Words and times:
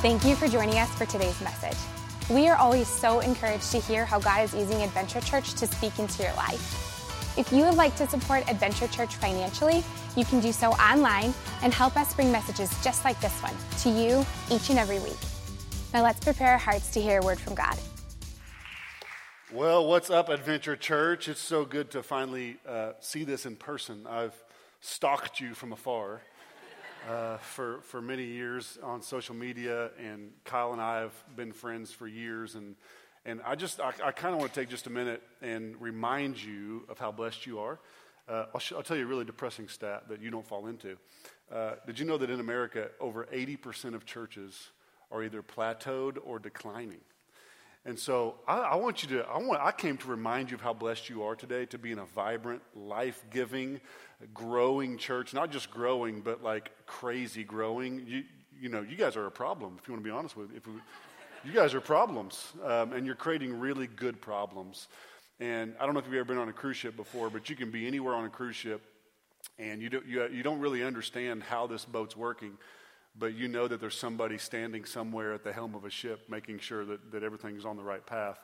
Thank 0.00 0.24
you 0.24 0.36
for 0.36 0.46
joining 0.46 0.78
us 0.78 0.94
for 0.94 1.06
today's 1.06 1.40
message. 1.40 1.76
We 2.30 2.46
are 2.46 2.56
always 2.56 2.86
so 2.86 3.18
encouraged 3.18 3.72
to 3.72 3.80
hear 3.80 4.04
how 4.04 4.20
God 4.20 4.44
is 4.44 4.54
using 4.54 4.82
Adventure 4.82 5.20
Church 5.20 5.54
to 5.54 5.66
speak 5.66 5.98
into 5.98 6.22
your 6.22 6.32
life. 6.34 7.36
If 7.36 7.50
you 7.52 7.64
would 7.64 7.74
like 7.74 7.96
to 7.96 8.06
support 8.06 8.48
Adventure 8.48 8.86
Church 8.86 9.16
financially, 9.16 9.82
you 10.14 10.24
can 10.24 10.38
do 10.38 10.52
so 10.52 10.70
online 10.74 11.34
and 11.62 11.74
help 11.74 11.96
us 11.96 12.14
bring 12.14 12.30
messages 12.30 12.70
just 12.80 13.04
like 13.04 13.20
this 13.20 13.36
one 13.42 13.54
to 13.80 13.90
you 13.90 14.24
each 14.54 14.70
and 14.70 14.78
every 14.78 15.00
week. 15.00 15.18
Now 15.92 16.04
let's 16.04 16.20
prepare 16.20 16.52
our 16.52 16.58
hearts 16.58 16.92
to 16.92 17.00
hear 17.00 17.18
a 17.18 17.24
word 17.24 17.40
from 17.40 17.56
God. 17.56 17.76
Well, 19.52 19.84
what's 19.84 20.10
up, 20.10 20.28
Adventure 20.28 20.76
Church? 20.76 21.26
It's 21.26 21.40
so 21.40 21.64
good 21.64 21.90
to 21.90 22.04
finally 22.04 22.58
uh, 22.68 22.92
see 23.00 23.24
this 23.24 23.46
in 23.46 23.56
person. 23.56 24.06
I've 24.08 24.44
stalked 24.80 25.40
you 25.40 25.54
from 25.54 25.72
afar 25.72 26.22
uh, 27.08 27.36
for, 27.38 27.80
for 27.82 28.00
many 28.00 28.24
years 28.24 28.78
on 28.82 29.02
social 29.02 29.34
media, 29.34 29.90
and 29.98 30.32
Kyle 30.44 30.72
and 30.72 30.80
I 30.80 31.00
have 31.00 31.14
been 31.36 31.52
friends 31.52 31.92
for 31.92 32.06
years. 32.06 32.54
And, 32.54 32.76
and 33.24 33.40
I 33.44 33.54
just, 33.54 33.80
I, 33.80 33.92
I 34.04 34.12
kind 34.12 34.34
of 34.34 34.40
want 34.40 34.52
to 34.52 34.60
take 34.60 34.68
just 34.68 34.86
a 34.86 34.90
minute 34.90 35.22
and 35.42 35.80
remind 35.80 36.42
you 36.42 36.84
of 36.88 36.98
how 36.98 37.12
blessed 37.12 37.46
you 37.46 37.58
are. 37.58 37.78
Uh, 38.28 38.46
I'll, 38.54 38.60
sh- 38.60 38.72
I'll, 38.72 38.82
tell 38.82 38.96
you 38.96 39.04
a 39.04 39.06
really 39.06 39.24
depressing 39.24 39.68
stat 39.68 40.08
that 40.08 40.20
you 40.20 40.30
don't 40.30 40.46
fall 40.46 40.66
into. 40.66 40.96
Uh, 41.50 41.72
did 41.86 41.98
you 41.98 42.04
know 42.04 42.18
that 42.18 42.30
in 42.30 42.40
America, 42.40 42.88
over 43.00 43.26
80% 43.32 43.94
of 43.94 44.04
churches 44.04 44.70
are 45.10 45.22
either 45.22 45.42
plateaued 45.42 46.18
or 46.24 46.38
declining? 46.38 47.00
And 47.84 47.98
so 47.98 48.36
I, 48.46 48.58
I, 48.58 48.74
want 48.76 49.02
you 49.02 49.08
to, 49.18 49.26
I, 49.26 49.38
want, 49.38 49.60
I 49.62 49.72
came 49.72 49.96
to 49.98 50.08
remind 50.08 50.50
you 50.50 50.56
of 50.56 50.60
how 50.60 50.74
blessed 50.74 51.08
you 51.08 51.22
are 51.22 51.34
today 51.34 51.64
to 51.66 51.78
be 51.78 51.92
in 51.92 51.98
a 51.98 52.04
vibrant, 52.04 52.62
life 52.74 53.24
giving, 53.30 53.80
growing 54.34 54.98
church. 54.98 55.32
Not 55.32 55.50
just 55.50 55.70
growing, 55.70 56.20
but 56.20 56.42
like 56.42 56.70
crazy 56.86 57.44
growing. 57.44 58.06
You, 58.06 58.24
you 58.60 58.68
know, 58.68 58.82
you 58.82 58.96
guys 58.96 59.16
are 59.16 59.26
a 59.26 59.30
problem, 59.30 59.78
if 59.80 59.86
you 59.86 59.94
want 59.94 60.04
to 60.04 60.10
be 60.10 60.14
honest 60.14 60.36
with 60.36 60.52
you. 60.52 60.60
you 61.44 61.52
guys 61.52 61.74
are 61.74 61.80
problems, 61.80 62.52
um, 62.64 62.92
and 62.92 63.06
you're 63.06 63.14
creating 63.14 63.58
really 63.58 63.86
good 63.86 64.20
problems. 64.20 64.88
And 65.40 65.74
I 65.78 65.86
don't 65.86 65.94
know 65.94 66.00
if 66.00 66.06
you've 66.06 66.16
ever 66.16 66.24
been 66.24 66.38
on 66.38 66.48
a 66.48 66.52
cruise 66.52 66.76
ship 66.76 66.96
before, 66.96 67.30
but 67.30 67.48
you 67.48 67.54
can 67.54 67.70
be 67.70 67.86
anywhere 67.86 68.14
on 68.14 68.24
a 68.24 68.28
cruise 68.28 68.56
ship, 68.56 68.82
and 69.58 69.80
you, 69.80 69.88
do, 69.88 70.02
you, 70.06 70.26
you 70.28 70.42
don't 70.42 70.58
really 70.58 70.82
understand 70.82 71.44
how 71.44 71.68
this 71.68 71.84
boat's 71.84 72.16
working 72.16 72.58
but 73.18 73.34
you 73.34 73.48
know 73.48 73.66
that 73.66 73.80
there's 73.80 73.96
somebody 73.96 74.38
standing 74.38 74.84
somewhere 74.84 75.32
at 75.32 75.42
the 75.42 75.52
helm 75.52 75.74
of 75.74 75.84
a 75.84 75.90
ship 75.90 76.20
making 76.28 76.58
sure 76.58 76.84
that, 76.84 77.10
that 77.12 77.22
everything's 77.22 77.64
on 77.64 77.76
the 77.76 77.82
right 77.82 78.04
path. 78.04 78.38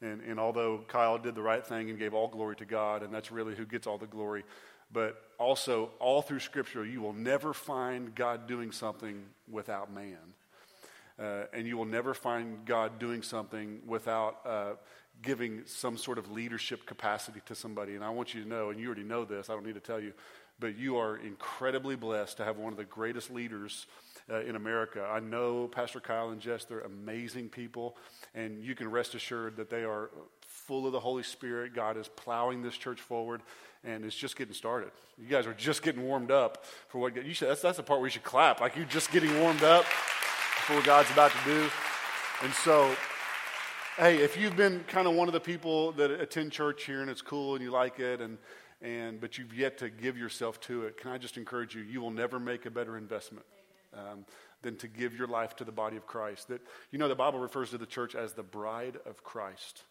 And, 0.00 0.20
and 0.22 0.38
although 0.38 0.84
Kyle 0.88 1.18
did 1.18 1.34
the 1.34 1.42
right 1.42 1.64
thing 1.64 1.90
and 1.90 1.98
gave 1.98 2.14
all 2.14 2.28
glory 2.28 2.56
to 2.56 2.64
God, 2.64 3.02
and 3.02 3.12
that's 3.12 3.30
really 3.30 3.54
who 3.54 3.64
gets 3.64 3.86
all 3.86 3.98
the 3.98 4.06
glory, 4.06 4.44
but 4.92 5.22
also 5.38 5.90
all 5.98 6.22
through 6.22 6.40
Scripture, 6.40 6.84
you 6.84 7.00
will 7.00 7.12
never 7.12 7.52
find 7.52 8.14
God 8.14 8.46
doing 8.46 8.72
something 8.72 9.22
without 9.50 9.92
man. 9.92 10.18
Uh, 11.18 11.44
and 11.52 11.66
you 11.66 11.76
will 11.76 11.84
never 11.84 12.14
find 12.14 12.64
God 12.64 12.98
doing 12.98 13.22
something 13.22 13.80
without 13.86 14.40
uh, 14.44 14.72
giving 15.22 15.62
some 15.66 15.96
sort 15.96 16.18
of 16.18 16.30
leadership 16.32 16.84
capacity 16.84 17.40
to 17.46 17.54
somebody. 17.54 17.94
And 17.94 18.04
I 18.04 18.10
want 18.10 18.34
you 18.34 18.42
to 18.42 18.48
know, 18.48 18.70
and 18.70 18.80
you 18.80 18.86
already 18.86 19.04
know 19.04 19.24
this, 19.24 19.48
I 19.48 19.54
don't 19.54 19.64
need 19.64 19.74
to 19.74 19.80
tell 19.80 20.00
you, 20.00 20.12
but 20.58 20.76
you 20.76 20.96
are 20.96 21.16
incredibly 21.16 21.96
blessed 21.96 22.38
to 22.38 22.44
have 22.44 22.56
one 22.56 22.72
of 22.72 22.78
the 22.78 22.84
greatest 22.84 23.30
leaders 23.30 23.86
uh, 24.30 24.40
in 24.40 24.56
America. 24.56 25.06
I 25.08 25.20
know 25.20 25.68
Pastor 25.68 26.00
Kyle 26.00 26.30
and 26.30 26.40
Jess, 26.40 26.64
they're 26.64 26.80
amazing 26.80 27.48
people, 27.48 27.96
and 28.34 28.62
you 28.62 28.74
can 28.74 28.90
rest 28.90 29.14
assured 29.14 29.56
that 29.56 29.70
they 29.70 29.84
are 29.84 30.10
full 30.40 30.86
of 30.86 30.92
the 30.92 31.00
Holy 31.00 31.22
Spirit. 31.22 31.74
God 31.74 31.96
is 31.96 32.08
plowing 32.08 32.62
this 32.62 32.76
church 32.76 33.00
forward, 33.00 33.42
and 33.84 34.04
it's 34.04 34.16
just 34.16 34.36
getting 34.36 34.54
started. 34.54 34.90
You 35.18 35.26
guys 35.26 35.46
are 35.46 35.54
just 35.54 35.82
getting 35.82 36.04
warmed 36.04 36.30
up 36.30 36.64
for 36.88 36.98
what 36.98 37.16
you 37.24 37.34
should. 37.34 37.48
That's, 37.48 37.62
that's 37.62 37.76
the 37.76 37.82
part 37.82 38.00
where 38.00 38.06
you 38.06 38.12
should 38.12 38.24
clap, 38.24 38.60
like 38.60 38.76
you're 38.76 38.84
just 38.84 39.10
getting 39.12 39.38
warmed 39.40 39.62
up 39.62 39.84
for 39.84 40.76
what 40.76 40.84
God's 40.84 41.10
about 41.10 41.32
to 41.32 41.44
do. 41.44 41.68
And 42.42 42.52
so, 42.54 42.94
hey, 43.96 44.18
if 44.18 44.36
you've 44.36 44.56
been 44.56 44.84
kind 44.88 45.06
of 45.06 45.14
one 45.14 45.28
of 45.28 45.34
the 45.34 45.40
people 45.40 45.92
that 45.92 46.10
attend 46.10 46.52
church 46.52 46.84
here 46.84 47.00
and 47.02 47.10
it's 47.10 47.22
cool 47.22 47.54
and 47.54 47.62
you 47.62 47.70
like 47.70 47.98
it, 47.98 48.20
and 48.20 48.38
and 48.80 49.20
but 49.20 49.38
you've 49.38 49.54
yet 49.54 49.78
to 49.78 49.90
give 49.90 50.18
yourself 50.18 50.60
to 50.62 50.86
it, 50.86 50.96
can 50.96 51.12
I 51.12 51.18
just 51.18 51.36
encourage 51.36 51.74
you? 51.74 51.82
You 51.82 52.00
will 52.00 52.10
never 52.10 52.40
make 52.40 52.66
a 52.66 52.70
better 52.70 52.96
investment 52.96 53.46
um, 53.94 54.24
than 54.62 54.76
to 54.76 54.88
give 54.88 55.16
your 55.16 55.26
life 55.26 55.56
to 55.56 55.64
the 55.64 55.72
body 55.72 55.96
of 55.96 56.06
Christ. 56.06 56.48
That 56.48 56.60
you 56.90 56.98
know 56.98 57.08
the 57.08 57.14
Bible 57.14 57.38
refers 57.38 57.70
to 57.70 57.78
the 57.78 57.86
church 57.86 58.14
as 58.14 58.32
the 58.32 58.42
bride 58.42 58.98
of 59.06 59.22
Christ. 59.24 59.84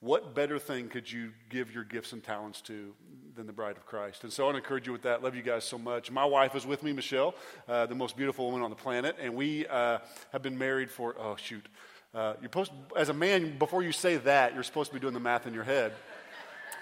What 0.00 0.34
better 0.34 0.58
thing 0.58 0.88
could 0.88 1.10
you 1.10 1.30
give 1.48 1.72
your 1.72 1.84
gifts 1.84 2.12
and 2.12 2.22
talents 2.22 2.60
to 2.62 2.92
than 3.36 3.46
the 3.46 3.54
bride 3.54 3.78
of 3.78 3.86
Christ? 3.86 4.22
And 4.24 4.32
so 4.32 4.42
I 4.42 4.46
want 4.46 4.56
to 4.56 4.62
encourage 4.62 4.86
you 4.86 4.92
with 4.92 5.02
that. 5.02 5.22
Love 5.22 5.34
you 5.34 5.42
guys 5.42 5.64
so 5.64 5.78
much. 5.78 6.10
My 6.10 6.26
wife 6.26 6.54
is 6.54 6.66
with 6.66 6.82
me, 6.82 6.92
Michelle, 6.92 7.34
uh, 7.68 7.86
the 7.86 7.94
most 7.94 8.14
beautiful 8.14 8.44
woman 8.46 8.62
on 8.62 8.68
the 8.68 8.76
planet, 8.76 9.16
and 9.18 9.34
we 9.34 9.66
uh, 9.66 9.98
have 10.32 10.42
been 10.42 10.58
married 10.58 10.90
for 10.90 11.16
oh 11.18 11.36
shoot. 11.36 11.66
Uh, 12.14 12.34
you're 12.40 12.44
supposed, 12.44 12.70
as 12.96 13.08
a 13.08 13.14
man, 13.14 13.58
before 13.58 13.82
you 13.82 13.90
say 13.90 14.18
that, 14.18 14.54
you're 14.54 14.62
supposed 14.62 14.90
to 14.90 14.94
be 14.94 15.00
doing 15.00 15.14
the 15.14 15.20
math 15.20 15.48
in 15.48 15.54
your 15.54 15.64
head. 15.64 15.92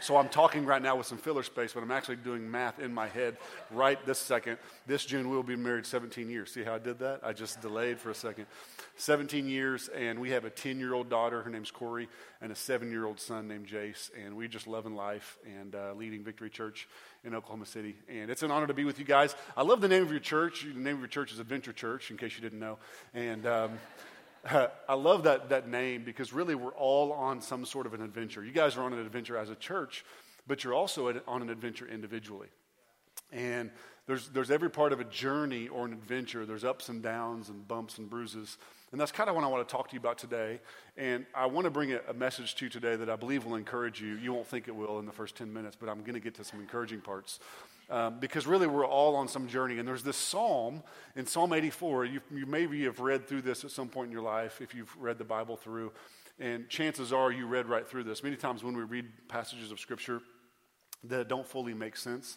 So 0.03 0.17
I'm 0.17 0.29
talking 0.29 0.65
right 0.65 0.83
now 0.83 0.97
with 0.97 1.07
some 1.07 1.17
filler 1.17 1.45
space, 1.45 1.75
but 1.75 1.85
I'm 1.85 1.93
actually 1.93 2.17
doing 2.17 2.51
math 2.51 2.81
in 2.81 2.93
my 2.93 3.07
head 3.07 3.37
right 3.71 4.05
this 4.05 4.19
second. 4.19 4.59
This 4.85 5.05
June 5.05 5.31
we'll 5.31 5.45
be 5.45 5.55
married 5.55 5.87
17 5.87 6.29
years. 6.29 6.51
See 6.53 6.65
how 6.65 6.75
I 6.75 6.81
did 6.81 6.99
that? 6.99 7.21
I 7.23 7.33
just 7.33 7.61
delayed 7.61 8.01
for 8.01 8.11
a 8.11 8.15
second. 8.15 8.47
17 8.97 9.47
years, 9.47 9.87
and 9.87 10.19
we 10.19 10.31
have 10.31 10.45
a 10.45 10.51
10 10.51 10.81
year 10.81 10.93
old 10.93 11.09
daughter. 11.09 11.41
Her 11.41 11.51
name's 11.51 11.71
Corey, 11.71 12.09
and 12.41 12.51
a 12.51 12.55
seven 12.57 12.91
year 12.91 13.07
old 13.07 13.21
son 13.21 13.47
named 13.47 13.69
Jace. 13.69 14.11
And 14.21 14.37
we 14.37 14.49
just 14.49 14.67
loving 14.67 14.97
life 14.97 15.39
and 15.61 15.77
uh, 15.77 15.93
leading 15.95 16.25
Victory 16.25 16.51
Church 16.51 16.89
in 17.23 17.33
Oklahoma 17.33 17.67
City. 17.67 17.95
And 18.09 18.29
it's 18.29 18.43
an 18.43 18.51
honor 18.51 18.67
to 18.67 18.75
be 18.75 18.85
with 18.85 18.99
you 18.99 19.05
guys. 19.05 19.37
I 19.57 19.63
love 19.63 19.81
the 19.81 19.89
name 19.89 20.03
of 20.03 20.11
your 20.11 20.19
church. 20.19 20.65
The 20.65 20.81
name 20.81 20.95
of 20.95 21.01
your 21.01 21.09
church 21.09 21.33
is 21.33 21.39
Adventure 21.39 21.73
Church, 21.73 22.11
in 22.11 22.17
case 22.17 22.35
you 22.35 22.43
didn't 22.43 22.59
know. 22.59 22.79
And 23.15 23.47
um, 23.47 23.79
I 24.89 24.95
love 24.95 25.25
that, 25.25 25.51
that 25.51 25.69
name 25.69 26.03
because 26.05 26.33
really 26.33 26.55
we're 26.55 26.75
all 26.75 27.13
on 27.13 27.41
some 27.41 27.65
sort 27.65 27.87
of 27.87 27.95
an 27.95 28.03
adventure. 28.03 28.45
You 28.45 28.53
guys 28.53 28.77
are 28.77 28.83
on 28.83 28.93
an 28.93 28.99
adventure 28.99 29.37
as 29.37 29.51
a 29.51 29.55
church, 29.55 30.05
but 30.47 30.65
you're 30.65 30.75
also 30.75 31.23
on 31.29 31.43
an 31.43 31.51
adventure 31.51 31.87
individually. 31.87 32.49
And 33.31 33.71
there's, 34.07 34.29
there's 34.29 34.51
every 34.51 34.71
part 34.71 34.93
of 34.93 35.01
a 35.01 35.05
journey 35.05 35.69
or 35.69 35.87
an 35.87 35.93
adventure. 35.93 36.45
There's 36.45 36.65
ups 36.65 36.89
and 36.89 37.03
downs 37.03 37.49
and 37.49 37.67
bumps 37.67 37.99
and 37.99 38.11
bruises. 38.11 38.59
And 38.93 39.01
that's 39.01 39.11
kind 39.11 39.31
of 39.31 39.35
what 39.35 39.43
I 39.43 39.49
want 39.49 39.67
to 39.67 39.73
talk 39.73 39.89
to 39.89 39.95
you 39.95 40.01
about 40.01 40.19
today. 40.19 40.61
And 40.99 41.25
I 41.35 41.47
want 41.47 41.65
to 41.65 41.71
bring 41.71 41.93
a, 41.93 42.01
a 42.09 42.13
message 42.13 42.55
to 42.57 42.67
you 42.67 42.71
today 42.71 42.95
that 42.95 43.09
I 43.09 43.17
believe 43.17 43.47
will 43.47 43.57
encourage 43.57 44.03
you. 44.03 44.17
You 44.17 44.35
won't 44.35 44.47
think 44.47 44.69
it 44.69 44.77
will 44.77 44.99
in 44.99 45.07
the 45.07 45.13
first 45.13 45.35
10 45.35 45.51
minutes, 45.51 45.77
but 45.81 45.89
I'm 45.89 46.01
going 46.01 46.15
to 46.15 46.21
get 46.21 46.35
to 46.35 46.45
some 46.45 46.61
encouraging 46.61 47.01
parts. 47.01 47.41
Um, 47.89 48.21
because 48.21 48.47
really 48.47 48.67
we're 48.67 48.87
all 48.87 49.17
on 49.17 49.29
some 49.29 49.49
journey. 49.49 49.79
And 49.79 49.89
there's 49.89 50.03
this 50.03 50.17
psalm 50.17 50.83
in 51.17 51.27
Psalm 51.27 51.55
84. 51.55 52.05
You, 52.05 52.21
you 52.31 52.47
maybe 52.47 52.85
have 52.85 53.01
read 53.01 53.27
through 53.27 53.43
this 53.43 53.65
at 53.65 53.71
some 53.71 53.89
point 53.89 54.07
in 54.07 54.13
your 54.13 54.23
life 54.23 54.61
if 54.61 54.75
you've 54.75 54.95
read 54.99 55.19
the 55.19 55.25
Bible 55.25 55.57
through. 55.57 55.93
And 56.39 56.69
chances 56.69 57.13
are 57.13 57.33
you 57.33 57.47
read 57.47 57.67
right 57.67 57.89
through 57.89 58.05
this. 58.05 58.23
Many 58.23 58.37
times 58.37 58.63
when 58.63 58.77
we 58.77 58.83
read 58.83 59.07
passages 59.29 59.73
of 59.73 59.81
Scripture 59.81 60.21
that 61.05 61.29
don't 61.29 61.47
fully 61.47 61.75
make 61.75 61.97
sense, 61.97 62.37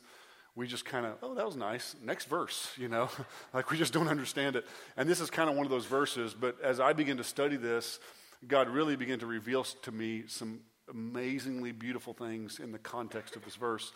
we 0.55 0.67
just 0.67 0.85
kind 0.85 1.05
of, 1.05 1.13
oh, 1.21 1.35
that 1.35 1.45
was 1.45 1.55
nice. 1.55 1.95
Next 2.01 2.25
verse, 2.25 2.71
you 2.77 2.87
know, 2.87 3.09
like 3.53 3.71
we 3.71 3.77
just 3.77 3.93
don't 3.93 4.07
understand 4.07 4.55
it. 4.55 4.65
And 4.95 5.09
this 5.09 5.19
is 5.19 5.29
kind 5.29 5.49
of 5.49 5.55
one 5.55 5.65
of 5.65 5.71
those 5.71 5.85
verses. 5.85 6.33
But 6.33 6.61
as 6.61 6.79
I 6.79 6.93
begin 6.93 7.17
to 7.17 7.23
study 7.23 7.57
this, 7.57 7.99
God 8.47 8.69
really 8.69 8.95
began 8.95 9.19
to 9.19 9.25
reveal 9.25 9.63
to 9.63 9.91
me 9.91 10.23
some 10.27 10.61
amazingly 10.89 11.71
beautiful 11.71 12.13
things 12.13 12.59
in 12.59 12.71
the 12.71 12.77
context 12.77 13.35
of 13.35 13.43
this 13.43 13.55
verse. 13.55 13.91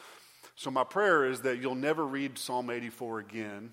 So, 0.55 0.71
my 0.71 0.83
prayer 0.83 1.25
is 1.25 1.41
that 1.41 1.59
you'll 1.61 1.75
never 1.75 2.05
read 2.05 2.37
Psalm 2.37 2.69
84 2.69 3.19
again 3.19 3.71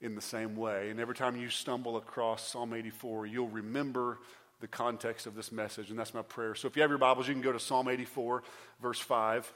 in 0.00 0.14
the 0.14 0.20
same 0.20 0.56
way. 0.56 0.90
And 0.90 1.00
every 1.00 1.14
time 1.14 1.36
you 1.36 1.48
stumble 1.48 1.96
across 1.96 2.46
Psalm 2.46 2.74
84, 2.74 3.26
you'll 3.26 3.48
remember 3.48 4.18
the 4.60 4.68
context 4.68 5.26
of 5.26 5.34
this 5.34 5.50
message. 5.50 5.90
And 5.90 5.98
that's 5.98 6.14
my 6.14 6.22
prayer. 6.22 6.54
So, 6.54 6.68
if 6.68 6.76
you 6.76 6.82
have 6.82 6.90
your 6.90 6.98
Bibles, 6.98 7.26
you 7.26 7.34
can 7.34 7.42
go 7.42 7.52
to 7.52 7.60
Psalm 7.60 7.88
84, 7.88 8.42
verse 8.80 9.00
5. 9.00 9.52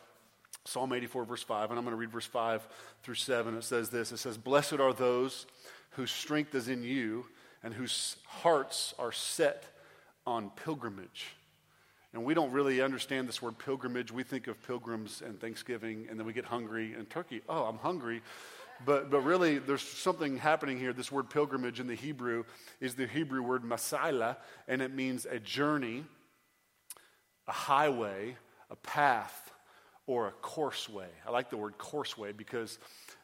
Psalm 0.65 0.93
84, 0.93 1.25
verse 1.25 1.43
5. 1.43 1.71
And 1.71 1.79
I'm 1.79 1.85
going 1.85 1.93
to 1.93 2.01
read 2.01 2.11
verse 2.11 2.27
5 2.27 2.67
through 3.03 3.15
7. 3.15 3.57
It 3.57 3.65
says 3.65 3.91
this 3.91 4.13
It 4.13 4.19
says, 4.19 4.39
Blessed 4.39 4.75
are 4.75 4.93
those 4.93 5.47
whose 5.91 6.11
strength 6.11 6.55
is 6.55 6.69
in 6.69 6.83
you 6.83 7.27
and 7.63 7.73
whose 7.73 8.17
hearts 8.27 8.95
are 8.99 9.13
set 9.13 9.65
on 10.27 10.51
pilgrimage. 10.51 11.35
And 12.13 12.25
we 12.25 12.35
don't 12.35 12.53
really 12.53 12.81
understand 12.81 13.29
this 13.29 13.43
word 13.43 13.59
pilgrimage. 13.59 14.13
We 14.13 14.23
think 14.23 14.47
of 14.47 14.63
pilgrims 14.65 15.21
and 15.25 15.41
Thanksgiving, 15.41 16.07
and 16.09 16.19
then 16.19 16.27
we 16.27 16.33
get 16.33 16.45
hungry 16.45 16.95
and 16.95 17.11
turkey. 17.11 17.43
Oh, 17.49 17.65
I'm 17.65 17.79
hungry. 17.79 18.23
But, 18.85 19.11
but 19.11 19.21
really, 19.21 19.59
there's 19.59 19.83
something 19.83 20.37
happening 20.37 20.79
here. 20.79 20.93
This 20.93 21.11
word 21.11 21.31
pilgrimage 21.31 21.81
in 21.81 21.87
the 21.87 21.95
Hebrew 21.95 22.45
is 22.81 22.95
the 22.95 23.07
Hebrew 23.07 23.43
word 23.43 23.63
masila, 23.63 24.37
and 24.69 24.81
it 24.81 24.95
means 24.95 25.27
a 25.27 25.39
journey, 25.39 26.05
a 27.49 27.53
highway, 27.53 28.37
a 28.71 28.77
path, 28.77 29.44
or 30.07 30.29
a 30.29 30.33
course 30.33 30.89
way. 30.89 31.09
I 31.27 31.31
like 31.31 31.51
the 31.51 31.57
word 31.57 31.79
course 31.79 32.17
way 32.19 32.33
because 32.33 32.79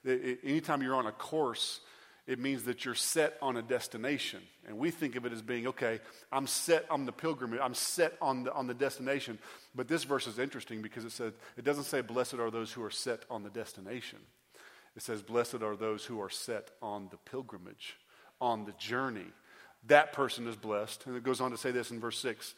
it, 0.05 0.41
anytime 0.45 0.83
you're 0.83 0.95
on 0.95 1.07
a 1.07 1.13
course, 1.13 1.81
it 2.27 2.39
means 2.39 2.65
that 2.65 2.85
you're 2.85 2.95
set 2.95 3.37
on 3.43 3.57
a 3.57 3.63
destination. 3.63 4.41
And 4.67 4.79
we 4.79 4.91
think 4.91 5.17
of 5.17 5.27
it 5.27 5.33
as 5.33 5.43
being, 5.43 5.67
okay, 5.67 6.01
I'm 6.31 6.47
set 6.47 6.87
on 6.91 7.05
the 7.05 7.13
pilgrimage, 7.13 7.61
I'm 7.61 7.75
set 7.75 8.17
on 8.21 8.45
the, 8.45 8.53
on 8.53 8.67
the 8.67 8.75
destination. 8.75 9.39
But 9.75 9.89
this 9.89 10.05
verse 10.05 10.27
is 10.27 10.39
interesting 10.39 10.81
because 10.81 11.05
it 11.05 11.13
says, 11.13 11.33
it 11.57 11.65
doesn't 11.65 11.85
say, 11.85 12.01
blessed 12.01 12.35
are 12.35 12.51
those 12.51 12.73
who 12.73 12.83
are 12.83 12.91
set 12.91 13.25
on 13.31 13.43
the 13.43 13.51
destination. 13.51 14.21
It 14.97 15.03
says, 15.03 15.23
blessed 15.23 15.63
are 15.63 15.77
those 15.77 16.05
who 16.05 16.21
are 16.21 16.31
set 16.31 16.71
on 16.81 17.09
the 17.11 17.17
pilgrimage, 17.17 17.97
on 18.41 18.65
the 18.65 18.73
journey. 18.73 19.33
that 19.87 20.13
person 20.13 20.47
is 20.47 20.57
blessed. 20.57 21.07
And 21.07 21.17
it 21.17 21.23
goes 21.23 21.41
on 21.41 21.51
to 21.51 21.57
say 21.57 21.71
this 21.71 21.91
in 21.91 22.01
verse 22.01 22.19
6. 22.19 22.55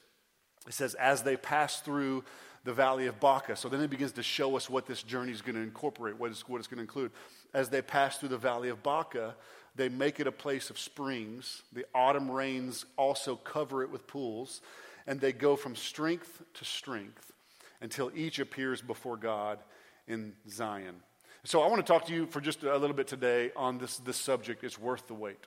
It 0.66 0.74
says, 0.74 0.94
as 0.94 1.22
they 1.22 1.36
pass 1.36 1.80
through 1.80 2.24
the 2.64 2.72
valley 2.72 3.06
of 3.06 3.18
Baca. 3.20 3.56
So 3.56 3.68
then 3.68 3.80
it 3.80 3.90
begins 3.90 4.12
to 4.12 4.22
show 4.22 4.56
us 4.56 4.70
what 4.70 4.86
this 4.86 5.02
journey 5.02 5.32
is 5.32 5.42
going 5.42 5.56
to 5.56 5.60
incorporate, 5.62 6.18
what, 6.18 6.30
is, 6.30 6.48
what 6.48 6.58
it's 6.58 6.68
going 6.68 6.78
to 6.78 6.82
include. 6.82 7.10
As 7.54 7.68
they 7.68 7.82
pass 7.82 8.18
through 8.18 8.30
the 8.30 8.38
valley 8.38 8.68
of 8.68 8.82
Baca, 8.82 9.34
they 9.74 9.88
make 9.88 10.20
it 10.20 10.26
a 10.26 10.32
place 10.32 10.70
of 10.70 10.78
springs. 10.78 11.62
The 11.72 11.86
autumn 11.94 12.30
rains 12.30 12.84
also 12.96 13.36
cover 13.36 13.82
it 13.82 13.90
with 13.90 14.06
pools. 14.06 14.60
And 15.06 15.20
they 15.20 15.32
go 15.32 15.56
from 15.56 15.74
strength 15.74 16.42
to 16.54 16.64
strength 16.64 17.32
until 17.80 18.12
each 18.14 18.38
appears 18.38 18.80
before 18.80 19.16
God 19.16 19.58
in 20.06 20.34
Zion. 20.48 20.96
So 21.44 21.60
I 21.60 21.66
want 21.66 21.84
to 21.84 21.92
talk 21.92 22.06
to 22.06 22.14
you 22.14 22.26
for 22.26 22.40
just 22.40 22.62
a 22.62 22.76
little 22.76 22.94
bit 22.94 23.08
today 23.08 23.50
on 23.56 23.78
this, 23.78 23.96
this 23.98 24.16
subject. 24.16 24.62
It's 24.62 24.78
worth 24.78 25.08
the 25.08 25.14
wait. 25.14 25.44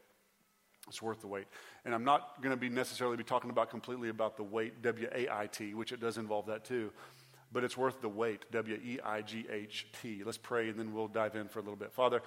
It's 0.90 1.02
worth 1.02 1.22
the 1.22 1.28
wait. 1.28 1.46
And 1.86 1.94
I'm 1.94 2.04
not 2.04 2.42
going 2.42 2.52
to 2.52 2.60
be 2.60 2.68
necessarily 2.68 3.16
be 3.16 3.24
talking 3.24 3.52
about 3.52 3.70
completely 3.70 4.10
about 4.10 4.38
the 4.38 4.44
weight, 4.44 4.82
W 4.82 5.08
A 5.14 5.28
I 5.32 5.48
T, 5.48 5.76
which 5.76 5.92
it 5.92 6.02
does 6.02 6.18
involve 6.18 6.48
that 6.48 6.66
too. 6.66 6.92
But 7.52 7.64
it's 7.64 7.78
worth 7.78 8.02
the 8.02 8.10
wait, 8.10 8.52
W 8.52 8.76
E 8.76 9.00
I 9.06 9.22
G 9.22 9.46
H 9.50 9.88
T. 10.02 10.24
Let's 10.26 10.40
pray 10.40 10.70
and 10.70 10.80
then 10.80 10.94
we'll 10.94 11.08
dive 11.08 11.36
in 11.36 11.48
for 11.48 11.60
a 11.60 11.62
little 11.62 11.78
bit. 11.78 11.94
Father, 11.94 12.22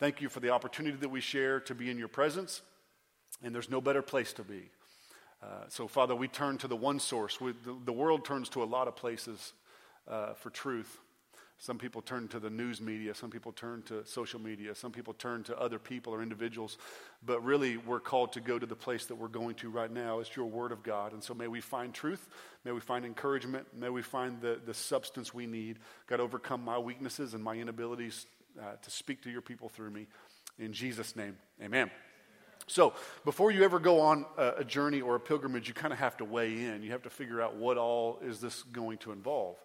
thank 0.00 0.20
you 0.20 0.28
for 0.28 0.40
the 0.40 0.50
opportunity 0.50 0.96
that 0.96 1.08
we 1.08 1.20
share 1.20 1.60
to 1.60 1.74
be 1.74 1.88
in 1.88 1.98
your 1.98 2.08
presence. 2.08 2.62
And 3.42 3.54
there's 3.54 3.70
no 3.70 3.80
better 3.80 4.02
place 4.02 4.32
to 4.34 4.42
be. 4.42 4.70
Uh, 5.42 5.46
so, 5.68 5.86
Father, 5.86 6.16
we 6.16 6.26
turn 6.26 6.58
to 6.58 6.68
the 6.68 6.76
one 6.76 6.98
source. 6.98 7.40
We, 7.40 7.52
the, 7.64 7.76
the, 7.84 7.92
world 7.92 8.24
turns 8.24 8.48
to 8.50 8.62
a 8.62 8.64
lot 8.64 8.88
of 8.88 8.96
places 8.96 9.52
uh, 10.08 10.32
for 10.32 10.50
truth. 10.50 10.98
Some 11.58 11.78
people 11.78 12.02
turn 12.02 12.28
to 12.28 12.38
the 12.38 12.50
news 12.50 12.82
media. 12.82 13.14
Some 13.14 13.30
people 13.30 13.50
turn 13.50 13.82
to 13.84 14.04
social 14.04 14.40
media. 14.40 14.74
Some 14.74 14.92
people 14.92 15.14
turn 15.14 15.42
to 15.44 15.58
other 15.58 15.78
people 15.78 16.12
or 16.12 16.22
individuals. 16.22 16.76
But 17.24 17.42
really, 17.42 17.78
we're 17.78 18.00
called 18.00 18.34
to 18.34 18.40
go 18.40 18.58
to 18.58 18.66
the 18.66 18.76
place 18.76 19.06
that 19.06 19.14
we're 19.14 19.28
going 19.28 19.54
to 19.56 19.70
right 19.70 19.90
now. 19.90 20.20
It's 20.20 20.36
your 20.36 20.46
Word 20.46 20.70
of 20.70 20.82
God. 20.82 21.12
And 21.12 21.24
so 21.24 21.32
may 21.32 21.48
we 21.48 21.62
find 21.62 21.94
truth. 21.94 22.28
May 22.64 22.72
we 22.72 22.80
find 22.80 23.06
encouragement. 23.06 23.66
May 23.74 23.88
we 23.88 24.02
find 24.02 24.40
the, 24.42 24.60
the 24.66 24.74
substance 24.74 25.32
we 25.32 25.46
need. 25.46 25.78
God, 26.06 26.20
overcome 26.20 26.62
my 26.62 26.78
weaknesses 26.78 27.32
and 27.32 27.42
my 27.42 27.54
inabilities 27.54 28.26
uh, 28.60 28.76
to 28.80 28.90
speak 28.90 29.22
to 29.22 29.30
your 29.30 29.42
people 29.42 29.70
through 29.70 29.90
me. 29.90 30.06
In 30.58 30.74
Jesus' 30.74 31.16
name, 31.16 31.36
amen. 31.62 31.90
So, 32.68 32.94
before 33.24 33.50
you 33.50 33.62
ever 33.62 33.78
go 33.78 34.00
on 34.00 34.26
a, 34.36 34.54
a 34.58 34.64
journey 34.64 35.00
or 35.00 35.14
a 35.14 35.20
pilgrimage, 35.20 35.68
you 35.68 35.74
kind 35.74 35.92
of 35.92 36.00
have 36.00 36.16
to 36.16 36.24
weigh 36.24 36.64
in. 36.64 36.82
You 36.82 36.90
have 36.92 37.02
to 37.02 37.10
figure 37.10 37.40
out 37.40 37.54
what 37.54 37.78
all 37.78 38.18
is 38.22 38.40
this 38.40 38.62
going 38.64 38.98
to 38.98 39.12
involve 39.12 39.56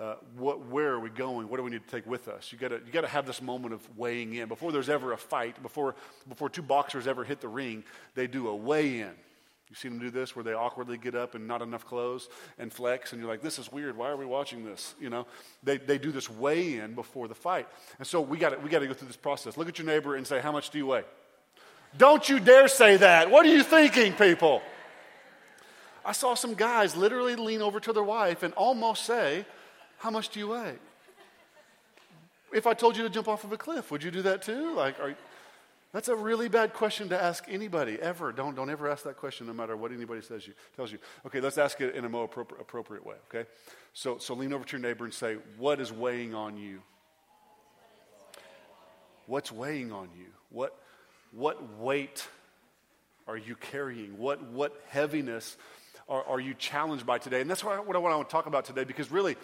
uh, 0.00 0.14
what, 0.36 0.66
where 0.66 0.92
are 0.92 1.00
we 1.00 1.10
going? 1.10 1.48
What 1.48 1.56
do 1.56 1.64
we 1.64 1.70
need 1.70 1.84
to 1.84 1.90
take 1.90 2.06
with 2.06 2.28
us? 2.28 2.52
You 2.52 2.58
got 2.58 2.70
you 2.70 3.00
to 3.00 3.08
have 3.08 3.26
this 3.26 3.42
moment 3.42 3.74
of 3.74 3.98
weighing 3.98 4.34
in. 4.34 4.48
Before 4.48 4.70
there's 4.70 4.88
ever 4.88 5.12
a 5.12 5.18
fight, 5.18 5.60
before, 5.62 5.96
before 6.28 6.48
two 6.48 6.62
boxers 6.62 7.06
ever 7.08 7.24
hit 7.24 7.40
the 7.40 7.48
ring, 7.48 7.82
they 8.14 8.28
do 8.28 8.48
a 8.48 8.54
weigh 8.54 9.00
in. 9.00 9.10
You 9.68 9.76
see 9.76 9.88
them 9.88 9.98
do 9.98 10.10
this 10.10 10.34
where 10.34 10.42
they 10.42 10.54
awkwardly 10.54 10.96
get 10.96 11.14
up 11.14 11.34
and 11.34 11.46
not 11.46 11.60
enough 11.60 11.84
clothes 11.84 12.28
and 12.58 12.72
flex, 12.72 13.12
and 13.12 13.20
you're 13.20 13.30
like, 13.30 13.42
this 13.42 13.58
is 13.58 13.70
weird. 13.70 13.98
Why 13.98 14.08
are 14.08 14.16
we 14.16 14.24
watching 14.24 14.64
this? 14.64 14.94
You 14.98 15.10
know, 15.10 15.26
they, 15.62 15.76
they 15.76 15.98
do 15.98 16.10
this 16.10 16.30
weigh 16.30 16.78
in 16.78 16.94
before 16.94 17.28
the 17.28 17.34
fight. 17.34 17.68
And 17.98 18.06
so 18.06 18.20
we 18.20 18.38
got 18.38 18.62
we 18.62 18.70
to 18.70 18.86
go 18.86 18.94
through 18.94 19.08
this 19.08 19.16
process. 19.16 19.56
Look 19.56 19.68
at 19.68 19.78
your 19.78 19.86
neighbor 19.86 20.16
and 20.16 20.26
say, 20.26 20.40
How 20.40 20.52
much 20.52 20.70
do 20.70 20.78
you 20.78 20.86
weigh? 20.86 21.04
Don't 21.96 22.28
you 22.28 22.38
dare 22.38 22.68
say 22.68 22.96
that. 22.98 23.30
What 23.30 23.44
are 23.46 23.50
you 23.50 23.62
thinking, 23.62 24.12
people? 24.12 24.62
I 26.04 26.12
saw 26.12 26.34
some 26.34 26.54
guys 26.54 26.96
literally 26.96 27.36
lean 27.36 27.60
over 27.60 27.80
to 27.80 27.92
their 27.92 28.02
wife 28.02 28.42
and 28.42 28.54
almost 28.54 29.04
say, 29.04 29.44
how 29.98 30.10
much 30.10 30.28
do 30.30 30.40
you 30.40 30.48
weigh? 30.48 30.76
If 32.52 32.66
I 32.66 32.74
told 32.74 32.96
you 32.96 33.02
to 33.02 33.10
jump 33.10 33.28
off 33.28 33.44
of 33.44 33.52
a 33.52 33.58
cliff, 33.58 33.90
would 33.90 34.02
you 34.02 34.10
do 34.10 34.22
that 34.22 34.42
too? 34.42 34.74
Like, 34.74 34.98
are, 35.00 35.14
that's 35.92 36.08
a 36.08 36.16
really 36.16 36.48
bad 36.48 36.72
question 36.72 37.08
to 37.10 37.22
ask 37.22 37.44
anybody 37.48 37.98
ever. 38.00 38.32
Don't, 38.32 38.54
don't 38.54 38.70
ever 38.70 38.90
ask 38.90 39.04
that 39.04 39.16
question 39.16 39.46
no 39.46 39.52
matter 39.52 39.76
what 39.76 39.90
anybody 39.90 40.20
says 40.20 40.46
you, 40.46 40.54
tells 40.76 40.92
you. 40.92 40.98
Okay, 41.26 41.40
let's 41.40 41.58
ask 41.58 41.80
it 41.80 41.94
in 41.94 42.04
a 42.04 42.08
more 42.08 42.24
appropriate, 42.24 42.60
appropriate 42.60 43.04
way, 43.04 43.16
okay? 43.28 43.48
So, 43.92 44.18
so 44.18 44.34
lean 44.34 44.52
over 44.52 44.64
to 44.64 44.76
your 44.76 44.86
neighbor 44.86 45.04
and 45.04 45.12
say, 45.12 45.36
What 45.56 45.80
is 45.80 45.92
weighing 45.92 46.34
on 46.34 46.56
you? 46.56 46.82
What's 49.26 49.52
weighing 49.52 49.92
on 49.92 50.08
you? 50.18 50.26
What, 50.50 50.78
what 51.32 51.78
weight 51.78 52.26
are 53.26 53.36
you 53.36 53.54
carrying? 53.56 54.16
What, 54.18 54.42
what 54.42 54.80
heaviness 54.88 55.56
are, 56.08 56.24
are 56.24 56.40
you 56.40 56.54
challenged 56.54 57.04
by 57.04 57.18
today? 57.18 57.40
And 57.42 57.50
that's 57.50 57.62
what 57.62 57.76
I, 57.76 57.80
what 57.80 57.94
I 57.94 57.98
want 57.98 58.28
to 58.28 58.32
talk 58.32 58.46
about 58.46 58.64
today 58.64 58.84
because 58.84 59.10
really, 59.10 59.36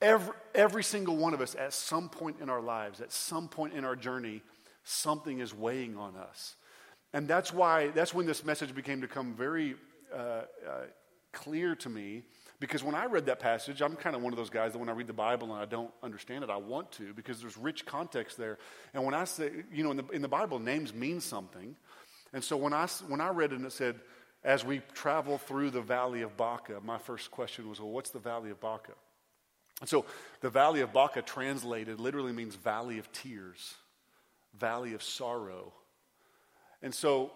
Every, 0.00 0.32
every 0.54 0.82
single 0.82 1.16
one 1.16 1.34
of 1.34 1.40
us, 1.40 1.54
at 1.54 1.72
some 1.72 2.08
point 2.08 2.36
in 2.40 2.48
our 2.48 2.60
lives, 2.62 3.00
at 3.00 3.12
some 3.12 3.48
point 3.48 3.74
in 3.74 3.84
our 3.84 3.96
journey, 3.96 4.42
something 4.84 5.40
is 5.40 5.54
weighing 5.54 5.96
on 5.96 6.16
us. 6.16 6.56
And 7.12 7.28
that's 7.28 7.52
why, 7.52 7.88
that's 7.88 8.14
when 8.14 8.26
this 8.26 8.44
message 8.44 8.74
became 8.74 9.02
to 9.02 9.08
come 9.08 9.34
very 9.34 9.74
uh, 10.14 10.16
uh, 10.16 10.44
clear 11.32 11.74
to 11.76 11.88
me. 11.88 12.22
Because 12.60 12.84
when 12.84 12.94
I 12.94 13.06
read 13.06 13.26
that 13.26 13.40
passage, 13.40 13.80
I'm 13.80 13.96
kind 13.96 14.14
of 14.14 14.22
one 14.22 14.32
of 14.32 14.36
those 14.36 14.50
guys 14.50 14.72
that 14.72 14.78
when 14.78 14.88
I 14.88 14.92
read 14.92 15.06
the 15.06 15.12
Bible 15.12 15.52
and 15.52 15.60
I 15.60 15.64
don't 15.64 15.90
understand 16.02 16.44
it, 16.44 16.50
I 16.50 16.56
want 16.56 16.92
to 16.92 17.14
because 17.14 17.40
there's 17.40 17.56
rich 17.56 17.86
context 17.86 18.36
there. 18.36 18.58
And 18.92 19.04
when 19.04 19.14
I 19.14 19.24
say, 19.24 19.50
you 19.72 19.82
know, 19.82 19.90
in 19.90 19.96
the, 19.96 20.06
in 20.08 20.22
the 20.22 20.28
Bible, 20.28 20.58
names 20.58 20.92
mean 20.92 21.20
something. 21.20 21.74
And 22.32 22.44
so 22.44 22.56
when 22.56 22.72
I, 22.72 22.86
when 23.08 23.20
I 23.20 23.30
read 23.30 23.52
it 23.52 23.56
and 23.56 23.66
it 23.66 23.72
said, 23.72 23.96
as 24.44 24.64
we 24.64 24.80
travel 24.94 25.36
through 25.36 25.70
the 25.70 25.82
valley 25.82 26.22
of 26.22 26.36
Baca, 26.36 26.80
my 26.82 26.98
first 26.98 27.30
question 27.30 27.68
was, 27.68 27.80
well, 27.80 27.90
what's 27.90 28.10
the 28.10 28.18
valley 28.18 28.50
of 28.50 28.60
Baca? 28.60 28.92
And 29.80 29.88
so 29.88 30.04
the 30.40 30.50
Valley 30.50 30.82
of 30.82 30.92
Baca 30.92 31.22
translated 31.22 32.00
literally 32.00 32.32
means 32.32 32.54
valley 32.54 32.98
of 32.98 33.10
tears, 33.12 33.74
valley 34.58 34.94
of 34.94 35.02
sorrow. 35.02 35.72
And 36.82 36.94
so 36.94 37.32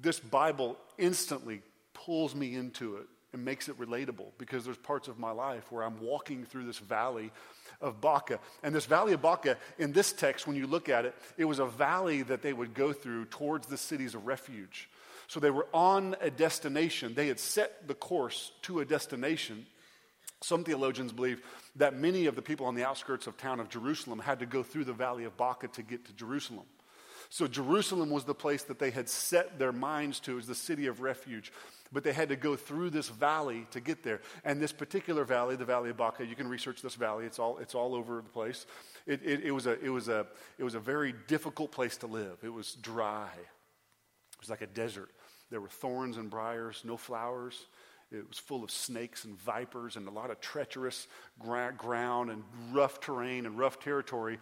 this 0.00 0.20
Bible 0.20 0.76
instantly 0.98 1.62
pulls 1.94 2.34
me 2.34 2.54
into 2.54 2.96
it 2.96 3.06
and 3.32 3.44
makes 3.44 3.68
it 3.68 3.78
relatable 3.78 4.26
because 4.38 4.64
there's 4.64 4.76
parts 4.76 5.08
of 5.08 5.18
my 5.18 5.30
life 5.30 5.70
where 5.72 5.82
I'm 5.82 6.00
walking 6.00 6.44
through 6.44 6.66
this 6.66 6.78
valley 6.78 7.32
of 7.80 8.00
Baca. 8.00 8.38
And 8.62 8.74
this 8.74 8.86
valley 8.86 9.12
of 9.12 9.22
Baca, 9.22 9.56
in 9.78 9.92
this 9.92 10.12
text, 10.12 10.46
when 10.46 10.56
you 10.56 10.66
look 10.66 10.88
at 10.88 11.04
it, 11.04 11.14
it 11.36 11.44
was 11.44 11.58
a 11.58 11.66
valley 11.66 12.22
that 12.22 12.42
they 12.42 12.52
would 12.52 12.74
go 12.74 12.92
through 12.92 13.26
towards 13.26 13.66
the 13.66 13.76
cities 13.76 14.14
of 14.14 14.26
refuge. 14.26 14.88
So 15.26 15.40
they 15.40 15.50
were 15.50 15.66
on 15.72 16.14
a 16.20 16.30
destination. 16.30 17.14
They 17.14 17.28
had 17.28 17.40
set 17.40 17.88
the 17.88 17.94
course 17.94 18.52
to 18.62 18.80
a 18.80 18.84
destination. 18.84 19.66
Some 20.44 20.62
theologians 20.62 21.10
believe 21.10 21.40
that 21.76 21.96
many 21.96 22.26
of 22.26 22.36
the 22.36 22.42
people 22.42 22.66
on 22.66 22.74
the 22.74 22.84
outskirts 22.84 23.26
of 23.26 23.38
town 23.38 23.60
of 23.60 23.70
Jerusalem 23.70 24.18
had 24.18 24.40
to 24.40 24.46
go 24.46 24.62
through 24.62 24.84
the 24.84 24.92
valley 24.92 25.24
of 25.24 25.38
Baca 25.38 25.68
to 25.68 25.82
get 25.82 26.04
to 26.04 26.12
Jerusalem. 26.12 26.66
So 27.30 27.46
Jerusalem 27.46 28.10
was 28.10 28.24
the 28.24 28.34
place 28.34 28.62
that 28.64 28.78
they 28.78 28.90
had 28.90 29.08
set 29.08 29.58
their 29.58 29.72
minds 29.72 30.20
to 30.20 30.38
as 30.38 30.46
the 30.46 30.54
city 30.54 30.86
of 30.86 31.00
refuge. 31.00 31.50
But 31.90 32.04
they 32.04 32.12
had 32.12 32.28
to 32.28 32.36
go 32.36 32.56
through 32.56 32.90
this 32.90 33.08
valley 33.08 33.66
to 33.70 33.80
get 33.80 34.02
there. 34.02 34.20
And 34.44 34.60
this 34.60 34.70
particular 34.70 35.24
valley, 35.24 35.56
the 35.56 35.64
Valley 35.64 35.88
of 35.88 35.96
Baca, 35.96 36.26
you 36.26 36.36
can 36.36 36.48
research 36.48 36.82
this 36.82 36.94
valley. 36.94 37.24
It's 37.24 37.38
all, 37.38 37.56
it's 37.56 37.74
all 37.74 37.94
over 37.94 38.16
the 38.16 38.28
place. 38.28 38.66
It, 39.06 39.22
it, 39.24 39.44
it, 39.44 39.50
was 39.50 39.66
a, 39.66 39.82
it, 39.82 39.88
was 39.88 40.08
a, 40.08 40.26
it 40.58 40.64
was 40.64 40.74
a 40.74 40.80
very 40.80 41.14
difficult 41.26 41.72
place 41.72 41.96
to 41.98 42.06
live. 42.06 42.36
It 42.42 42.52
was 42.52 42.74
dry. 42.74 43.30
It 43.34 44.40
was 44.40 44.50
like 44.50 44.60
a 44.60 44.66
desert. 44.66 45.08
There 45.50 45.60
were 45.62 45.68
thorns 45.68 46.18
and 46.18 46.28
briars, 46.28 46.82
no 46.84 46.98
flowers. 46.98 47.64
It 48.12 48.28
was 48.28 48.38
full 48.38 48.62
of 48.62 48.70
snakes 48.70 49.24
and 49.24 49.38
vipers 49.40 49.96
and 49.96 50.06
a 50.06 50.10
lot 50.10 50.30
of 50.30 50.40
treacherous 50.40 51.06
gra- 51.38 51.74
ground 51.76 52.30
and 52.30 52.44
rough 52.72 53.00
terrain 53.00 53.46
and 53.46 53.58
rough 53.58 53.80
territory. 53.80 54.38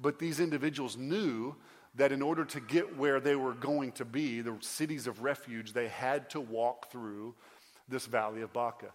But 0.00 0.18
these 0.18 0.40
individuals 0.40 0.96
knew 0.96 1.56
that 1.94 2.12
in 2.12 2.22
order 2.22 2.44
to 2.44 2.60
get 2.60 2.96
where 2.96 3.20
they 3.20 3.36
were 3.36 3.54
going 3.54 3.92
to 3.92 4.04
be, 4.04 4.40
the 4.40 4.56
cities 4.60 5.06
of 5.06 5.22
refuge, 5.22 5.72
they 5.72 5.88
had 5.88 6.28
to 6.30 6.40
walk 6.40 6.90
through 6.90 7.34
this 7.88 8.06
valley 8.06 8.42
of 8.42 8.52
Baca. 8.52 8.88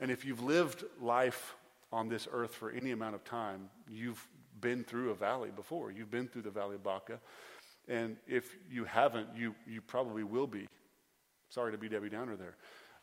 And 0.00 0.10
if 0.10 0.24
you've 0.24 0.42
lived 0.42 0.84
life 1.00 1.56
on 1.92 2.08
this 2.08 2.28
earth 2.32 2.54
for 2.54 2.70
any 2.70 2.92
amount 2.92 3.14
of 3.14 3.24
time, 3.24 3.70
you've 3.88 4.24
been 4.60 4.84
through 4.84 5.10
a 5.10 5.14
valley 5.14 5.50
before. 5.54 5.90
You've 5.90 6.10
been 6.10 6.28
through 6.28 6.42
the 6.42 6.50
valley 6.50 6.76
of 6.76 6.82
Baca. 6.82 7.18
And 7.88 8.16
if 8.26 8.56
you 8.70 8.84
haven't, 8.84 9.28
you, 9.36 9.54
you 9.66 9.80
probably 9.80 10.24
will 10.24 10.46
be. 10.46 10.66
Sorry 11.50 11.72
to 11.72 11.78
be 11.78 11.88
Debbie 11.88 12.08
Downer 12.08 12.36
there. 12.36 12.56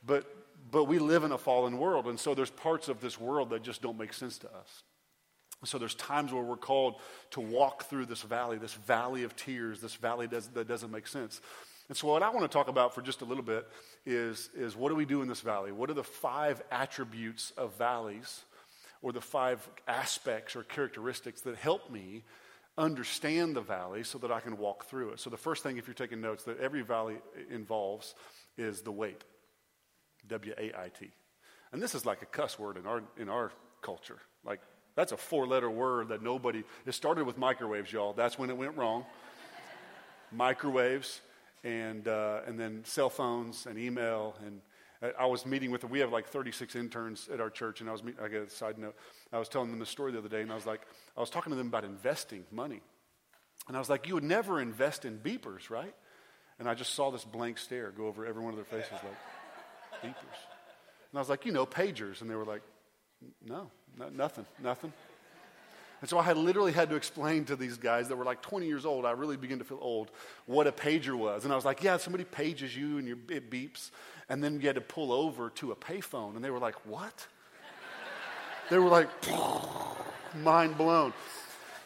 But, 0.05 0.25
but 0.71 0.85
we 0.85 0.99
live 0.99 1.23
in 1.23 1.31
a 1.31 1.37
fallen 1.37 1.77
world, 1.77 2.07
and 2.07 2.19
so 2.19 2.33
there's 2.33 2.49
parts 2.49 2.87
of 2.87 3.01
this 3.01 3.19
world 3.19 3.49
that 3.49 3.61
just 3.61 3.81
don't 3.81 3.97
make 3.97 4.13
sense 4.13 4.37
to 4.39 4.47
us. 4.47 4.83
So 5.63 5.77
there's 5.77 5.95
times 5.95 6.33
where 6.33 6.41
we're 6.41 6.55
called 6.55 6.95
to 7.31 7.41
walk 7.41 7.83
through 7.83 8.07
this 8.07 8.23
valley, 8.23 8.57
this 8.57 8.73
valley 8.73 9.23
of 9.23 9.35
tears, 9.35 9.79
this 9.79 9.93
valley 9.95 10.27
does, 10.27 10.47
that 10.49 10.67
doesn't 10.67 10.91
make 10.91 11.07
sense. 11.07 11.39
And 11.87 11.97
so 11.97 12.07
what 12.07 12.23
I 12.23 12.29
want 12.29 12.43
to 12.43 12.47
talk 12.47 12.67
about 12.67 12.95
for 12.95 13.01
just 13.01 13.21
a 13.21 13.25
little 13.25 13.43
bit 13.43 13.67
is, 14.05 14.49
is 14.55 14.75
what 14.75 14.89
do 14.89 14.95
we 14.95 15.05
do 15.05 15.21
in 15.21 15.27
this 15.27 15.41
valley? 15.41 15.71
What 15.71 15.89
are 15.89 15.93
the 15.93 16.03
five 16.03 16.63
attributes 16.71 17.51
of 17.57 17.75
valleys 17.77 18.43
or 19.01 19.11
the 19.11 19.21
five 19.21 19.67
aspects 19.87 20.55
or 20.55 20.63
characteristics 20.63 21.41
that 21.41 21.57
help 21.57 21.91
me 21.91 22.23
understand 22.77 23.55
the 23.55 23.61
valley 23.61 24.03
so 24.03 24.17
that 24.19 24.31
I 24.31 24.39
can 24.39 24.57
walk 24.57 24.85
through 24.85 25.09
it? 25.09 25.19
So 25.19 25.29
the 25.29 25.37
first 25.37 25.63
thing, 25.63 25.77
if 25.77 25.85
you're 25.85 25.93
taking 25.93 26.21
notes, 26.21 26.43
that 26.45 26.59
every 26.59 26.81
valley 26.81 27.17
involves 27.51 28.15
is 28.57 28.81
the 28.81 28.91
wait. 28.91 29.23
W 30.31 30.53
A 30.57 30.71
I 30.77 30.89
T. 30.89 31.11
And 31.71 31.81
this 31.81 31.95
is 31.95 32.05
like 32.05 32.21
a 32.21 32.25
cuss 32.25 32.59
word 32.59 32.77
in 32.77 32.85
our, 32.85 33.03
in 33.17 33.29
our 33.29 33.51
culture. 33.81 34.17
Like, 34.43 34.59
that's 34.95 35.11
a 35.11 35.17
four 35.17 35.47
letter 35.47 35.69
word 35.69 36.09
that 36.09 36.21
nobody, 36.21 36.63
it 36.85 36.91
started 36.93 37.25
with 37.25 37.37
microwaves, 37.37 37.93
y'all. 37.93 38.13
That's 38.13 38.37
when 38.37 38.49
it 38.49 38.57
went 38.57 38.75
wrong. 38.75 39.05
microwaves. 40.31 41.21
and, 41.63 42.07
uh, 42.07 42.41
and 42.47 42.59
then 42.59 42.83
cell 42.85 43.09
phones 43.09 43.65
and 43.65 43.77
email. 43.77 44.35
And 44.45 44.61
I 45.17 45.25
was 45.25 45.45
meeting 45.45 45.71
with. 45.71 45.83
We 45.83 45.99
have 45.99 46.11
like 46.11 46.27
36 46.27 46.75
interns 46.75 47.29
at 47.31 47.39
our 47.39 47.49
church, 47.49 47.81
and 47.81 47.89
I 47.89 47.91
was, 47.91 48.03
meet, 48.03 48.15
I 48.21 48.27
got 48.27 48.41
a 48.41 48.49
side 48.49 48.77
note. 48.77 48.95
I 49.31 49.39
was 49.39 49.49
telling 49.49 49.69
them 49.69 49.79
the 49.79 49.85
story 49.85 50.11
the 50.11 50.19
other 50.19 50.29
day, 50.29 50.41
and 50.41 50.51
I 50.51 50.55
was 50.55 50.65
like, 50.65 50.81
I 51.15 51.19
was 51.19 51.29
talking 51.29 51.51
to 51.51 51.57
them 51.57 51.67
about 51.67 51.83
investing 51.83 52.45
money. 52.51 52.81
And 53.67 53.77
I 53.77 53.79
was 53.79 53.89
like, 53.89 54.07
you 54.07 54.15
would 54.15 54.23
never 54.23 54.59
invest 54.59 55.05
in 55.05 55.19
beepers, 55.19 55.69
right? 55.69 55.93
And 56.59 56.67
I 56.67 56.73
just 56.73 56.93
saw 56.93 57.11
this 57.11 57.23
blank 57.23 57.57
stare 57.57 57.91
go 57.91 58.07
over 58.07 58.25
every 58.25 58.43
one 58.43 58.53
of 58.53 58.57
their 58.57 58.65
faces, 58.65 58.91
like, 58.91 59.17
beepers. 60.03 60.39
And 61.11 61.17
I 61.17 61.19
was 61.19 61.29
like, 61.29 61.45
you 61.45 61.51
know, 61.51 61.65
pagers. 61.65 62.21
And 62.21 62.29
they 62.29 62.35
were 62.35 62.45
like, 62.45 62.61
no, 63.45 63.69
no 63.97 64.09
nothing, 64.09 64.45
nothing. 64.61 64.93
And 66.01 66.09
so 66.09 66.17
I 66.17 66.23
had 66.23 66.35
literally 66.35 66.71
had 66.71 66.89
to 66.89 66.95
explain 66.95 67.45
to 67.45 67.55
these 67.55 67.77
guys 67.77 68.07
that 68.07 68.15
were 68.15 68.25
like 68.25 68.41
20 68.41 68.65
years 68.65 68.85
old, 68.87 69.05
I 69.05 69.11
really 69.11 69.37
began 69.37 69.59
to 69.59 69.63
feel 69.63 69.77
old, 69.79 70.09
what 70.47 70.65
a 70.65 70.71
pager 70.71 71.13
was. 71.13 71.43
And 71.43 71.53
I 71.53 71.55
was 71.55 71.63
like, 71.63 71.83
yeah, 71.83 71.97
somebody 71.97 72.23
pages 72.23 72.75
you 72.75 72.97
and 72.97 73.07
your, 73.07 73.17
it 73.29 73.51
beeps. 73.51 73.91
And 74.27 74.43
then 74.43 74.59
you 74.59 74.67
had 74.67 74.75
to 74.75 74.81
pull 74.81 75.11
over 75.11 75.51
to 75.51 75.71
a 75.71 75.75
payphone. 75.75 76.35
And 76.35 76.43
they 76.43 76.49
were 76.49 76.59
like, 76.59 76.87
what? 76.87 77.27
they 78.71 78.79
were 78.79 78.89
like, 78.89 79.09
mind 80.35 80.75
blown. 80.75 81.13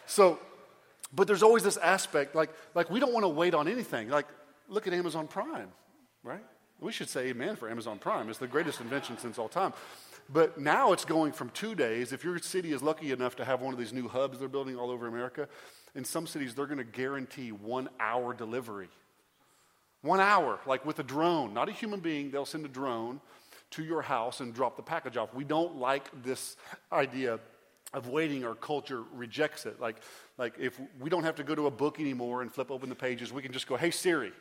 So, 0.06 0.38
but 1.14 1.26
there's 1.26 1.42
always 1.42 1.62
this 1.62 1.76
aspect, 1.76 2.34
like, 2.34 2.50
like 2.74 2.90
we 2.90 3.00
don't 3.00 3.12
want 3.12 3.24
to 3.24 3.28
wait 3.28 3.52
on 3.52 3.68
anything. 3.68 4.08
Like, 4.08 4.26
look 4.68 4.86
at 4.86 4.94
Amazon 4.94 5.28
Prime, 5.28 5.68
right? 6.22 6.44
We 6.80 6.92
should 6.92 7.08
say 7.08 7.28
amen 7.28 7.56
for 7.56 7.70
Amazon 7.70 7.98
Prime. 7.98 8.28
It's 8.28 8.38
the 8.38 8.46
greatest 8.46 8.80
invention 8.80 9.18
since 9.18 9.38
all 9.38 9.48
time. 9.48 9.72
But 10.28 10.58
now 10.58 10.92
it's 10.92 11.04
going 11.04 11.32
from 11.32 11.50
two 11.50 11.74
days. 11.74 12.12
If 12.12 12.24
your 12.24 12.38
city 12.38 12.72
is 12.72 12.82
lucky 12.82 13.12
enough 13.12 13.36
to 13.36 13.44
have 13.44 13.60
one 13.60 13.72
of 13.72 13.78
these 13.78 13.92
new 13.92 14.08
hubs 14.08 14.38
they're 14.38 14.48
building 14.48 14.76
all 14.76 14.90
over 14.90 15.06
America, 15.06 15.48
in 15.94 16.04
some 16.04 16.26
cities 16.26 16.54
they're 16.54 16.66
going 16.66 16.78
to 16.78 16.84
guarantee 16.84 17.52
one 17.52 17.88
hour 18.00 18.34
delivery. 18.34 18.88
One 20.02 20.20
hour, 20.20 20.60
like 20.66 20.84
with 20.84 20.98
a 20.98 21.02
drone, 21.02 21.54
not 21.54 21.68
a 21.68 21.72
human 21.72 22.00
being, 22.00 22.30
they'll 22.30 22.44
send 22.44 22.64
a 22.64 22.68
drone 22.68 23.20
to 23.70 23.82
your 23.82 24.02
house 24.02 24.40
and 24.40 24.54
drop 24.54 24.76
the 24.76 24.82
package 24.82 25.16
off. 25.16 25.34
We 25.34 25.44
don't 25.44 25.76
like 25.76 26.10
this 26.22 26.56
idea 26.92 27.40
of 27.92 28.08
waiting. 28.08 28.44
Our 28.44 28.54
culture 28.54 29.02
rejects 29.14 29.66
it. 29.66 29.80
Like, 29.80 29.96
like 30.38 30.54
if 30.58 30.78
we 31.00 31.08
don't 31.08 31.24
have 31.24 31.36
to 31.36 31.44
go 31.44 31.54
to 31.54 31.66
a 31.66 31.70
book 31.70 31.98
anymore 31.98 32.42
and 32.42 32.52
flip 32.52 32.70
open 32.70 32.88
the 32.88 32.94
pages, 32.94 33.32
we 33.32 33.42
can 33.42 33.52
just 33.52 33.66
go, 33.66 33.76
hey, 33.76 33.90
Siri, 33.90 34.32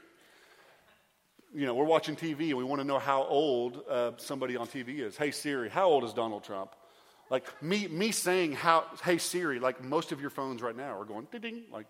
you 1.55 1.65
know, 1.65 1.73
we're 1.73 1.85
watching 1.85 2.17
TV 2.17 2.49
and 2.49 2.57
we 2.57 2.65
want 2.65 2.81
to 2.81 2.87
know 2.87 2.99
how 2.99 3.23
old 3.23 3.81
uh, 3.89 4.11
somebody 4.17 4.57
on 4.57 4.67
TV 4.67 4.99
is. 4.99 5.15
Hey 5.15 5.31
Siri, 5.31 5.69
how 5.69 5.87
old 5.87 6.03
is 6.03 6.11
Donald 6.11 6.43
Trump? 6.43 6.75
Like 7.29 7.45
me, 7.63 7.87
me 7.87 8.11
saying 8.11 8.51
how, 8.51 8.83
hey 9.03 9.17
Siri, 9.17 9.59
like 9.59 9.81
most 9.81 10.11
of 10.11 10.19
your 10.19 10.29
phones 10.29 10.61
right 10.61 10.75
now 10.75 10.99
are 10.99 11.05
going 11.05 11.27
ding, 11.39 11.63
like, 11.71 11.87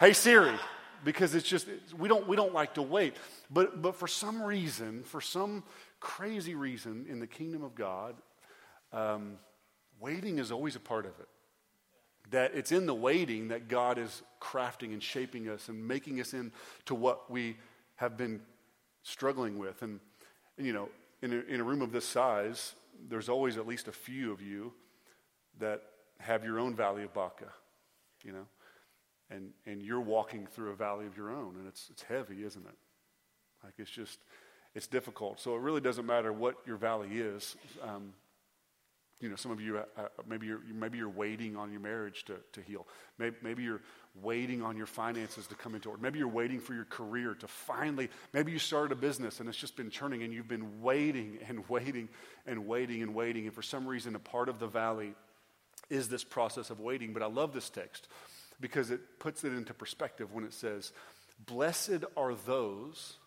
hey 0.00 0.14
Siri, 0.14 0.54
because 1.04 1.34
it's 1.34 1.46
just 1.46 1.68
we 1.98 2.08
don't 2.08 2.26
we 2.26 2.34
don't 2.34 2.54
like 2.54 2.74
to 2.74 2.82
wait. 2.82 3.14
But 3.50 3.82
but 3.82 3.94
for 3.94 4.08
some 4.08 4.42
reason, 4.42 5.02
for 5.02 5.20
some 5.20 5.64
crazy 6.00 6.54
reason, 6.54 7.04
in 7.10 7.20
the 7.20 7.26
kingdom 7.26 7.62
of 7.62 7.74
God, 7.74 8.16
um, 8.90 9.34
waiting 10.00 10.38
is 10.38 10.50
always 10.50 10.76
a 10.76 10.80
part 10.80 11.04
of 11.04 11.12
it. 11.20 11.28
That 12.30 12.52
it's 12.54 12.72
in 12.72 12.86
the 12.86 12.94
waiting 12.94 13.48
that 13.48 13.68
God 13.68 13.98
is 13.98 14.22
crafting 14.40 14.94
and 14.94 15.02
shaping 15.02 15.50
us 15.50 15.68
and 15.68 15.86
making 15.86 16.20
us 16.22 16.32
into 16.32 16.94
what 16.94 17.30
we 17.30 17.58
have 17.96 18.16
been 18.16 18.40
struggling 19.02 19.58
with. 19.58 19.82
And, 19.82 20.00
and 20.58 20.66
you 20.66 20.72
know, 20.72 20.88
in 21.22 21.32
a, 21.32 21.52
in 21.52 21.60
a 21.60 21.64
room 21.64 21.82
of 21.82 21.92
this 21.92 22.06
size, 22.06 22.74
there's 23.08 23.28
always 23.28 23.56
at 23.56 23.66
least 23.66 23.88
a 23.88 23.92
few 23.92 24.32
of 24.32 24.40
you 24.40 24.72
that 25.58 25.82
have 26.18 26.44
your 26.44 26.58
own 26.58 26.74
valley 26.74 27.02
of 27.02 27.12
Baca, 27.12 27.52
you 28.22 28.32
know, 28.32 28.46
and, 29.30 29.50
and 29.66 29.82
you're 29.82 30.00
walking 30.00 30.46
through 30.46 30.70
a 30.70 30.74
valley 30.74 31.06
of 31.06 31.16
your 31.16 31.30
own, 31.30 31.56
and 31.58 31.66
it's, 31.66 31.88
it's 31.90 32.02
heavy, 32.02 32.44
isn't 32.44 32.64
it? 32.64 32.76
Like 33.64 33.74
it's 33.78 33.90
just, 33.90 34.18
it's 34.74 34.86
difficult. 34.86 35.40
So 35.40 35.54
it 35.54 35.60
really 35.60 35.80
doesn't 35.80 36.06
matter 36.06 36.32
what 36.32 36.56
your 36.66 36.76
valley 36.76 37.08
is. 37.12 37.56
Um, 37.82 38.12
you 39.22 39.28
know, 39.28 39.36
some 39.36 39.52
of 39.52 39.60
you, 39.60 39.78
uh, 39.78 39.84
uh, 39.96 40.08
maybe, 40.28 40.48
you're, 40.48 40.60
maybe 40.74 40.98
you're 40.98 41.08
waiting 41.08 41.56
on 41.56 41.70
your 41.70 41.80
marriage 41.80 42.24
to, 42.24 42.34
to 42.54 42.60
heal. 42.60 42.88
Maybe, 43.18 43.36
maybe 43.40 43.62
you're 43.62 43.80
waiting 44.20 44.62
on 44.62 44.76
your 44.76 44.86
finances 44.86 45.46
to 45.46 45.54
come 45.54 45.76
into 45.76 45.90
order. 45.90 46.02
Maybe 46.02 46.18
you're 46.18 46.26
waiting 46.26 46.58
for 46.58 46.74
your 46.74 46.84
career 46.84 47.34
to 47.34 47.46
finally, 47.46 48.10
maybe 48.32 48.50
you 48.50 48.58
started 48.58 48.90
a 48.90 49.00
business 49.00 49.38
and 49.38 49.48
it's 49.48 49.56
just 49.56 49.76
been 49.76 49.90
churning 49.90 50.24
and 50.24 50.34
you've 50.34 50.48
been 50.48 50.82
waiting 50.82 51.38
and 51.48 51.64
waiting 51.68 52.08
and 52.46 52.66
waiting 52.66 53.00
and 53.02 53.14
waiting. 53.14 53.46
And 53.46 53.54
for 53.54 53.62
some 53.62 53.86
reason, 53.86 54.16
a 54.16 54.18
part 54.18 54.48
of 54.48 54.58
the 54.58 54.66
valley 54.66 55.14
is 55.88 56.08
this 56.08 56.24
process 56.24 56.70
of 56.70 56.80
waiting. 56.80 57.12
But 57.12 57.22
I 57.22 57.26
love 57.26 57.52
this 57.52 57.70
text 57.70 58.08
because 58.60 58.90
it 58.90 59.20
puts 59.20 59.44
it 59.44 59.52
into 59.52 59.72
perspective 59.72 60.32
when 60.34 60.42
it 60.42 60.52
says, 60.52 60.92
Blessed 61.46 62.04
are 62.16 62.34
those, 62.34 63.18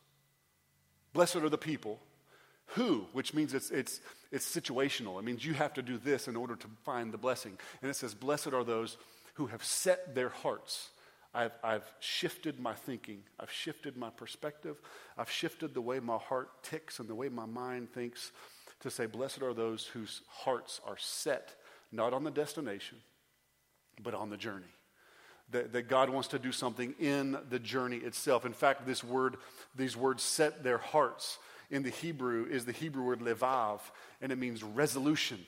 blessed 1.13 1.37
are 1.37 1.49
the 1.49 1.57
people 1.57 2.01
who, 2.67 3.05
which 3.13 3.33
means 3.33 3.53
it's, 3.53 3.71
it's, 3.71 4.01
it's 4.35 4.53
situational. 4.53 5.17
It 5.17 5.23
means 5.23 5.45
you 5.45 5.53
have 5.53 5.73
to 5.75 5.81
do 5.81 5.97
this 5.97 6.27
in 6.27 6.35
order 6.35 6.57
to 6.57 6.67
find 6.83 7.13
the 7.13 7.17
blessing. 7.17 7.57
And 7.81 7.89
it 7.89 7.93
says, 7.95 8.13
Blessed 8.13 8.51
are 8.51 8.65
those 8.65 8.97
who 9.35 9.47
have 9.47 9.63
set 9.63 10.13
their 10.13 10.27
hearts. 10.27 10.89
I've, 11.33 11.53
I've 11.63 11.89
shifted 12.01 12.59
my 12.59 12.73
thinking. 12.73 13.23
I've 13.39 13.51
shifted 13.51 13.95
my 13.95 14.09
perspective. 14.09 14.75
I've 15.17 15.31
shifted 15.31 15.73
the 15.73 15.79
way 15.79 16.01
my 16.01 16.17
heart 16.17 16.49
ticks 16.63 16.99
and 16.99 17.07
the 17.07 17.15
way 17.15 17.29
my 17.29 17.45
mind 17.45 17.93
thinks 17.93 18.33
to 18.81 18.91
say, 18.91 19.05
Blessed 19.05 19.41
are 19.41 19.53
those 19.53 19.85
whose 19.85 20.21
hearts 20.27 20.81
are 20.85 20.97
set, 20.97 21.55
not 21.93 22.13
on 22.13 22.25
the 22.25 22.31
destination, 22.31 22.97
but 24.03 24.13
on 24.13 24.29
the 24.29 24.37
journey. 24.37 24.65
That, 25.51 25.71
that 25.71 25.87
God 25.87 26.09
wants 26.09 26.27
to 26.29 26.39
do 26.39 26.51
something 26.51 26.93
in 26.99 27.37
the 27.49 27.59
journey 27.59 27.97
itself. 27.97 28.45
In 28.45 28.53
fact, 28.53 28.85
this 28.85 29.01
word, 29.01 29.37
these 29.77 29.95
words 29.95 30.23
set 30.23 30.61
their 30.61 30.79
hearts 30.79 31.37
in 31.69 31.83
the 31.83 31.89
Hebrew 31.89 32.45
is 32.49 32.65
the 32.65 32.71
Hebrew 32.71 33.03
word 33.03 33.19
levav, 33.19 33.79
and 34.21 34.31
it 34.31 34.37
means 34.37 34.63
resolution, 34.63 35.45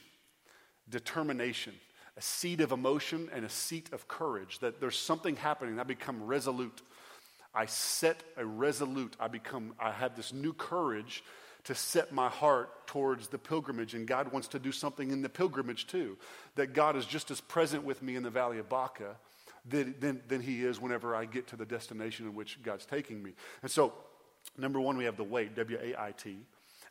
determination, 0.89 1.73
a 2.17 2.21
seat 2.21 2.61
of 2.61 2.71
emotion 2.71 3.29
and 3.33 3.45
a 3.45 3.49
seat 3.49 3.91
of 3.93 4.07
courage. 4.07 4.59
That 4.59 4.79
there's 4.79 4.97
something 4.97 5.35
happening. 5.35 5.79
I 5.79 5.83
become 5.83 6.23
resolute. 6.23 6.81
I 7.53 7.65
set 7.65 8.23
a 8.35 8.45
resolute. 8.45 9.15
I 9.19 9.27
become, 9.27 9.73
I 9.79 9.91
have 9.91 10.15
this 10.15 10.33
new 10.33 10.53
courage 10.53 11.23
to 11.65 11.75
set 11.75 12.13
my 12.13 12.29
heart 12.29 12.87
towards 12.87 13.27
the 13.27 13.37
pilgrimage, 13.37 13.93
and 13.93 14.07
God 14.07 14.31
wants 14.31 14.47
to 14.49 14.59
do 14.59 14.71
something 14.71 15.11
in 15.11 15.21
the 15.21 15.29
pilgrimage 15.29 15.87
too. 15.87 16.17
That 16.55 16.73
God 16.73 16.95
is 16.95 17.05
just 17.05 17.29
as 17.29 17.41
present 17.41 17.83
with 17.83 18.01
me 18.01 18.15
in 18.15 18.23
the 18.23 18.29
valley 18.29 18.57
of 18.57 18.69
Baca 18.69 19.17
than, 19.67 19.95
than, 19.99 20.21
than 20.27 20.41
He 20.41 20.63
is 20.63 20.79
whenever 20.79 21.13
I 21.13 21.25
get 21.25 21.47
to 21.47 21.55
the 21.55 21.65
destination 21.65 22.25
in 22.25 22.35
which 22.35 22.61
God's 22.63 22.85
taking 22.85 23.21
me. 23.21 23.33
And 23.61 23.69
so, 23.69 23.93
Number 24.57 24.79
one, 24.79 24.97
we 24.97 25.05
have 25.05 25.17
the 25.17 25.23
wait, 25.23 25.55
W 25.55 25.77
A 25.81 25.95
I 25.99 26.11
T. 26.11 26.37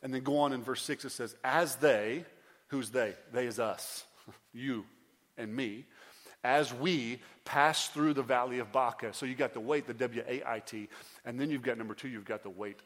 And 0.01 0.13
then 0.13 0.23
go 0.23 0.39
on 0.39 0.53
in 0.53 0.63
verse 0.63 0.83
6, 0.83 1.05
it 1.05 1.09
says, 1.09 1.35
As 1.43 1.75
they, 1.75 2.23
who's 2.67 2.91
they? 2.91 3.13
They 3.33 3.47
is 3.47 3.59
us, 3.59 4.05
you 4.53 4.85
and 5.37 5.55
me, 5.55 5.85
as 6.43 6.73
we 6.73 7.19
pass 7.45 7.87
through 7.89 8.13
the 8.13 8.23
valley 8.23 8.59
of 8.59 8.71
Baca. 8.71 9.13
So 9.13 9.25
you 9.25 9.35
got 9.35 9.53
the 9.53 9.59
wait, 9.59 9.87
the 9.87 9.93
W 9.93 10.23
A 10.27 10.43
I 10.45 10.59
T. 10.59 10.89
And 11.25 11.39
then 11.39 11.49
you've 11.49 11.61
got 11.61 11.77
number 11.77 11.93
two, 11.93 12.09
you've 12.09 12.25
got 12.25 12.43
the 12.43 12.49
wait, 12.49 12.79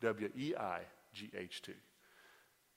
W 0.00 0.30
E 0.36 0.54
I 0.56 0.80
G 1.12 1.30
H 1.36 1.62
T. 1.62 1.72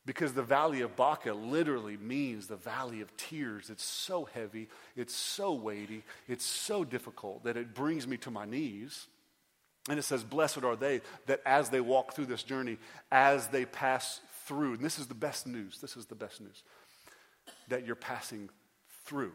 Because 0.06 0.34
the 0.34 0.44
valley 0.44 0.82
of 0.82 0.96
Baca 0.96 1.34
literally 1.34 1.98
means 1.98 2.46
the 2.46 2.56
valley 2.56 3.02
of 3.02 3.16
tears. 3.18 3.72
It's 3.72 3.84
so 3.84 4.26
heavy, 4.26 4.68
it's 4.96 5.16
so 5.16 5.54
weighty, 5.54 6.04
it's 6.28 6.46
so 6.46 6.84
difficult 6.84 7.44
that 7.44 7.58
it 7.58 7.74
brings 7.74 8.08
me 8.08 8.18
to 8.18 8.32
my 8.32 8.46
knees. 8.46 9.08
And 9.90 10.00
it 10.00 10.04
says, 10.04 10.24
Blessed 10.24 10.64
are 10.64 10.76
they 10.76 11.02
that 11.28 11.42
as 11.46 11.70
they 11.70 11.82
walk 11.82 12.14
through 12.14 12.26
this 12.26 12.44
journey, 12.44 12.78
as 13.12 13.48
they 13.48 13.66
pass 13.66 14.20
through, 14.46 14.74
and 14.74 14.84
this 14.84 15.00
is 15.00 15.08
the 15.08 15.14
best 15.14 15.46
news, 15.46 15.80
this 15.80 15.96
is 15.96 16.06
the 16.06 16.16
best 16.16 16.42
news, 16.42 16.64
that 17.68 17.86
you're 17.86 17.96
passing 17.96 18.50
through. 19.06 19.32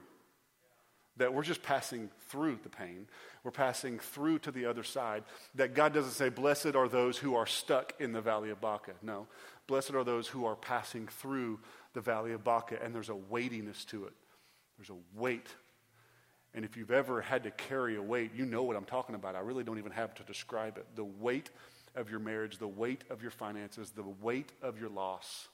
That 1.17 1.35
we're 1.35 1.43
just 1.43 1.63
passing 1.63 2.09
through 2.29 2.61
the 2.63 2.69
pain. 2.69 3.07
We're 3.45 3.51
passing 3.51 3.99
through 3.99 4.41
to 4.41 4.51
the 4.51 4.67
other 4.67 4.83
side. 4.83 5.25
That 5.55 5.75
God 5.75 5.93
doesn't 5.93 6.13
say, 6.13 6.31
Blessed 6.31 6.75
are 6.75 6.89
those 6.89 7.19
who 7.19 7.35
are 7.35 7.47
stuck 7.47 7.95
in 8.01 8.13
the 8.13 8.21
valley 8.21 8.51
of 8.51 8.61
Baca. 8.61 8.93
No. 9.03 9.27
Blessed 9.67 9.95
are 9.95 10.05
those 10.05 10.27
who 10.27 10.47
are 10.47 10.57
passing 10.57 11.07
through 11.07 11.61
the 11.93 12.01
valley 12.01 12.33
of 12.33 12.43
Baca, 12.43 12.83
and 12.83 12.95
there's 12.95 13.09
a 13.09 13.15
weightiness 13.15 13.85
to 13.87 14.07
it. 14.07 14.13
There's 14.79 14.91
a 14.91 15.19
weight 15.21 15.49
and 16.55 16.65
if 16.65 16.77
you've 16.77 16.91
ever 16.91 17.21
had 17.21 17.45
to 17.45 17.51
carry 17.51 17.97
a 17.97 18.03
weight, 18.03 18.33
you 18.35 18.45
know 18.45 18.63
what 18.63 18.77
I'm 18.77 18.85
talking 18.85 19.15
about. 19.15 19.37
I 19.37 19.41
really 19.41 19.63
don't 19.63 19.79
even 19.79 19.93
have 19.93 20.15
to 20.17 20.23
describe 20.25 20.79
it. 20.79 20.87
The 20.97 21.05
weight 21.05 21.51
of 21.95 22.11
your 22.11 22.21
marriage, 22.21 22.59
the 22.59 22.69
weight 22.69 23.05
of 23.11 23.23
your 23.23 23.31
finances, 23.31 23.91
the 23.91 24.05
weight 24.21 24.53
of 24.63 24.79
your 24.81 24.89
loss, 24.89 25.49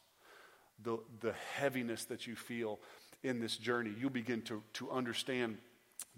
the, 0.82 0.98
the 1.20 1.34
heaviness 1.54 2.04
that 2.06 2.26
you 2.26 2.34
feel 2.34 2.78
in 3.22 3.40
this 3.40 3.56
journey. 3.56 3.92
You 3.98 4.08
begin 4.08 4.42
to, 4.42 4.62
to 4.74 4.90
understand 4.90 5.58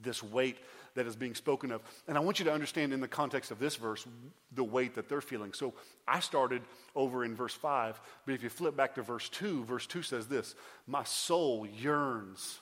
this 0.00 0.22
weight 0.22 0.58
that 0.94 1.06
is 1.06 1.16
being 1.16 1.34
spoken 1.34 1.70
of. 1.70 1.82
And 2.06 2.16
I 2.16 2.20
want 2.20 2.38
you 2.38 2.44
to 2.46 2.52
understand 2.52 2.92
in 2.92 3.00
the 3.00 3.08
context 3.08 3.50
of 3.50 3.58
this 3.58 3.76
verse 3.76 4.06
the 4.52 4.64
weight 4.64 4.94
that 4.94 5.08
they're 5.08 5.20
feeling. 5.20 5.52
So 5.52 5.74
I 6.06 6.20
started 6.20 6.62
over 6.94 7.24
in 7.24 7.34
verse 7.34 7.54
5, 7.54 8.00
but 8.26 8.34
if 8.34 8.42
you 8.42 8.48
flip 8.48 8.76
back 8.76 8.94
to 8.94 9.02
verse 9.02 9.28
2, 9.28 9.64
verse 9.64 9.86
2 9.86 10.02
says 10.02 10.26
this 10.28 10.54
My 10.86 11.04
soul 11.04 11.66
yearns 11.66 12.60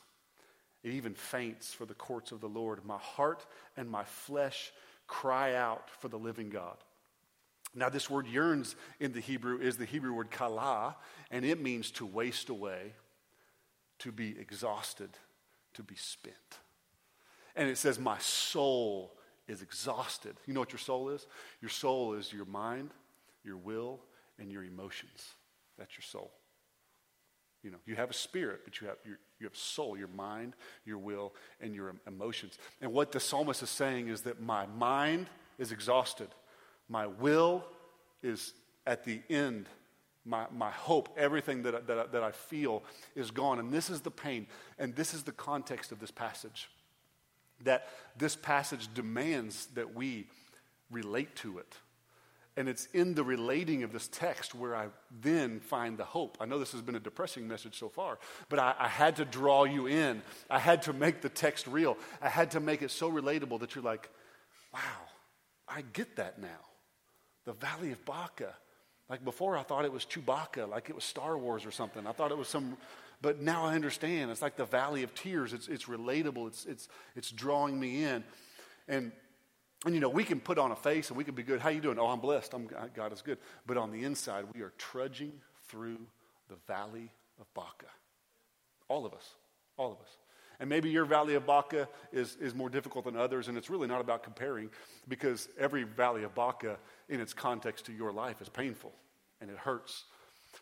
it 0.83 0.93
even 0.93 1.15
faints 1.15 1.73
for 1.73 1.87
the 1.87 1.95
courts 1.95 2.33
of 2.33 2.41
the 2.41 2.49
Lord. 2.49 2.85
My 2.85 2.99
heart 2.99 3.47
and 3.77 3.89
my 3.89 4.05
flesh 4.05 4.73
cry 5.07 5.55
out 5.55 5.91
for 6.01 6.09
the 6.09 6.19
living 6.19 6.51
God. 6.51 6.77
Now, 7.75 7.89
this 7.91 8.09
word 8.09 8.27
yearns 8.27 8.75
in 9.01 9.13
the 9.13 9.21
Hebrew 9.21 9.59
is 9.59 9.77
the 9.77 9.85
Hebrew 9.85 10.13
word 10.13 10.31
kala, 10.31 10.97
and 11.31 11.45
it 11.45 11.61
means 11.61 11.91
to 11.93 12.07
waste 12.07 12.49
away, 12.49 12.95
to 13.99 14.11
be 14.11 14.31
exhausted, 14.39 15.11
to 15.75 15.83
be 15.83 15.97
spent. 15.97 16.35
And 17.55 17.69
it 17.69 17.77
says, 17.77 17.99
My 17.99 18.19
soul 18.19 19.13
is 19.47 19.63
exhausted. 19.63 20.37
You 20.47 20.55
know 20.55 20.61
what 20.61 20.73
your 20.73 20.79
soul 20.79 21.11
is? 21.11 21.27
Your 21.61 21.69
soul 21.69 22.15
is 22.15 22.33
your 22.33 22.47
mind, 22.47 22.91
your 23.45 23.57
will, 23.57 24.01
and 24.39 24.51
your 24.51 24.65
emotions. 24.65 25.35
That's 25.79 25.95
your 25.97 26.03
soul. 26.03 26.33
You 27.67 27.73
know, 27.73 27.79
you 27.85 27.97
have 27.97 28.11
a 28.11 28.15
spirit, 28.15 28.61
but 28.65 28.81
you 28.81 28.87
have 28.87 28.99
your, 29.05 29.19
you 29.41 29.47
have 29.49 29.57
soul, 29.57 29.99
your 29.99 30.07
mind, 30.07 30.55
your 30.85 30.99
will, 30.99 31.35
and 31.61 31.75
your 31.75 31.97
emotions. 32.07 32.61
And 32.81 32.93
what 32.93 33.11
the 33.11 33.19
psalmist 33.19 33.61
is 33.61 33.71
saying 33.71 34.07
is 34.07 34.21
that 34.21 34.41
my 34.41 34.67
mind 34.67 35.27
is 35.59 35.73
exhausted. 35.73 36.29
My 36.89 37.09
will 37.09 37.65
is 38.23 38.53
at 38.87 39.05
the 39.05 39.21
end. 39.29 39.67
My, 40.25 40.47
my 40.57 40.71
hope, 40.71 41.09
everything 41.17 41.65
that 41.65 41.89
that, 41.89 42.13
that 42.13 42.23
I 42.23 42.31
feel 42.31 42.85
is 43.17 43.33
gone. 43.33 43.59
And 43.59 43.73
this 43.73 43.91
is 43.91 44.01
the 44.01 44.13
pain. 44.13 44.47
And 44.79 44.95
this 44.95 45.13
is 45.13 45.25
the 45.25 45.33
context 45.33 45.91
of 45.91 45.99
this 45.99 46.13
passage. 46.13 46.71
That 47.65 47.89
this 48.17 48.37
passage 48.37 48.95
demands 48.95 49.67
that 49.75 49.93
we 49.93 50.29
relate 50.89 51.35
to 51.37 51.59
it. 51.59 51.75
And 52.57 52.69
it's 52.69 52.87
in 52.95 53.15
the 53.15 53.23
relating 53.23 53.83
of 53.83 53.93
this 53.93 54.09
text 54.09 54.55
where 54.55 54.75
I 54.75 54.87
then 55.21 55.61
find 55.61 55.99
the 55.99 56.05
hope. 56.05 56.39
I 56.41 56.47
know 56.47 56.59
this 56.59 56.73
has 56.73 56.81
been 56.81 56.95
a 56.95 57.01
depressing 57.01 57.47
message 57.47 57.79
so 57.79 57.91
far, 57.91 58.19
but 58.49 58.59
I, 58.59 58.75
I, 58.79 58.89
had 58.89 59.17
to 59.17 59.27
draw 59.27 59.65
you 59.65 59.87
in. 59.87 60.23
I 60.49 60.59
had 60.59 60.83
to 60.83 60.95
make 60.95 61.21
the 61.21 61.29
text 61.29 61.67
real. 61.67 61.99
I 62.23 62.31
had 62.31 62.53
to 62.53 62.61
make 62.61 62.81
it 62.81 62.91
so 62.91 63.11
relatable 63.11 63.61
that 63.61 63.75
you're 63.75 63.85
like, 63.85 64.09
wow, 64.73 64.81
I 65.69 65.83
get 65.93 66.17
that 66.17 66.41
now. 66.41 66.49
The 67.45 67.53
Valley 67.53 67.93
of 67.93 68.03
Baca. 68.07 68.55
Like 69.09 69.25
before, 69.25 69.57
I 69.57 69.63
thought 69.63 69.85
it 69.85 69.93
was 69.93 70.05
Chewbacca, 70.05 70.69
like 70.69 70.89
it 70.89 70.95
was 70.95 71.05
Star 71.05 71.39
Wars 71.39 71.65
or 71.65 71.71
something. 71.71 72.07
I 72.07 72.13
thought 72.13 72.33
it 72.33 72.39
was 72.39 72.49
some, 72.49 72.77
but 73.23 73.41
now 73.41 73.65
I 73.65 73.75
understand. 73.75 74.31
It's 74.31 74.43
like 74.43 74.57
the 74.57 74.65
Valley 74.65 75.03
of 75.05 75.15
Tears. 75.15 75.53
It's, 75.53 75.69
it's 75.69 75.85
relatable, 75.85 76.49
it's, 76.49 76.65
it's, 76.65 76.89
it's 77.15 77.31
drawing 77.31 77.79
me 77.79 78.03
in. 78.03 78.25
And 78.89 79.13
and 79.87 79.95
you 79.95 80.01
know, 80.01 80.09
we 80.09 80.25
can 80.25 80.41
put 80.41 80.59
on 80.59 80.73
a 80.73 80.77
face 80.77 81.09
and 81.09 81.17
we 81.17 81.25
can 81.25 81.35
be 81.35 81.43
good. 81.43 81.61
How 81.61 81.71
you 81.71 81.81
doing? 81.81 81.99
Oh, 81.99 82.09
I'm 82.09 82.21
blessed. 82.21 82.53
I'm, 82.53 82.69
uh, 82.77 82.87
God 82.95 83.13
is 83.13 83.23
good. 83.23 83.39
But 83.67 83.77
on 83.77 83.93
the 83.93 84.05
inside, 84.05 84.45
we 84.53 84.61
are 84.61 84.73
trudging 84.77 85.33
through 85.69 85.99
the 86.49 86.57
valley 86.67 87.11
of 87.41 87.53
Baca. 87.55 87.87
All 88.89 89.07
of 89.07 89.15
us. 89.15 89.31
All 89.77 89.93
of 89.93 89.99
us. 90.01 90.11
And 90.59 90.69
maybe 90.69 90.91
your 90.91 91.05
valley 91.05 91.35
of 91.35 91.47
Baca 91.47 91.89
is, 92.13 92.37
is 92.41 92.55
more 92.55 92.71
difficult 92.71 93.05
than 93.05 93.17
others, 93.17 93.49
and 93.49 93.59
it's 93.59 93.69
really 93.69 93.87
not 93.87 94.01
about 94.01 94.23
comparing 94.23 94.71
because 95.07 95.49
every 95.59 95.83
valley 95.83 96.25
of 96.25 96.35
Baca, 96.35 96.79
in 97.09 97.21
its 97.21 97.35
context 97.35 97.87
to 97.87 97.93
your 97.93 98.11
life, 98.11 98.41
is 98.41 98.49
painful 98.49 98.93
and 99.41 99.51
it 99.51 99.59
hurts. 99.59 100.05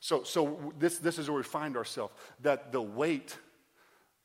So, 0.01 0.25
so 0.25 0.73
this, 0.79 0.99
this 0.99 1.19
is 1.19 1.29
where 1.29 1.37
we 1.37 1.45
find 1.45 1.77
ourselves 1.77 2.13
that 2.43 2.73
the 2.73 2.83
weight, 2.83 3.39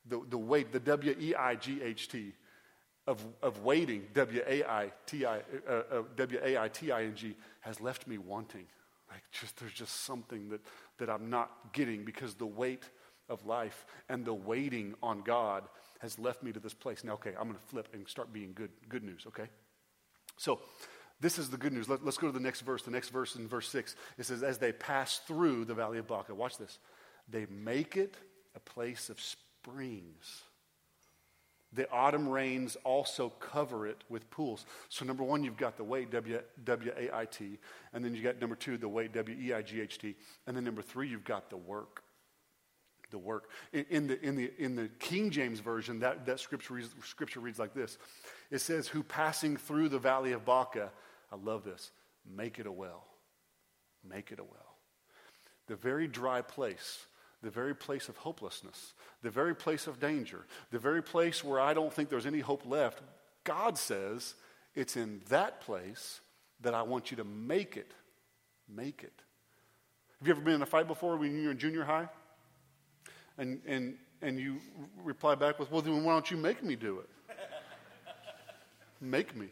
the, 0.08 0.22
the 0.28 0.38
weight, 0.38 0.72
the 0.72 0.80
W 0.80 1.16
E 1.20 1.36
I 1.36 1.56
G 1.56 1.82
H 1.84 2.10
T, 2.10 2.34
of, 3.10 3.26
of 3.42 3.64
waiting, 3.64 4.06
W 4.14 4.42
A 4.48 4.64
I 4.64 4.92
T 5.08 5.26
I, 5.26 5.40
uh, 5.68 5.82
uh, 5.92 6.04
W 6.16 6.40
A 6.44 6.58
I 6.60 6.68
T 6.70 6.92
I 6.92 7.04
N 7.04 7.16
G, 7.16 7.36
has 7.62 7.82
left 7.82 8.08
me 8.08 8.20
wanting. 8.20 8.68
Like, 9.10 9.24
just 9.32 9.58
there's 9.60 9.74
just 9.74 10.06
something 10.06 10.50
that, 10.50 10.62
that 11.00 11.10
I'm 11.10 11.32
not 11.32 11.74
getting 11.74 12.06
because 12.06 12.36
the 12.36 12.46
weight 12.46 12.84
of 13.28 13.48
life 13.48 13.88
and 14.10 14.24
the 14.24 14.34
waiting 14.34 14.94
on 15.02 15.22
God 15.22 15.64
has 16.02 16.20
left 16.20 16.44
me 16.44 16.52
to 16.52 16.60
this 16.60 16.76
place. 16.76 17.04
Now, 17.04 17.14
okay, 17.14 17.32
I'm 17.32 17.48
going 17.48 17.56
to 17.56 17.68
flip 17.68 17.88
and 17.94 18.08
start 18.08 18.32
being 18.32 18.54
good, 18.54 18.70
good 18.88 19.04
news, 19.04 19.24
okay? 19.28 19.50
So, 20.38 20.60
this 21.20 21.40
is 21.40 21.50
the 21.50 21.58
good 21.58 21.74
news. 21.74 21.90
Let, 21.90 22.02
us 22.04 22.18
go 22.18 22.28
to 22.28 22.34
the 22.34 22.40
next 22.40 22.62
verse. 22.62 22.84
The 22.84 22.92
next 22.92 23.10
verse 23.10 23.36
in 23.36 23.48
verse 23.48 23.68
6, 23.70 23.96
it 24.20 24.26
says, 24.26 24.44
As 24.44 24.60
they 24.60 24.72
pass 24.72 25.20
through 25.28 25.66
the 25.66 25.74
valley 25.74 25.98
of 25.98 26.08
Baca, 26.08 26.34
watch 26.34 26.58
this, 26.58 26.78
they 27.28 27.48
make 27.50 27.98
it 27.98 28.14
a 28.56 28.60
place 28.60 29.10
of 29.10 29.20
springs 29.20 30.44
the 31.74 31.90
autumn 31.92 32.28
rains 32.28 32.78
also 32.84 33.30
cover 33.40 33.86
it 33.86 34.04
with 34.10 34.30
pools. 34.32 34.66
So, 34.90 35.06
number 35.06 35.24
one, 35.24 35.44
you've 35.44 35.58
got 35.58 35.78
the 35.78 35.84
weight, 35.84 36.10
W 36.12 36.40
A 36.98 37.16
I 37.16 37.26
T. 37.26 37.60
And 37.94 38.04
then 38.04 38.16
you 38.16 38.24
got 38.24 38.40
number 38.42 38.56
two, 38.56 38.78
the 38.78 38.90
weight, 38.90 39.14
W 39.14 39.38
E 39.40 39.54
I 39.54 39.62
G 39.62 39.82
H 39.82 40.00
T. 40.00 40.16
And 40.48 40.58
then 40.58 40.64
number 40.64 40.82
three, 40.82 41.08
you've 41.08 41.24
got 41.24 41.50
the 41.50 41.58
work. 41.58 42.04
The 43.12 43.18
work. 43.18 43.50
In, 43.74 43.86
in, 43.90 44.08
the, 44.08 44.22
in, 44.22 44.36
the, 44.36 44.52
in 44.58 44.76
the 44.76 44.88
King 45.00 45.32
James 45.32 45.60
Version, 45.60 46.00
that, 46.00 46.26
that 46.26 46.40
scripture, 46.40 46.76
reads, 46.76 46.90
scripture 47.04 47.40
reads 47.40 47.60
like 47.60 47.74
this 47.74 47.98
It 48.52 48.60
says, 48.60 48.88
Who 48.88 49.04
passing 49.04 49.58
through 49.58 49.90
the 49.90 50.00
valley 50.00 50.32
of 50.32 50.46
Baca, 50.46 50.92
I 51.32 51.36
love 51.36 51.64
this, 51.64 51.92
make 52.26 52.60
it 52.60 52.66
a 52.66 52.72
well. 52.72 53.06
Make 54.08 54.32
it 54.32 54.40
a 54.40 54.44
well. 54.44 54.78
The 55.68 55.76
very 55.76 56.08
dry 56.08 56.42
place 56.42 57.06
the 57.42 57.50
very 57.50 57.74
place 57.74 58.10
of 58.10 58.18
hopelessness, 58.18 58.94
the 59.22 59.30
very 59.30 59.56
place 59.56 59.88
of 59.88 60.00
danger, 60.00 60.46
the 60.72 60.80
very 60.80 61.02
place 61.02 61.44
where 61.44 61.60
I 61.60 61.74
don't 61.74 61.94
think 61.94 62.10
there's 62.10 62.26
any 62.26 62.40
hope 62.40 62.66
left, 62.66 63.02
God 63.44 63.78
says 63.78 64.36
it's 64.76 64.98
in 64.98 65.22
that 65.30 65.62
place 65.62 66.22
that 66.62 66.74
I 66.74 66.82
want 66.82 67.12
you 67.12 67.18
to 67.18 67.24
make 67.24 67.78
it. 67.78 67.94
Make 68.68 69.04
it. 69.04 69.14
Have 70.20 70.28
you 70.28 70.34
ever 70.34 70.42
been 70.42 70.56
in 70.56 70.62
a 70.62 70.66
fight 70.66 70.88
before 70.88 71.16
when 71.16 71.36
you 71.36 71.46
were 71.46 71.52
in 71.52 71.58
junior 71.58 71.86
high? 71.86 72.10
And, 73.38 73.62
and, 73.66 73.96
and 74.22 74.38
you 74.38 74.58
reply 75.02 75.36
back 75.36 75.60
with, 75.60 75.72
well, 75.72 75.82
then 75.82 76.04
why 76.04 76.14
don't 76.14 76.30
you 76.30 76.36
make 76.38 76.62
me 76.62 76.76
do 76.76 77.00
it? 77.00 77.10
make 79.02 79.36
me. 79.36 79.48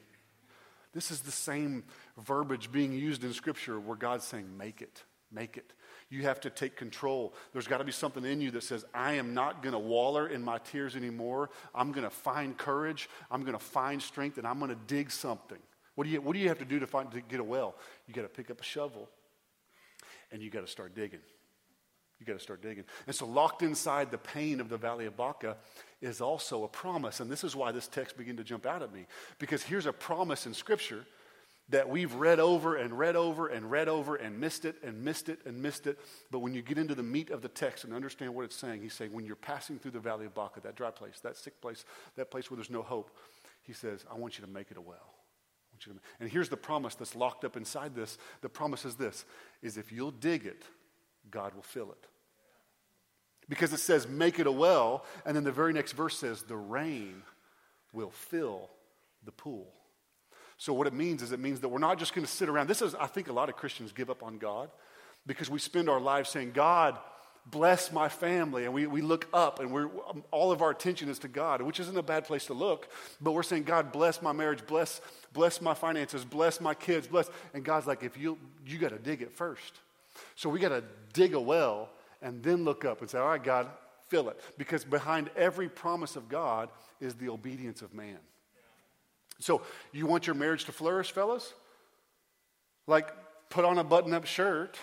This 0.93 1.09
is 1.09 1.21
the 1.21 1.31
same 1.31 1.85
verbiage 2.17 2.71
being 2.71 2.91
used 2.91 3.23
in 3.23 3.31
Scripture 3.31 3.79
where 3.79 3.95
God's 3.95 4.25
saying, 4.25 4.57
make 4.57 4.81
it, 4.81 5.03
make 5.31 5.55
it. 5.55 5.71
You 6.09 6.23
have 6.23 6.39
to 6.41 6.49
take 6.49 6.77
control. 6.77 7.33
There's 7.51 7.67
got 7.67 7.79
to 7.79 7.83
be 7.83 7.91
something 7.91 8.23
in 8.23 8.39
you 8.39 8.51
that 8.51 8.63
says, 8.63 8.85
I 8.93 9.13
am 9.13 9.33
not 9.33 9.61
going 9.61 9.73
to 9.73 9.79
waller 9.79 10.27
in 10.27 10.41
my 10.41 10.57
tears 10.59 10.95
anymore. 10.95 11.49
I'm 11.75 11.91
going 11.91 12.05
to 12.05 12.09
find 12.09 12.57
courage. 12.57 13.09
I'm 13.29 13.41
going 13.41 13.57
to 13.57 13.63
find 13.63 14.01
strength, 14.01 14.37
and 14.37 14.47
I'm 14.47 14.59
going 14.59 14.71
to 14.71 14.79
dig 14.87 15.11
something. 15.11 15.57
What 15.95 16.05
do 16.05 16.09
you, 16.09 16.21
what 16.21 16.33
do 16.33 16.39
you 16.39 16.47
have 16.47 16.59
to 16.59 16.65
do 16.65 16.79
to, 16.79 16.87
find, 16.87 17.11
to 17.11 17.21
get 17.21 17.39
a 17.39 17.43
well? 17.43 17.75
You 18.07 18.13
got 18.13 18.21
to 18.21 18.29
pick 18.29 18.49
up 18.49 18.61
a 18.61 18.63
shovel, 18.63 19.09
and 20.31 20.41
you 20.41 20.49
got 20.49 20.61
to 20.61 20.71
start 20.71 20.95
digging. 20.95 21.19
You 22.19 22.25
got 22.25 22.33
to 22.33 22.39
start 22.39 22.61
digging. 22.61 22.85
And 23.05 23.15
so, 23.15 23.27
locked 23.27 23.61
inside 23.61 24.09
the 24.09 24.17
pain 24.17 24.59
of 24.59 24.69
the 24.69 24.77
Valley 24.77 25.05
of 25.05 25.17
Baca 25.17 25.57
is 26.01 26.21
also 26.21 26.63
a 26.63 26.67
promise. 26.67 27.19
And 27.19 27.29
this 27.29 27.43
is 27.43 27.55
why 27.55 27.71
this 27.71 27.87
text 27.87 28.17
began 28.17 28.37
to 28.37 28.43
jump 28.43 28.65
out 28.65 28.81
at 28.81 28.93
me. 28.93 29.05
Because 29.39 29.61
here's 29.61 29.85
a 29.85 29.93
promise 29.93 30.45
in 30.45 30.53
Scripture 30.53 31.05
that 31.69 31.89
we've 31.89 32.13
read 32.13 32.39
over 32.39 32.75
and 32.75 32.97
read 32.97 33.15
over 33.15 33.47
and 33.47 33.69
read 33.69 33.89
over 33.89 34.15
and 34.15 34.39
missed 34.39 34.63
it 34.63 34.77
and 34.83 35.03
missed 35.03 35.27
it 35.27 35.39
and 35.45 35.61
missed 35.61 35.85
it. 35.85 35.99
But 36.31 36.39
when 36.39 36.53
you 36.53 36.61
get 36.61 36.77
into 36.77 36.95
the 36.95 37.03
meat 37.03 37.29
of 37.29 37.41
the 37.41 37.49
text 37.49 37.83
and 37.83 37.93
understand 37.93 38.33
what 38.33 38.45
it's 38.45 38.55
saying, 38.55 38.81
he's 38.81 38.93
saying, 38.93 39.11
when 39.11 39.25
you're 39.25 39.35
passing 39.35 39.77
through 39.77 39.91
the 39.91 39.99
valley 39.99 40.25
of 40.25 40.33
Baca, 40.33 40.61
that 40.61 40.75
dry 40.75 40.91
place, 40.91 41.19
that 41.23 41.35
sick 41.35 41.59
place, 41.61 41.83
that 42.15 42.31
place 42.31 42.49
where 42.49 42.55
there's 42.55 42.69
no 42.69 42.81
hope, 42.81 43.11
he 43.63 43.73
says, 43.73 44.05
I 44.09 44.17
want 44.17 44.37
you 44.37 44.45
to 44.45 44.49
make 44.49 44.71
it 44.71 44.77
a 44.77 44.81
well. 44.81 45.13
And 46.19 46.29
here's 46.29 46.49
the 46.49 46.57
promise 46.57 46.95
that's 46.95 47.15
locked 47.15 47.43
up 47.43 47.55
inside 47.55 47.93
this. 47.93 48.17
The 48.41 48.49
promise 48.49 48.85
is 48.85 48.95
this, 48.95 49.25
is 49.61 49.77
if 49.77 49.91
you'll 49.91 50.11
dig 50.11 50.45
it, 50.45 50.63
God 51.29 51.53
will 51.53 51.61
fill 51.61 51.91
it. 51.91 52.07
Because 53.49 53.71
it 53.73 53.79
says, 53.79 54.07
make 54.07 54.39
it 54.39 54.47
a 54.47 54.51
well, 54.51 55.05
and 55.25 55.35
then 55.35 55.43
the 55.43 55.51
very 55.51 55.73
next 55.73 55.91
verse 55.91 56.17
says, 56.17 56.43
the 56.43 56.55
rain 56.55 57.21
will 57.93 58.09
fill 58.09 58.69
the 59.23 59.31
pool. 59.31 59.67
So, 60.57 60.73
what 60.73 60.87
it 60.87 60.93
means 60.93 61.21
is 61.21 61.31
it 61.31 61.39
means 61.39 61.59
that 61.61 61.69
we're 61.69 61.79
not 61.79 61.99
just 61.99 62.13
going 62.13 62.25
to 62.25 62.31
sit 62.31 62.49
around. 62.49 62.67
This 62.67 62.81
is, 62.81 62.95
I 62.95 63.07
think, 63.07 63.27
a 63.27 63.33
lot 63.33 63.49
of 63.49 63.55
Christians 63.55 63.91
give 63.91 64.09
up 64.09 64.23
on 64.23 64.37
God 64.37 64.69
because 65.27 65.49
we 65.49 65.59
spend 65.59 65.89
our 65.89 65.99
lives 65.99 66.29
saying, 66.29 66.51
God, 66.51 66.97
bless 67.51 67.91
my 67.91 68.09
family. 68.09 68.65
And 68.65 68.73
we, 68.73 68.87
we 68.87 69.01
look 69.01 69.27
up 69.33 69.59
and 69.59 69.71
we're, 69.71 69.87
all 70.31 70.51
of 70.51 70.61
our 70.61 70.71
attention 70.71 71.09
is 71.09 71.19
to 71.19 71.27
God, 71.27 71.61
which 71.61 71.79
isn't 71.79 71.97
a 71.97 72.03
bad 72.03 72.25
place 72.25 72.47
to 72.47 72.53
look. 72.53 72.89
But 73.21 73.31
we're 73.33 73.43
saying, 73.43 73.63
God, 73.63 73.91
bless 73.91 74.21
my 74.21 74.31
marriage, 74.31 74.65
bless, 74.65 75.01
bless 75.33 75.61
my 75.61 75.73
finances, 75.73 76.25
bless 76.25 76.59
my 76.59 76.73
kids, 76.73 77.07
bless. 77.07 77.29
And 77.53 77.63
God's 77.63 77.87
like, 77.87 78.03
if 78.03 78.17
you, 78.17 78.37
you 78.65 78.77
got 78.79 78.89
to 78.89 78.99
dig 78.99 79.21
it 79.21 79.31
first. 79.31 79.79
So 80.35 80.49
we 80.49 80.59
got 80.59 80.69
to 80.69 80.83
dig 81.13 81.35
a 81.35 81.39
well 81.39 81.89
and 82.21 82.41
then 82.41 82.63
look 82.63 82.83
up 82.83 83.01
and 83.01 83.09
say, 83.09 83.19
all 83.19 83.27
right, 83.27 83.43
God, 83.43 83.67
fill 84.07 84.29
it. 84.29 84.39
Because 84.57 84.83
behind 84.83 85.29
every 85.35 85.69
promise 85.69 86.15
of 86.15 86.27
God 86.29 86.69
is 86.99 87.13
the 87.15 87.29
obedience 87.29 87.81
of 87.81 87.93
man. 87.93 88.17
So, 89.39 89.61
you 89.91 90.07
want 90.07 90.27
your 90.27 90.35
marriage 90.35 90.65
to 90.65 90.71
flourish, 90.71 91.11
fellas? 91.11 91.53
Like, 92.87 93.07
put 93.49 93.65
on 93.65 93.77
a 93.77 93.83
button 93.83 94.13
up 94.13 94.25
shirt 94.25 94.77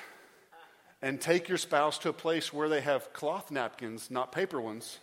and 1.02 1.20
take 1.20 1.48
your 1.48 1.58
spouse 1.58 1.98
to 1.98 2.08
a 2.08 2.12
place 2.12 2.52
where 2.52 2.68
they 2.68 2.80
have 2.80 3.12
cloth 3.12 3.50
napkins, 3.50 4.10
not 4.10 4.32
paper 4.32 4.60
ones. 4.60 4.98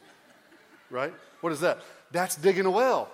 Right? 0.89 1.13
What 1.41 1.53
is 1.53 1.61
that? 1.61 1.81
That's 2.11 2.35
digging 2.35 2.65
a 2.65 2.71
well. 2.71 3.09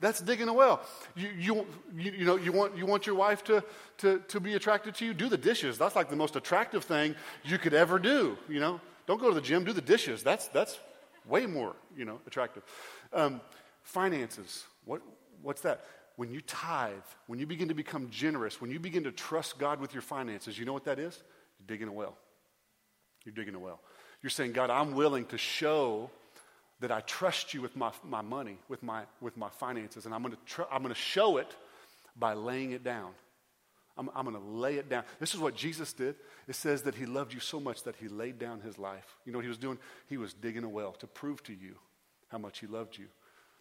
That's 0.00 0.20
digging 0.20 0.48
a 0.48 0.52
well. 0.52 0.82
You, 1.14 1.28
you, 1.38 1.66
you, 1.96 2.12
you, 2.12 2.24
know, 2.24 2.36
you, 2.36 2.52
want, 2.52 2.76
you 2.76 2.86
want 2.86 3.06
your 3.06 3.14
wife 3.14 3.44
to, 3.44 3.64
to, 3.98 4.18
to 4.28 4.40
be 4.40 4.54
attracted 4.54 4.96
to 4.96 5.04
you? 5.06 5.14
Do 5.14 5.28
the 5.28 5.38
dishes. 5.38 5.78
That's 5.78 5.96
like 5.96 6.10
the 6.10 6.16
most 6.16 6.36
attractive 6.36 6.84
thing 6.84 7.14
you 7.44 7.58
could 7.58 7.74
ever 7.74 7.98
do. 7.98 8.36
You 8.48 8.60
know, 8.60 8.80
don't 9.06 9.20
go 9.20 9.28
to 9.28 9.34
the 9.34 9.40
gym, 9.40 9.64
do 9.64 9.72
the 9.72 9.80
dishes. 9.80 10.22
That's, 10.22 10.48
that's 10.48 10.78
way 11.26 11.46
more, 11.46 11.74
you 11.96 12.04
know, 12.04 12.20
attractive. 12.26 12.62
Um, 13.12 13.40
finances. 13.82 14.64
What, 14.84 15.00
What's 15.44 15.60
that? 15.62 15.84
when 16.16 16.30
you 16.30 16.40
tithe, 16.40 16.92
when 17.26 17.38
you 17.38 17.46
begin 17.46 17.68
to 17.68 17.74
become 17.74 18.08
generous, 18.10 18.60
when 18.60 18.70
you 18.70 18.78
begin 18.78 19.04
to 19.04 19.12
trust 19.12 19.58
God 19.58 19.80
with 19.80 19.92
your 19.92 20.02
finances, 20.02 20.58
you 20.58 20.64
know 20.64 20.72
what 20.72 20.84
that 20.84 20.98
is? 20.98 21.22
You're 21.58 21.66
digging 21.66 21.88
a 21.88 21.92
well. 21.92 22.16
You're 23.24 23.34
digging 23.34 23.54
a 23.54 23.58
well. 23.58 23.80
You're 24.22 24.30
saying, 24.30 24.52
God, 24.52 24.70
I'm 24.70 24.94
willing 24.94 25.26
to 25.26 25.38
show 25.38 26.10
that 26.80 26.92
I 26.92 27.00
trust 27.00 27.54
you 27.54 27.62
with 27.62 27.76
my, 27.76 27.90
my 28.04 28.22
money, 28.22 28.58
with 28.68 28.82
my, 28.82 29.02
with 29.20 29.36
my 29.36 29.48
finances, 29.48 30.06
and 30.06 30.14
I'm 30.14 30.22
going 30.22 30.36
tr- 30.46 30.62
to 30.62 30.94
show 30.94 31.38
it 31.38 31.54
by 32.16 32.34
laying 32.34 32.72
it 32.72 32.84
down. 32.84 33.10
I'm, 33.96 34.10
I'm 34.14 34.24
going 34.24 34.36
to 34.36 34.42
lay 34.42 34.76
it 34.76 34.88
down. 34.88 35.04
This 35.20 35.34
is 35.34 35.40
what 35.40 35.54
Jesus 35.54 35.92
did. 35.92 36.16
It 36.46 36.54
says 36.54 36.82
that 36.82 36.94
he 36.94 37.06
loved 37.06 37.32
you 37.32 37.40
so 37.40 37.60
much 37.60 37.84
that 37.84 37.96
he 37.96 38.08
laid 38.08 38.38
down 38.38 38.60
his 38.60 38.78
life. 38.78 39.16
You 39.24 39.32
know 39.32 39.38
what 39.38 39.44
he 39.44 39.48
was 39.48 39.58
doing? 39.58 39.78
He 40.08 40.16
was 40.16 40.32
digging 40.32 40.64
a 40.64 40.68
well 40.68 40.92
to 40.92 41.06
prove 41.06 41.42
to 41.44 41.52
you 41.52 41.76
how 42.28 42.38
much 42.38 42.58
he 42.58 42.66
loved 42.66 42.98
you. 42.98 43.06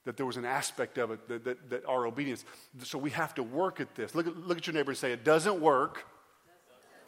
That 0.06 0.18
there 0.18 0.26
was 0.26 0.38
an 0.38 0.46
aspect 0.46 0.98
of 0.98 1.12
it 1.12 1.28
that, 1.30 1.46
that, 1.46 1.70
that 1.70 1.86
our 1.86 2.06
obedience. 2.06 2.44
So 2.84 2.98
we 2.98 3.12
have 3.12 3.34
to 3.36 3.44
work 3.44 3.80
at 3.80 3.96
this. 3.96 4.14
Look 4.14 4.28
at, 4.28 4.36
look 4.36 4.58
at 4.58 4.68
your 4.68 4.74
neighbor 4.74 4.92
and 4.92 4.98
say, 4.98 5.12
It 5.12 5.24
doesn't 5.24 5.62
work. 5.62 6.06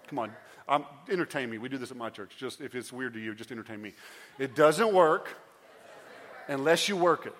Come 0.07 0.19
on, 0.19 0.31
um, 0.67 0.85
entertain 1.09 1.49
me. 1.49 1.57
We 1.57 1.69
do 1.69 1.77
this 1.77 1.91
at 1.91 1.97
my 1.97 2.09
church. 2.09 2.35
Just 2.37 2.61
if 2.61 2.75
it's 2.75 2.93
weird 2.93 3.13
to 3.13 3.19
you, 3.19 3.33
just 3.35 3.51
entertain 3.51 3.81
me. 3.81 3.93
It 4.39 4.55
doesn't 4.55 4.93
work 4.93 5.35
unless 6.47 6.87
you 6.87 6.95
work 6.95 7.25
it. 7.25 7.35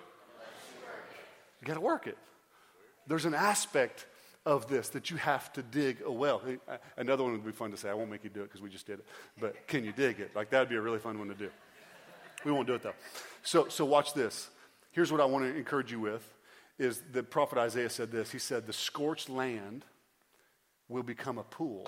You 1.60 1.66
got 1.66 1.74
to 1.74 1.80
work 1.80 2.06
it. 2.06 2.18
There's 3.06 3.24
an 3.24 3.34
aspect 3.34 4.06
of 4.44 4.68
this 4.68 4.90
that 4.90 5.10
you 5.10 5.16
have 5.16 5.52
to 5.54 5.62
dig 5.62 6.02
a 6.04 6.12
well. 6.12 6.40
Another 6.96 7.24
one 7.24 7.32
would 7.32 7.44
be 7.44 7.52
fun 7.52 7.72
to 7.72 7.76
say. 7.76 7.90
I 7.90 7.94
won't 7.94 8.10
make 8.10 8.22
you 8.22 8.30
do 8.30 8.42
it 8.42 8.44
because 8.44 8.60
we 8.60 8.70
just 8.70 8.86
did 8.86 9.00
it. 9.00 9.06
But 9.40 9.66
can 9.66 9.84
you 9.84 9.92
dig 9.92 10.20
it? 10.20 10.34
Like 10.36 10.50
that 10.50 10.60
would 10.60 10.68
be 10.68 10.76
a 10.76 10.80
really 10.80 11.00
fun 11.00 11.18
one 11.18 11.28
to 11.28 11.34
do. 11.34 11.50
We 12.44 12.52
won't 12.52 12.68
do 12.68 12.74
it 12.74 12.82
though. 12.82 12.94
So, 13.42 13.68
so 13.68 13.84
watch 13.84 14.14
this. 14.14 14.48
Here's 14.96 15.12
what 15.12 15.20
I 15.20 15.26
want 15.26 15.44
to 15.44 15.54
encourage 15.54 15.92
you 15.92 16.00
with 16.00 16.26
is 16.78 17.02
the 17.12 17.22
prophet 17.22 17.58
Isaiah 17.58 17.90
said 17.90 18.10
this. 18.10 18.30
He 18.30 18.38
said, 18.38 18.66
the 18.66 18.72
scorched 18.72 19.28
land 19.28 19.84
will 20.88 21.02
become 21.02 21.36
a 21.36 21.42
pool 21.42 21.86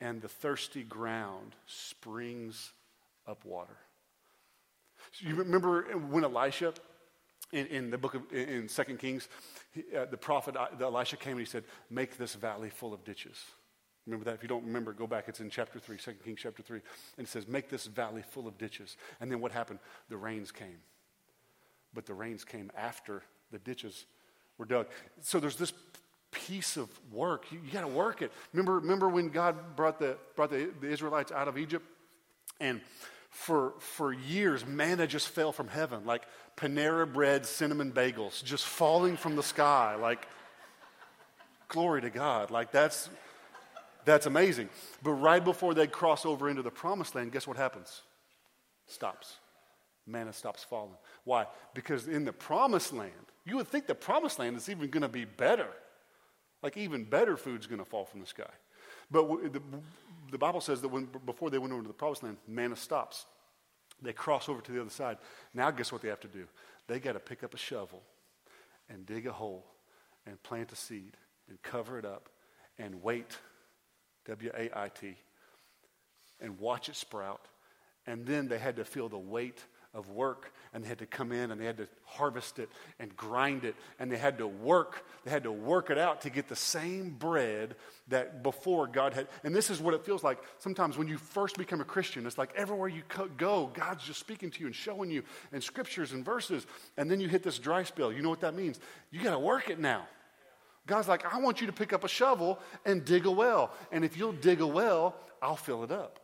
and 0.00 0.20
the 0.20 0.26
thirsty 0.26 0.82
ground 0.82 1.54
springs 1.66 2.72
up 3.28 3.44
water. 3.44 3.76
So 5.12 5.28
you 5.28 5.36
remember 5.36 5.82
when 6.10 6.24
Elisha 6.24 6.74
in, 7.52 7.68
in 7.68 7.90
the 7.90 7.98
book 7.98 8.16
of 8.16 8.22
in, 8.32 8.68
Second 8.68 8.98
Kings, 8.98 9.28
he, 9.70 9.84
uh, 9.96 10.06
the 10.06 10.16
prophet 10.16 10.56
uh, 10.56 10.66
the 10.76 10.86
Elisha 10.86 11.16
came 11.16 11.34
and 11.34 11.40
he 11.40 11.46
said, 11.46 11.62
"Make 11.90 12.16
this 12.16 12.34
valley 12.34 12.70
full 12.70 12.92
of 12.92 13.04
ditches." 13.04 13.40
Remember 14.06 14.24
that? 14.24 14.34
If 14.34 14.42
you 14.42 14.48
don't 14.48 14.64
remember, 14.64 14.92
go 14.92 15.06
back. 15.06 15.28
It's 15.28 15.38
in 15.38 15.48
chapter 15.48 15.78
3, 15.78 15.96
2 15.96 16.12
Kings 16.24 16.40
chapter 16.42 16.62
3. 16.62 16.80
And 17.16 17.26
it 17.26 17.30
says, 17.30 17.46
Make 17.48 17.70
this 17.70 17.86
valley 17.86 18.22
full 18.22 18.46
of 18.46 18.58
ditches. 18.58 18.98
And 19.18 19.30
then 19.30 19.40
what 19.40 19.50
happened? 19.50 19.78
The 20.10 20.18
rains 20.18 20.52
came. 20.52 20.80
But 21.94 22.06
the 22.06 22.14
rains 22.14 22.44
came 22.44 22.70
after 22.76 23.22
the 23.50 23.58
ditches 23.58 24.06
were 24.58 24.64
dug. 24.64 24.86
So 25.22 25.40
there's 25.40 25.56
this 25.56 25.72
piece 26.30 26.76
of 26.76 26.88
work. 27.12 27.50
You, 27.52 27.60
you 27.64 27.72
got 27.72 27.82
to 27.82 27.88
work 27.88 28.20
it. 28.20 28.32
Remember, 28.52 28.80
remember 28.80 29.08
when 29.08 29.28
God 29.28 29.76
brought, 29.76 29.98
the, 29.98 30.16
brought 30.36 30.50
the, 30.50 30.70
the 30.80 30.88
Israelites 30.88 31.32
out 31.32 31.48
of 31.48 31.56
Egypt? 31.56 31.86
And 32.60 32.80
for, 33.30 33.74
for 33.78 34.12
years, 34.12 34.64
manna 34.66 35.06
just 35.06 35.28
fell 35.28 35.52
from 35.52 35.68
heaven, 35.68 36.04
like 36.04 36.22
Panera 36.56 37.10
bread 37.10 37.46
cinnamon 37.46 37.92
bagels 37.92 38.42
just 38.44 38.64
falling 38.64 39.16
from 39.16 39.36
the 39.36 39.42
sky. 39.42 39.96
Like, 39.96 40.26
glory 41.68 42.02
to 42.02 42.10
God. 42.10 42.50
Like, 42.50 42.70
that's, 42.70 43.08
that's 44.04 44.26
amazing. 44.26 44.68
But 45.02 45.12
right 45.12 45.44
before 45.44 45.74
they 45.74 45.86
cross 45.86 46.24
over 46.24 46.48
into 46.48 46.62
the 46.62 46.70
promised 46.70 47.14
land, 47.14 47.32
guess 47.32 47.46
what 47.46 47.56
happens? 47.56 48.02
Stops. 48.86 49.36
Manna 50.06 50.32
stops 50.32 50.62
falling. 50.62 50.96
Why? 51.24 51.46
Because 51.74 52.06
in 52.06 52.24
the 52.24 52.32
promised 52.32 52.92
land, 52.92 53.12
you 53.44 53.56
would 53.56 53.68
think 53.68 53.86
the 53.86 53.94
promised 53.94 54.38
land 54.38 54.56
is 54.56 54.68
even 54.68 54.88
going 54.90 55.02
to 55.02 55.08
be 55.08 55.24
better. 55.24 55.68
Like, 56.62 56.76
even 56.76 57.04
better 57.04 57.36
food's 57.36 57.66
going 57.66 57.78
to 57.78 57.84
fall 57.84 58.04
from 58.04 58.20
the 58.20 58.26
sky. 58.26 58.50
But 59.10 59.52
the, 59.52 59.60
the 60.30 60.38
Bible 60.38 60.60
says 60.60 60.80
that 60.80 60.88
when, 60.88 61.08
before 61.26 61.50
they 61.50 61.58
went 61.58 61.72
over 61.72 61.82
to 61.82 61.88
the 61.88 61.94
promised 61.94 62.22
land, 62.22 62.38
manna 62.48 62.76
stops. 62.76 63.26
They 64.00 64.12
cross 64.12 64.48
over 64.48 64.60
to 64.60 64.72
the 64.72 64.80
other 64.80 64.90
side. 64.90 65.18
Now, 65.52 65.70
guess 65.70 65.92
what 65.92 66.02
they 66.02 66.08
have 66.08 66.20
to 66.20 66.28
do? 66.28 66.46
They 66.86 67.00
got 67.00 67.12
to 67.12 67.20
pick 67.20 67.44
up 67.44 67.54
a 67.54 67.58
shovel 67.58 68.02
and 68.88 69.06
dig 69.06 69.26
a 69.26 69.32
hole 69.32 69.64
and 70.26 70.42
plant 70.42 70.72
a 70.72 70.76
seed 70.76 71.16
and 71.48 71.60
cover 71.62 71.98
it 71.98 72.04
up 72.04 72.28
and 72.78 73.02
wait, 73.02 73.38
W 74.26 74.50
A 74.56 74.70
I 74.74 74.88
T, 74.88 75.16
and 76.40 76.58
watch 76.58 76.88
it 76.88 76.96
sprout. 76.96 77.46
And 78.06 78.26
then 78.26 78.48
they 78.48 78.58
had 78.58 78.76
to 78.76 78.84
feel 78.84 79.08
the 79.08 79.18
weight 79.18 79.62
of 79.94 80.10
work 80.10 80.52
and 80.72 80.82
they 80.82 80.88
had 80.88 80.98
to 80.98 81.06
come 81.06 81.30
in 81.30 81.50
and 81.50 81.60
they 81.60 81.64
had 81.64 81.76
to 81.76 81.88
harvest 82.04 82.58
it 82.58 82.68
and 82.98 83.16
grind 83.16 83.64
it 83.64 83.76
and 83.98 84.10
they 84.10 84.16
had 84.16 84.38
to 84.38 84.46
work 84.46 85.04
they 85.24 85.30
had 85.30 85.44
to 85.44 85.52
work 85.52 85.90
it 85.90 85.98
out 85.98 86.20
to 86.22 86.30
get 86.30 86.48
the 86.48 86.56
same 86.56 87.10
bread 87.10 87.76
that 88.08 88.42
before 88.42 88.86
god 88.86 89.14
had. 89.14 89.28
And 89.44 89.54
this 89.54 89.70
is 89.70 89.80
what 89.80 89.94
it 89.94 90.04
feels 90.04 90.24
like 90.24 90.38
sometimes 90.58 90.98
when 90.98 91.08
you 91.08 91.16
first 91.16 91.56
become 91.56 91.80
a 91.80 91.84
christian. 91.84 92.26
It's 92.26 92.38
like 92.38 92.52
everywhere 92.56 92.88
you 92.88 93.02
go 93.36 93.70
god's 93.72 94.04
just 94.04 94.20
speaking 94.20 94.50
to 94.50 94.60
you 94.60 94.66
and 94.66 94.74
showing 94.74 95.10
you 95.10 95.22
and 95.52 95.62
scriptures 95.62 96.12
and 96.12 96.24
verses 96.24 96.66
and 96.96 97.10
then 97.10 97.20
you 97.20 97.28
hit 97.28 97.42
this 97.42 97.58
dry 97.58 97.84
spell. 97.84 98.12
You 98.12 98.22
know 98.22 98.30
what 98.30 98.40
that 98.40 98.54
means? 98.54 98.80
You 99.10 99.22
got 99.22 99.32
to 99.32 99.38
work 99.38 99.70
it 99.70 99.78
now. 99.78 100.06
God's 100.86 101.08
like 101.08 101.24
i 101.32 101.38
want 101.38 101.60
you 101.60 101.66
to 101.66 101.72
pick 101.72 101.92
up 101.92 102.04
a 102.04 102.08
shovel 102.08 102.58
and 102.84 103.04
dig 103.04 103.26
a 103.26 103.30
well 103.30 103.72
and 103.90 104.04
if 104.04 104.18
you'll 104.18 104.32
dig 104.32 104.60
a 104.60 104.66
well 104.66 105.16
i'll 105.40 105.56
fill 105.56 105.82
it 105.82 105.90
up 105.90 106.20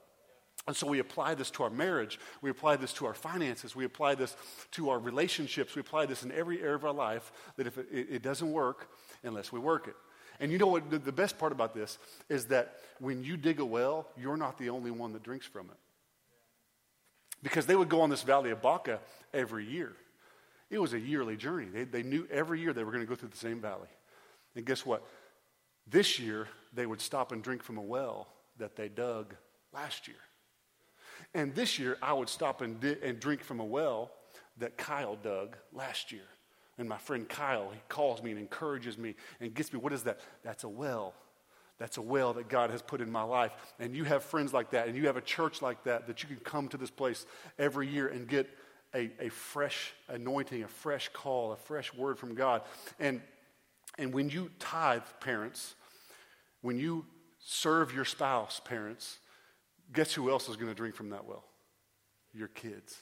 and 0.66 0.77
so 0.77 0.87
we 0.87 0.99
apply 0.99 1.35
this 1.35 1.51
to 1.53 1.62
our 1.62 1.70
marriage. 1.70 2.20
We 2.42 2.51
apply 2.51 2.77
this 2.77 2.92
to 2.94 3.07
our 3.07 3.14
finances. 3.14 3.75
We 3.75 3.85
apply 3.85 4.14
this 4.14 4.37
to 4.73 4.90
our 4.90 4.99
relationships. 4.99 5.75
We 5.75 5.81
apply 5.81 6.07
this 6.07 6.23
in 6.23 6.33
every 6.33 6.61
area 6.61 6.75
of 6.75 6.85
our 6.85 6.92
life 6.92 7.33
that 7.57 7.66
if 7.66 7.79
it, 7.79 7.88
it 7.90 8.23
doesn't 8.23 8.53
work 8.53 8.90
unless 9.25 9.51
we 9.51 9.59
work 9.59 9.88
it. 9.88 9.96
And 10.38 10.51
you 10.51 10.59
know 10.59 10.66
what? 10.66 11.05
The, 11.05 11.12
best 11.12 11.38
part 11.38 11.53
about 11.53 11.75
this 11.75 11.99
is 12.29 12.46
that 12.46 12.77
when 12.99 13.23
you 13.23 13.37
dig 13.37 13.61
a 13.61 13.64
well, 13.64 14.07
you're 14.16 14.37
not 14.38 14.59
the 14.59 14.70
only 14.70 14.90
one 14.90 15.12
that 15.12 15.23
drinks 15.23 15.46
from 15.46 15.66
it. 15.66 15.77
Because 17.42 17.66
they 17.66 17.77
would 17.77 17.88
go 17.88 18.03
on 18.03 18.11
this 18.11 18.23
valley 18.23 18.51
of 18.51 18.62
Baca 18.62 19.01
every 19.35 19.66
year. 19.66 19.92
It 20.70 20.79
was 20.79 20.92
a 20.92 21.01
yearly 21.01 21.37
journey. 21.37 21.66
They, 21.66 21.85
they 21.85 22.03
knew 22.03 22.27
every 22.31 22.61
year 22.61 22.73
they 22.73 22.85
were 22.85 22.92
going 22.92 23.05
to 23.05 23.09
go 23.09 23.16
through 23.16 23.31
the 23.31 23.37
same 23.37 23.61
valley. 23.61 23.88
And 24.55 24.64
guess 24.64 24.87
what? 24.87 25.07
This 25.87 26.18
year, 26.18 26.49
they 26.73 26.87
would 26.87 27.01
stop 27.01 27.33
and 27.33 27.42
drink 27.42 27.62
from 27.62 27.77
a 27.77 27.83
well 27.83 28.29
that 28.59 28.77
they 28.77 28.88
dug 28.88 29.35
last 29.73 30.07
year. 30.07 30.16
And 31.35 31.55
this 31.55 31.79
year, 31.79 31.97
I 32.03 32.12
would 32.12 32.29
stop 32.29 32.61
and, 32.61 32.81
di- 32.81 32.97
and 33.03 33.21
drink 33.21 33.43
from 33.43 33.61
a 33.61 33.64
well 33.64 34.11
that 34.59 34.77
Kyle 34.77 35.16
dug 35.16 35.57
last 35.73 36.12
year. 36.12 36.27
And 36.79 36.88
my 36.88 36.99
friend 36.99 37.29
Kyle, 37.29 37.71
he 37.73 37.81
calls 37.88 38.23
me 38.23 38.31
and 38.31 38.40
encourages 38.40 38.97
me 38.97 39.14
and 39.40 39.53
gets 39.55 39.73
me. 39.73 39.79
What 39.79 39.93
is 39.93 40.03
that? 40.05 40.21
That's 40.43 40.64
a 40.64 40.69
well. 40.69 41.14
That's 41.79 41.97
a 41.97 42.03
well 42.03 42.35
that 42.35 42.49
God 42.49 42.71
has 42.71 42.83
put 42.83 43.01
in 43.01 43.11
my 43.11 43.23
life. 43.23 43.53
And 43.79 43.95
you 43.95 44.05
have 44.05 44.23
friends 44.23 44.53
like 44.53 44.71
that, 44.71 44.88
and 44.88 44.97
you 44.97 45.07
have 45.07 45.16
a 45.16 45.23
church 45.23 45.62
like 45.62 45.85
that, 45.85 46.07
that 46.07 46.23
you 46.23 46.29
can 46.29 46.38
come 46.38 46.69
to 46.69 46.77
this 46.77 46.90
place 46.90 47.27
every 47.59 47.87
year 47.87 48.09
and 48.09 48.29
get 48.29 48.49
a, 48.95 49.11
a 49.21 49.29
fresh 49.29 49.93
anointing, 50.09 50.62
a 50.62 50.69
fresh 50.69 51.09
call, 51.12 51.53
a 51.53 51.57
fresh 51.57 51.95
word 51.95 52.19
from 52.19 52.35
God. 52.35 52.62
And, 52.99 53.21
and 53.99 54.12
when 54.12 54.29
you 54.29 54.51
tithe, 54.59 55.03
parents, 55.21 55.75
when 56.61 56.79
you 56.79 57.07
serve 57.38 57.95
your 57.95 58.05
spouse, 58.05 58.61
parents, 58.62 59.19
Guess 59.92 60.14
who 60.14 60.31
else 60.31 60.48
is 60.48 60.57
going 60.57 60.68
to 60.68 60.74
drink 60.74 60.94
from 60.94 61.11
that 61.11 61.26
well? 61.26 61.44
Your 62.33 62.48
kids. 62.48 62.96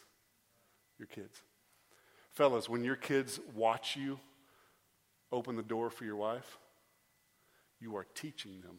Your 0.98 1.06
kids. 1.06 1.42
Fellas, 2.32 2.68
when 2.68 2.84
your 2.84 2.96
kids 2.96 3.40
watch 3.54 3.96
you 3.96 4.18
open 5.32 5.56
the 5.56 5.62
door 5.62 5.90
for 5.90 6.04
your 6.04 6.16
wife, 6.16 6.58
you 7.80 7.96
are 7.96 8.06
teaching 8.14 8.60
them. 8.62 8.78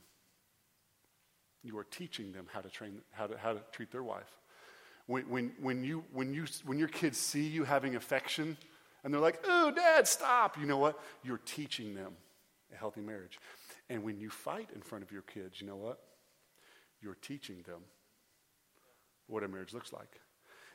You 1.64 1.78
are 1.78 1.84
teaching 1.84 2.32
them 2.32 2.48
how 2.52 2.62
to 2.62 2.70
train, 2.70 3.02
how 3.12 3.28
to, 3.28 3.38
how 3.38 3.54
to 3.54 3.62
treat 3.72 3.92
their 3.92 4.04
wife. 4.04 4.38
When, 5.08 5.24
when, 5.30 5.52
when, 5.60 5.84
you, 5.84 6.04
when, 6.14 6.34
you, 6.34 6.46
when 6.66 6.80
your 6.80 6.88
kids 6.88 7.18
see 7.18 7.48
you 7.48 7.64
having 7.64 7.96
affection 7.96 8.58
and 9.04 9.14
they're 9.14 9.22
like, 9.22 9.44
oh, 9.48 9.72
dad, 9.72 10.08
stop, 10.08 10.58
you 10.58 10.66
know 10.66 10.78
what? 10.78 11.00
You're 11.24 11.42
teaching 11.46 11.96
them 11.96 12.14
a 12.74 12.78
healthy 12.78 13.02
marriage. 13.02 13.40
And 13.90 14.04
when 14.04 14.20
you 14.20 14.30
fight 14.30 14.70
in 14.76 14.82
front 14.82 15.04
of 15.04 15.12
your 15.12 15.24
kids, 15.24 15.60
you 15.60 15.68
know 15.68 15.76
what? 15.76 16.00
You're 17.02 17.18
teaching 17.22 17.64
them 17.66 17.82
what 19.30 19.44
a 19.44 19.48
marriage 19.48 19.74
looks 19.74 19.94
like. 19.94 20.20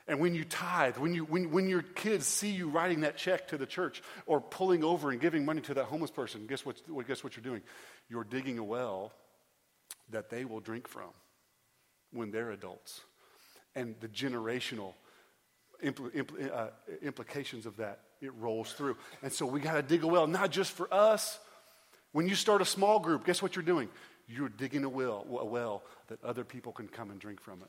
And 0.06 0.20
when 0.20 0.34
you 0.34 0.44
tithe, 0.44 0.98
when, 0.98 1.14
you, 1.14 1.24
when, 1.24 1.50
when 1.50 1.66
your 1.66 1.80
kids 1.82 2.26
see 2.26 2.50
you 2.50 2.68
writing 2.68 3.00
that 3.00 3.16
check 3.16 3.48
to 3.48 3.56
the 3.56 3.64
church 3.64 4.02
or 4.26 4.40
pulling 4.40 4.84
over 4.84 5.10
and 5.10 5.20
giving 5.20 5.44
money 5.44 5.62
to 5.62 5.74
that 5.74 5.86
homeless 5.86 6.10
person, 6.10 6.46
guess 6.46 6.64
what, 6.64 6.76
guess 7.08 7.24
what 7.24 7.36
you're 7.36 7.44
doing? 7.44 7.62
You're 8.10 8.24
digging 8.24 8.58
a 8.58 8.64
well 8.64 9.12
that 10.10 10.28
they 10.28 10.44
will 10.44 10.60
drink 10.60 10.88
from 10.88 11.08
when 12.12 12.30
they're 12.30 12.50
adults. 12.50 13.00
And 13.74 13.94
the 14.00 14.08
generational 14.08 14.92
impl- 15.82 16.14
impl- 16.14 16.54
uh, 16.54 16.68
implications 17.02 17.64
of 17.64 17.78
that, 17.78 18.00
it 18.20 18.32
rolls 18.38 18.72
through. 18.72 18.96
And 19.22 19.32
so 19.32 19.46
we 19.46 19.60
got 19.60 19.74
to 19.74 19.82
dig 19.82 20.04
a 20.04 20.06
well, 20.06 20.26
not 20.26 20.50
just 20.50 20.72
for 20.72 20.92
us. 20.92 21.38
When 22.12 22.28
you 22.28 22.34
start 22.34 22.60
a 22.60 22.66
small 22.66 23.00
group, 23.00 23.24
guess 23.24 23.40
what 23.40 23.56
you're 23.56 23.64
doing? 23.64 23.88
You're 24.28 24.50
digging 24.50 24.84
a 24.84 24.88
well, 24.88 25.26
a 25.30 25.44
well 25.44 25.82
that 26.08 26.22
other 26.22 26.44
people 26.44 26.72
can 26.72 26.88
come 26.88 27.10
and 27.10 27.18
drink 27.18 27.40
from 27.40 27.62
it. 27.62 27.68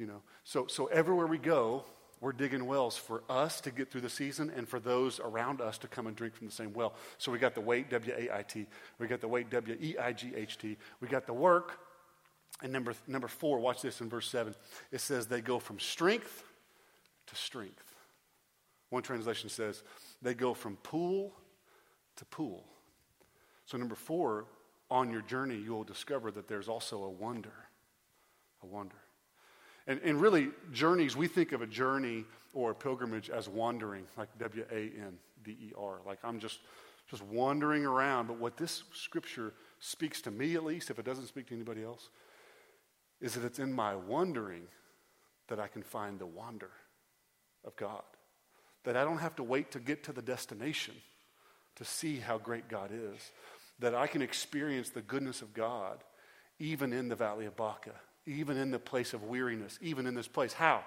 You 0.00 0.06
know, 0.06 0.22
so, 0.44 0.66
so 0.66 0.86
everywhere 0.86 1.26
we 1.26 1.36
go, 1.36 1.84
We're 2.20 2.32
digging 2.32 2.66
wells 2.66 2.98
for 2.98 3.22
us 3.30 3.62
to 3.62 3.70
get 3.70 3.90
through 3.90 4.02
the 4.02 4.10
season 4.10 4.52
and 4.54 4.68
for 4.68 4.78
those 4.78 5.20
around 5.20 5.62
us 5.62 5.78
to 5.78 5.88
come 5.88 6.06
and 6.06 6.14
drink 6.14 6.34
from 6.34 6.46
the 6.46 6.52
same 6.52 6.74
well. 6.74 6.94
So 7.16 7.32
we 7.32 7.38
got 7.38 7.54
the 7.54 7.62
wait, 7.62 7.88
W 7.90 8.14
A 8.14 8.36
I 8.36 8.42
T. 8.42 8.66
We 8.98 9.06
got 9.06 9.22
the 9.22 9.28
wait, 9.28 9.48
W 9.50 9.76
E 9.80 9.96
I 9.98 10.12
G 10.12 10.32
H 10.36 10.58
T. 10.58 10.76
We 11.00 11.08
got 11.08 11.26
the 11.26 11.32
work. 11.32 11.78
And 12.62 12.72
number, 12.72 12.92
number 13.06 13.28
four, 13.28 13.58
watch 13.58 13.80
this 13.80 14.02
in 14.02 14.10
verse 14.10 14.28
7. 14.28 14.54
It 14.92 15.00
says 15.00 15.26
they 15.26 15.40
go 15.40 15.58
from 15.58 15.78
strength 15.78 16.44
to 17.28 17.34
strength. 17.34 17.94
One 18.90 19.02
translation 19.02 19.48
says 19.48 19.82
they 20.20 20.34
go 20.34 20.52
from 20.52 20.76
pool 20.76 21.32
to 22.16 22.24
pool. 22.26 22.66
So, 23.64 23.78
number 23.78 23.94
four, 23.94 24.44
on 24.90 25.10
your 25.10 25.22
journey, 25.22 25.56
you 25.56 25.72
will 25.72 25.84
discover 25.84 26.30
that 26.32 26.48
there's 26.48 26.68
also 26.68 27.02
a 27.04 27.10
wonder. 27.10 27.54
A 28.62 28.66
wonder. 28.66 28.96
And, 29.90 30.00
and 30.04 30.20
really, 30.20 30.50
journeys, 30.72 31.16
we 31.16 31.26
think 31.26 31.50
of 31.50 31.62
a 31.62 31.66
journey 31.66 32.24
or 32.54 32.70
a 32.70 32.74
pilgrimage 32.76 33.28
as 33.28 33.48
wandering, 33.48 34.04
like 34.16 34.28
W 34.38 34.64
A 34.70 34.76
N 34.76 35.18
D 35.42 35.50
E 35.50 35.72
R. 35.76 35.98
Like 36.06 36.20
I'm 36.22 36.38
just, 36.38 36.60
just 37.10 37.24
wandering 37.24 37.84
around. 37.84 38.28
But 38.28 38.38
what 38.38 38.56
this 38.56 38.84
scripture 38.94 39.52
speaks 39.80 40.22
to 40.22 40.30
me, 40.30 40.54
at 40.54 40.64
least, 40.64 40.90
if 40.90 41.00
it 41.00 41.04
doesn't 41.04 41.26
speak 41.26 41.48
to 41.48 41.56
anybody 41.56 41.82
else, 41.82 42.08
is 43.20 43.34
that 43.34 43.44
it's 43.44 43.58
in 43.58 43.72
my 43.72 43.96
wandering 43.96 44.62
that 45.48 45.58
I 45.58 45.66
can 45.66 45.82
find 45.82 46.20
the 46.20 46.26
wonder 46.26 46.70
of 47.64 47.74
God. 47.74 48.04
That 48.84 48.96
I 48.96 49.02
don't 49.02 49.18
have 49.18 49.34
to 49.36 49.42
wait 49.42 49.72
to 49.72 49.80
get 49.80 50.04
to 50.04 50.12
the 50.12 50.22
destination 50.22 50.94
to 51.74 51.84
see 51.84 52.20
how 52.20 52.38
great 52.38 52.68
God 52.68 52.92
is. 52.92 53.32
That 53.80 53.96
I 53.96 54.06
can 54.06 54.22
experience 54.22 54.90
the 54.90 55.02
goodness 55.02 55.42
of 55.42 55.52
God 55.52 56.04
even 56.60 56.92
in 56.92 57.08
the 57.08 57.16
valley 57.16 57.46
of 57.46 57.56
Baca 57.56 57.94
even 58.26 58.56
in 58.56 58.70
the 58.70 58.78
place 58.78 59.14
of 59.14 59.24
weariness, 59.24 59.78
even 59.80 60.06
in 60.06 60.14
this 60.14 60.28
place. 60.28 60.52
How? 60.52 60.84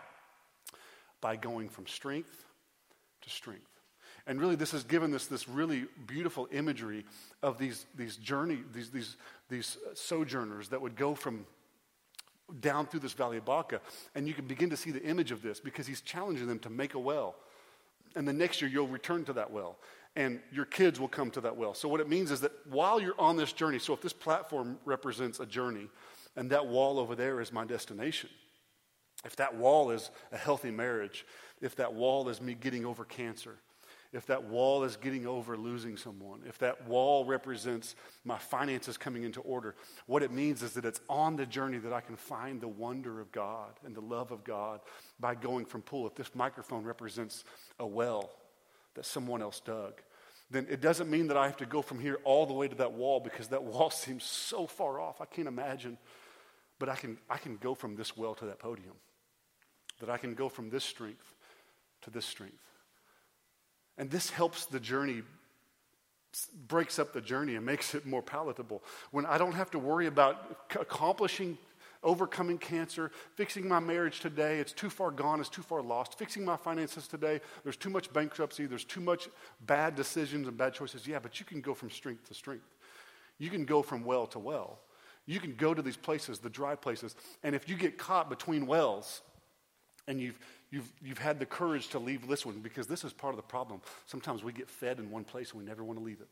By 1.22 1.36
going 1.36 1.70
from 1.70 1.88
strength 1.88 2.46
to 3.22 3.30
strength. 3.30 3.68
And 4.26 4.40
really, 4.40 4.56
this 4.56 4.72
has 4.72 4.84
given 4.84 5.14
us 5.14 5.26
this 5.26 5.50
really 5.50 5.86
beautiful 6.08 6.48
imagery 6.52 7.06
of 7.42 7.58
these, 7.58 7.86
these 7.96 8.16
journey, 8.16 8.60
these, 8.74 8.90
these, 8.90 9.18
these 9.50 9.78
sojourners 9.96 10.70
that 10.70 10.82
would 10.82 10.96
go 10.96 11.14
from 11.14 11.46
down 12.62 12.86
through 12.86 13.02
this 13.02 13.14
valley 13.14 13.38
of 13.38 13.46
Baca. 13.46 13.82
And 14.16 14.28
you 14.28 14.34
can 14.34 14.46
begin 14.46 14.70
to 14.70 14.78
see 14.78 14.92
the 14.92 15.04
image 15.04 15.32
of 15.32 15.42
this 15.42 15.60
because 15.60 15.88
he's 15.88 16.02
challenging 16.02 16.48
them 16.48 16.60
to 16.60 16.70
make 16.70 16.94
a 16.94 17.00
well. 17.00 17.36
And 18.16 18.28
the 18.28 18.34
next 18.34 18.62
year, 18.62 18.70
you'll 18.70 18.88
return 18.88 19.26
to 19.26 19.34
that 19.34 19.52
well. 19.52 19.78
And 20.16 20.40
your 20.52 20.66
kids 20.66 21.00
will 21.00 21.08
come 21.08 21.32
to 21.32 21.42
that 21.42 21.58
well. 21.58 21.74
So, 21.74 21.90
what 21.90 22.00
it 22.00 22.08
means 22.08 22.30
is 22.30 22.42
that 22.42 22.52
while 22.70 23.02
you're 23.02 23.20
on 23.20 23.36
this 23.36 23.52
journey, 23.52 23.80
so 23.80 23.94
if 23.94 24.02
this 24.02 24.14
platform 24.14 24.78
represents 24.86 25.40
a 25.40 25.46
journey, 25.46 25.90
and 26.36 26.50
that 26.50 26.68
wall 26.68 27.00
over 27.00 27.16
there 27.16 27.42
is 27.42 27.52
my 27.52 27.66
destination. 27.66 28.30
If 29.26 29.36
that 29.38 29.56
wall 29.56 29.92
is 29.92 30.10
a 30.32 30.38
healthy 30.38 30.72
marriage, 30.72 31.26
if 31.62 31.76
that 31.78 31.94
wall 31.94 32.28
is 32.30 32.42
me 32.42 32.56
getting 32.56 32.86
over 32.86 33.06
cancer, 33.06 33.58
if 34.12 34.28
that 34.28 34.44
wall 34.44 34.84
is 34.84 34.96
getting 34.96 35.26
over 35.26 35.58
losing 35.58 35.98
someone, 35.98 36.42
if 36.48 36.60
that 36.60 36.88
wall 36.88 37.26
represents 37.26 37.96
my 38.24 38.38
finances 38.38 38.96
coming 38.96 39.24
into 39.24 39.40
order, 39.42 39.76
what 40.06 40.22
it 40.22 40.32
means 40.32 40.62
is 40.62 40.74
that 40.74 40.86
it's 40.86 41.02
on 41.10 41.36
the 41.36 41.48
journey 41.48 41.80
that 41.80 41.94
I 41.94 42.02
can 42.02 42.16
find 42.16 42.62
the 42.62 42.68
wonder 42.68 43.20
of 43.20 43.32
God 43.32 43.72
and 43.84 43.96
the 43.96 44.02
love 44.02 44.32
of 44.32 44.44
God 44.44 44.82
by 45.20 45.34
going 45.34 45.66
from 45.66 45.82
pool. 45.82 46.06
If 46.06 46.14
this 46.16 46.36
microphone 46.36 46.84
represents 46.84 47.44
a 47.80 47.88
well 47.88 48.30
that 48.94 49.06
someone 49.06 49.42
else 49.42 49.60
dug, 49.60 49.94
then 50.52 50.68
it 50.70 50.80
doesn't 50.80 51.10
mean 51.10 51.28
that 51.28 51.38
I 51.38 51.48
have 51.48 51.58
to 51.58 51.66
go 51.66 51.82
from 51.82 52.00
here 52.00 52.20
all 52.24 52.46
the 52.46 52.54
way 52.54 52.68
to 52.68 52.76
that 52.76 52.94
wall 52.94 53.20
because 53.20 53.48
that 53.48 53.64
wall 53.64 53.90
seems 53.90 54.24
so 54.24 54.68
far 54.68 55.00
off. 55.00 55.22
I 55.22 55.26
can't 55.26 55.48
imagine 55.48 55.98
but 56.84 56.92
I 56.92 56.98
can, 56.98 57.18
I 57.30 57.38
can 57.38 57.56
go 57.56 57.76
from 57.76 57.96
this 57.96 58.18
well 58.18 58.36
to 58.36 58.46
that 58.48 58.60
podium. 58.60 58.96
That 60.02 60.10
I 60.10 60.18
can 60.18 60.34
go 60.34 60.50
from 60.50 60.70
this 60.70 60.84
strength 60.84 61.34
to 62.02 62.10
this 62.10 62.26
strength. 62.26 62.60
And 63.98 64.12
this 64.12 64.30
helps 64.30 64.66
the 64.66 64.82
journey, 64.82 65.22
breaks 66.68 67.00
up 67.00 67.14
the 67.14 67.22
journey 67.22 67.56
and 67.56 67.66
makes 67.66 67.96
it 67.96 68.06
more 68.06 68.22
palatable. 68.22 68.84
When 69.12 69.26
I 69.26 69.38
don't 69.38 69.54
have 69.54 69.72
to 69.72 69.80
worry 69.80 70.08
about 70.08 70.58
accomplishing, 70.78 71.58
overcoming 72.04 72.58
cancer, 72.58 73.12
fixing 73.36 73.66
my 73.66 73.80
marriage 73.80 74.20
today, 74.20 74.60
it's 74.60 74.74
too 74.74 74.90
far 74.90 75.10
gone, 75.10 75.40
it's 75.40 75.48
too 75.48 75.62
far 75.62 75.82
lost, 75.82 76.20
fixing 76.20 76.44
my 76.44 76.58
finances 76.58 77.08
today, 77.08 77.40
there's 77.64 77.78
too 77.78 77.92
much 77.92 78.12
bankruptcy, 78.12 78.66
there's 78.66 78.84
too 78.84 79.00
much 79.00 79.30
bad 79.66 79.96
decisions 79.96 80.50
and 80.50 80.58
bad 80.58 80.74
choices. 80.74 81.08
Yeah, 81.08 81.20
but 81.20 81.40
you 81.40 81.46
can 81.46 81.62
go 81.62 81.74
from 81.74 81.90
strength 81.90 82.28
to 82.28 82.34
strength. 82.34 82.76
You 83.38 83.50
can 83.50 83.64
go 83.64 83.84
from 83.84 84.04
well 84.04 84.28
to 84.28 84.40
well. 84.40 84.80
You 85.26 85.40
can 85.40 85.56
go 85.56 85.74
to 85.74 85.82
these 85.82 85.98
places, 85.98 86.40
the 86.40 86.50
dry 86.50 86.76
places, 86.76 87.16
and 87.44 87.56
if 87.56 87.70
you 87.70 87.76
get 87.76 87.98
caught 87.98 88.30
between 88.30 88.68
wells 88.68 89.22
and 90.08 90.20
you've, 90.20 90.38
you've, 90.70 90.92
you've 91.02 91.18
had 91.18 91.40
the 91.40 91.46
courage 91.46 91.88
to 91.90 92.00
leave 92.00 92.28
this 92.28 92.46
one, 92.46 92.60
because 92.60 92.88
this 92.88 93.04
is 93.04 93.14
part 93.14 93.34
of 93.34 93.38
the 93.38 93.44
problem. 93.44 93.80
Sometimes 94.06 94.44
we 94.44 94.52
get 94.52 94.70
fed 94.70 95.00
in 95.00 95.10
one 95.10 95.24
place 95.24 95.52
and 95.52 95.62
we 95.62 95.66
never 95.66 95.84
want 95.84 95.98
to 95.98 96.04
leave 96.04 96.20
it. 96.20 96.28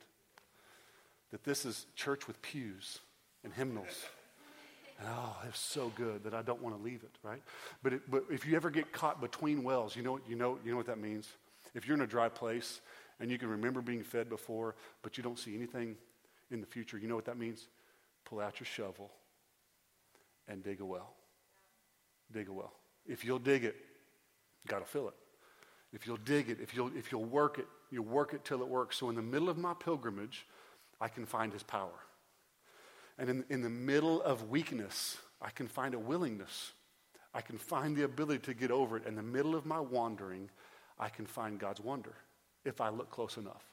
That 1.31 1.45
this 1.45 1.65
is 1.65 1.85
church 1.95 2.27
with 2.27 2.41
pews 2.41 2.99
and 3.43 3.53
hymnals. 3.53 4.05
Oh, 5.05 5.35
it's 5.47 5.59
so 5.59 5.91
good 5.95 6.25
that 6.25 6.33
I 6.33 6.41
don't 6.41 6.61
want 6.61 6.77
to 6.77 6.83
leave 6.83 7.03
it, 7.03 7.11
right? 7.23 7.41
But, 7.81 7.93
it, 7.93 8.11
but 8.11 8.25
if 8.29 8.45
you 8.45 8.55
ever 8.55 8.69
get 8.69 8.91
caught 8.91 9.19
between 9.19 9.63
wells, 9.63 9.95
you 9.95 10.03
know, 10.03 10.19
you, 10.27 10.35
know, 10.35 10.59
you 10.63 10.71
know 10.71 10.77
what 10.77 10.85
that 10.87 10.99
means? 10.99 11.29
If 11.73 11.87
you're 11.87 11.95
in 11.95 12.03
a 12.03 12.07
dry 12.07 12.29
place 12.29 12.81
and 13.19 13.31
you 13.31 13.37
can 13.37 13.49
remember 13.49 13.81
being 13.81 14.03
fed 14.03 14.29
before, 14.29 14.75
but 15.01 15.17
you 15.17 15.23
don't 15.23 15.39
see 15.39 15.55
anything 15.55 15.95
in 16.51 16.59
the 16.59 16.67
future, 16.67 16.97
you 16.97 17.07
know 17.07 17.15
what 17.15 17.25
that 17.25 17.37
means? 17.37 17.67
Pull 18.31 18.39
out 18.39 18.59
your 18.61 18.65
shovel 18.65 19.11
and 20.47 20.63
dig 20.63 20.79
a 20.79 20.85
well. 20.85 21.13
Dig 22.31 22.47
a 22.47 22.53
well. 22.53 22.71
If 23.05 23.25
you'll 23.25 23.39
dig 23.39 23.65
it, 23.65 23.75
got 24.67 24.79
to 24.79 24.85
fill 24.85 25.09
it. 25.09 25.13
If 25.91 26.07
you'll 26.07 26.15
dig 26.17 26.49
it, 26.49 26.59
if 26.61 26.73
you'll, 26.73 26.91
if 26.95 27.11
you'll 27.11 27.25
work 27.25 27.59
it, 27.59 27.67
you'll 27.91 28.05
work 28.05 28.33
it 28.33 28.45
till 28.45 28.61
it 28.61 28.67
works. 28.67 28.95
So 28.97 29.09
in 29.09 29.15
the 29.15 29.21
middle 29.21 29.49
of 29.49 29.57
my 29.57 29.73
pilgrimage, 29.73 30.45
I 31.01 31.09
can 31.09 31.25
find 31.25 31.51
his 31.51 31.63
power. 31.63 31.89
And 33.19 33.29
in, 33.29 33.45
in 33.49 33.61
the 33.61 33.69
middle 33.69 34.21
of 34.21 34.49
weakness, 34.49 35.17
I 35.41 35.49
can 35.49 35.67
find 35.67 35.93
a 35.93 35.99
willingness. 35.99 36.71
I 37.33 37.41
can 37.41 37.57
find 37.57 37.97
the 37.97 38.03
ability 38.03 38.39
to 38.43 38.53
get 38.53 38.71
over 38.71 38.95
it. 38.95 39.05
In 39.05 39.15
the 39.15 39.21
middle 39.21 39.55
of 39.55 39.65
my 39.65 39.81
wandering, 39.81 40.49
I 40.97 41.09
can 41.09 41.25
find 41.25 41.59
God's 41.59 41.81
wonder 41.81 42.13
if 42.63 42.79
I 42.79 42.89
look 42.89 43.09
close 43.09 43.35
enough, 43.35 43.65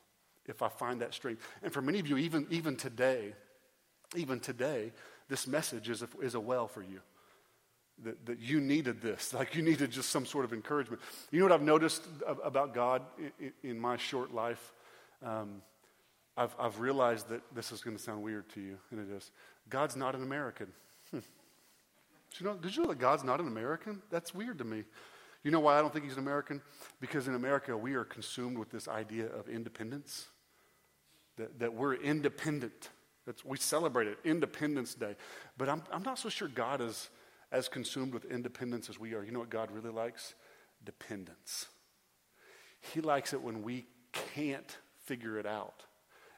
if 0.47 0.63
I 0.63 0.69
find 0.69 1.01
that 1.01 1.15
strength. 1.15 1.47
And 1.63 1.73
for 1.73 1.81
many 1.81 2.01
of 2.01 2.09
you, 2.09 2.17
even, 2.17 2.47
even 2.51 2.75
today, 2.75 3.35
even 4.17 4.41
today, 4.41 4.93
this 5.29 5.47
message 5.47 5.89
is 5.89 6.03
a, 6.03 6.09
is 6.21 6.35
a 6.35 6.41
well 6.41 6.69
for 6.69 6.83
you. 6.83 7.01
That, 8.05 8.27
that 8.27 8.39
you 8.39 8.61
needed 8.61 9.03
this, 9.03 9.35
like 9.35 9.57
you 9.57 9.63
needed 9.63 9.91
just 9.91 10.11
some 10.11 10.25
sort 10.25 10.45
of 10.45 10.53
encouragement. 10.53 11.03
You 11.33 11.41
know 11.41 11.47
what 11.47 11.53
I've 11.53 11.63
noticed 11.63 12.05
about 12.45 12.73
God 12.73 13.03
in, 13.41 13.53
in 13.63 13.79
my 13.79 13.97
short 13.97 14.33
life? 14.33 14.73
Um, 15.25 15.63
I've, 16.37 16.55
I've 16.59 16.79
realized 16.79 17.29
that 17.31 17.43
this 17.53 17.73
is 17.73 17.81
going 17.81 17.97
to 17.97 18.03
sound 18.03 18.23
weird 18.23 18.49
to 18.51 18.61
you, 18.61 18.79
and 18.93 19.01
it 19.01 19.13
is. 19.13 19.33
God's 19.69 19.97
not 19.97 20.15
an 20.15 20.23
American. 20.23 20.69
Hmm. 21.11 21.19
Did, 22.31 22.41
you 22.41 22.47
know, 22.47 22.55
did 22.57 22.77
you 22.77 22.83
know 22.83 22.91
that 22.91 22.99
God's 22.99 23.25
not 23.25 23.41
an 23.41 23.47
American? 23.47 24.03
That's 24.11 24.35
weird 24.35 24.59
to 24.59 24.65
me. 24.65 24.85
You 25.43 25.51
know 25.51 25.61
why 25.61 25.79
I 25.79 25.81
don't 25.81 25.91
think 25.91 26.05
he's 26.05 26.13
an 26.13 26.19
American? 26.19 26.61
Because 27.01 27.27
in 27.27 27.35
America, 27.35 27.75
we 27.75 27.95
are 27.95 28.05
consumed 28.05 28.59
with 28.59 28.71
this 28.71 28.87
idea 28.87 29.27
of 29.29 29.49
independence, 29.49 30.27
that, 31.39 31.59
that 31.59 31.73
we're 31.73 31.95
independent. 31.95 32.91
It's, 33.29 33.45
we 33.45 33.57
celebrate 33.59 34.09
it, 34.09 34.19
Independence 34.25 34.95
Day. 34.95 35.17
But 35.57 35.69
I'm, 35.69 35.83
I'm 35.93 36.03
not 36.03 36.19
so 36.19 36.29
sure 36.29 36.49
God 36.49 36.81
is 36.81 37.11
as 37.51 37.69
consumed 37.69 38.13
with 38.13 38.25
independence 38.27 38.89
as 38.89 38.99
we 38.99 39.15
are. 39.15 39.23
You 39.23 39.33
know 39.33 39.39
what 39.39 39.51
God 39.51 39.71
really 39.71 39.91
likes? 39.91 40.35
Dependence. 40.85 41.67
He 42.81 43.01
likes 43.01 43.33
it 43.33 43.43
when 43.43 43.63
we 43.63 43.87
can't 44.13 44.77
figure 45.05 45.39
it 45.39 45.47
out. 45.47 45.85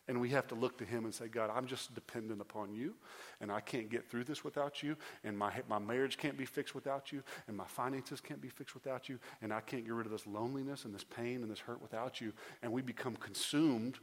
And 0.09 0.21
we 0.21 0.31
have 0.31 0.49
to 0.49 0.57
look 0.57 0.77
to 0.79 0.85
him 0.85 1.05
and 1.05 1.15
say, 1.15 1.29
God, 1.29 1.51
I'm 1.55 1.67
just 1.67 1.95
dependent 1.95 2.41
upon 2.41 2.73
you, 2.73 2.95
and 3.41 3.53
I 3.53 3.61
can't 3.61 3.89
get 3.89 4.11
through 4.11 4.25
this 4.25 4.43
without 4.43 4.83
you, 4.83 4.97
and 5.23 5.39
my, 5.39 5.53
my 5.69 5.79
marriage 5.79 6.17
can't 6.17 6.37
be 6.37 6.47
fixed 6.47 6.75
without 6.75 7.13
you, 7.13 7.23
and 7.47 7.57
my 7.57 7.67
finances 7.67 8.21
can't 8.21 8.41
be 8.41 8.49
fixed 8.49 8.75
without 8.75 9.09
you, 9.09 9.21
and 9.41 9.53
I 9.53 9.61
can't 9.61 9.85
get 9.85 9.95
rid 9.95 10.07
of 10.07 10.13
this 10.13 10.27
loneliness 10.27 10.85
and 10.85 10.93
this 10.93 11.05
pain 11.05 11.43
and 11.43 11.51
this 11.51 11.61
hurt 11.61 11.81
without 11.81 12.21
you. 12.21 12.33
And 12.61 12.73
we 12.73 12.83
become 12.83 13.15
consumed 13.15 13.99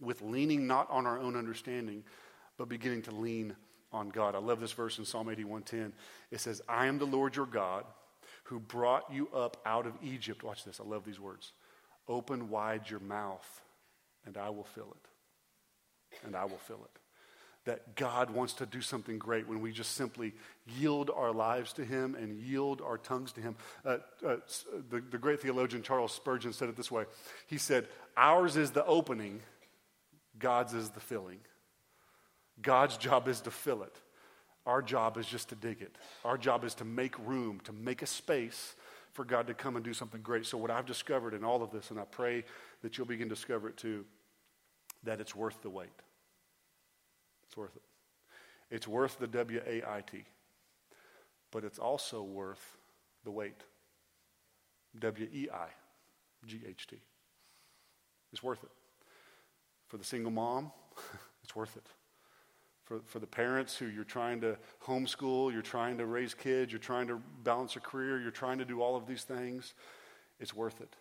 with 0.00 0.22
leaning 0.22 0.66
not 0.66 0.90
on 0.90 1.06
our 1.06 1.18
own 1.18 1.36
understanding, 1.36 2.04
but 2.56 2.68
beginning 2.68 3.02
to 3.02 3.10
lean 3.10 3.56
on 3.92 4.08
God. 4.08 4.34
I 4.34 4.38
love 4.38 4.60
this 4.60 4.72
verse 4.72 4.98
in 4.98 5.04
Psalm 5.04 5.28
81:10. 5.28 5.92
It 6.30 6.40
says, 6.40 6.60
"I 6.68 6.86
am 6.86 6.98
the 6.98 7.06
Lord 7.06 7.36
your 7.36 7.46
God 7.46 7.86
who 8.44 8.58
brought 8.58 9.10
you 9.10 9.28
up 9.28 9.56
out 9.64 9.86
of 9.86 9.96
Egypt." 10.02 10.42
Watch 10.42 10.64
this. 10.64 10.80
I 10.80 10.84
love 10.84 11.04
these 11.04 11.20
words. 11.20 11.52
"Open 12.08 12.50
wide 12.50 12.90
your 12.90 13.00
mouth, 13.00 13.62
and 14.24 14.36
I 14.36 14.50
will 14.50 14.64
fill 14.64 14.92
it." 14.92 15.08
And 16.24 16.36
I 16.36 16.44
will 16.44 16.58
fill 16.58 16.84
it. 16.84 17.00
That 17.64 17.96
God 17.96 18.30
wants 18.30 18.52
to 18.54 18.66
do 18.66 18.82
something 18.82 19.18
great 19.18 19.48
when 19.48 19.60
we 19.60 19.72
just 19.72 19.92
simply 19.92 20.34
yield 20.66 21.10
our 21.10 21.32
lives 21.32 21.72
to 21.74 21.84
Him 21.84 22.14
and 22.14 22.36
yield 22.36 22.82
our 22.82 22.98
tongues 22.98 23.32
to 23.32 23.40
Him. 23.40 23.56
Uh, 23.84 23.98
uh, 24.24 24.36
the, 24.90 25.00
the 25.00 25.18
great 25.18 25.40
theologian 25.40 25.82
Charles 25.82 26.12
Spurgeon 26.12 26.52
said 26.52 26.68
it 26.68 26.76
this 26.76 26.90
way 26.90 27.06
He 27.46 27.58
said, 27.58 27.88
Ours 28.16 28.56
is 28.56 28.72
the 28.72 28.84
opening, 28.84 29.40
God's 30.38 30.74
is 30.74 30.90
the 30.90 31.00
filling. 31.00 31.38
God's 32.60 32.96
job 32.96 33.28
is 33.28 33.40
to 33.42 33.50
fill 33.50 33.82
it. 33.82 33.96
Our 34.66 34.80
job 34.80 35.18
is 35.18 35.26
just 35.26 35.50
to 35.50 35.54
dig 35.54 35.82
it. 35.82 35.96
Our 36.24 36.38
job 36.38 36.64
is 36.64 36.74
to 36.74 36.84
make 36.84 37.18
room, 37.26 37.60
to 37.64 37.72
make 37.72 38.02
a 38.02 38.06
space 38.06 38.74
for 39.12 39.24
God 39.24 39.46
to 39.46 39.54
come 39.54 39.76
and 39.76 39.84
do 39.84 39.92
something 39.92 40.22
great. 40.22 40.46
So, 40.46 40.58
what 40.58 40.70
I've 40.70 40.86
discovered 40.86 41.34
in 41.34 41.44
all 41.44 41.62
of 41.62 41.70
this, 41.70 41.90
and 41.90 42.00
I 42.00 42.04
pray 42.04 42.44
that 42.82 42.96
you'll 42.96 43.06
begin 43.06 43.28
to 43.28 43.34
discover 43.34 43.68
it 43.68 43.76
too, 43.76 44.04
that 45.04 45.20
it's 45.20 45.34
worth 45.34 45.60
the 45.62 45.70
wait. 45.70 45.88
It's 47.46 47.56
worth 47.56 47.76
it. 47.76 47.82
It's 48.70 48.88
worth 48.88 49.18
the 49.18 49.26
W 49.26 49.60
A 49.66 49.82
I 49.86 50.00
T, 50.00 50.24
but 51.50 51.64
it's 51.64 51.78
also 51.78 52.22
worth 52.22 52.76
the 53.24 53.30
wait. 53.30 53.62
W 54.98 55.28
E 55.32 55.48
I 55.52 55.68
G 56.46 56.60
H 56.66 56.86
T. 56.86 56.96
It's 58.32 58.42
worth 58.42 58.62
it. 58.64 58.70
For 59.88 59.96
the 59.96 60.04
single 60.04 60.32
mom, 60.32 60.72
it's 61.44 61.54
worth 61.54 61.76
it. 61.76 61.86
For, 62.84 63.00
for 63.06 63.18
the 63.18 63.26
parents 63.26 63.76
who 63.76 63.86
you're 63.86 64.04
trying 64.04 64.40
to 64.42 64.58
homeschool, 64.84 65.52
you're 65.52 65.62
trying 65.62 65.96
to 65.98 66.06
raise 66.06 66.34
kids, 66.34 66.70
you're 66.70 66.78
trying 66.78 67.08
to 67.08 67.20
balance 67.42 67.76
a 67.76 67.80
career, 67.80 68.20
you're 68.20 68.30
trying 68.30 68.58
to 68.58 68.64
do 68.64 68.82
all 68.82 68.94
of 68.94 69.06
these 69.06 69.24
things, 69.24 69.74
it's 70.38 70.54
worth 70.54 70.80
it. 70.80 70.94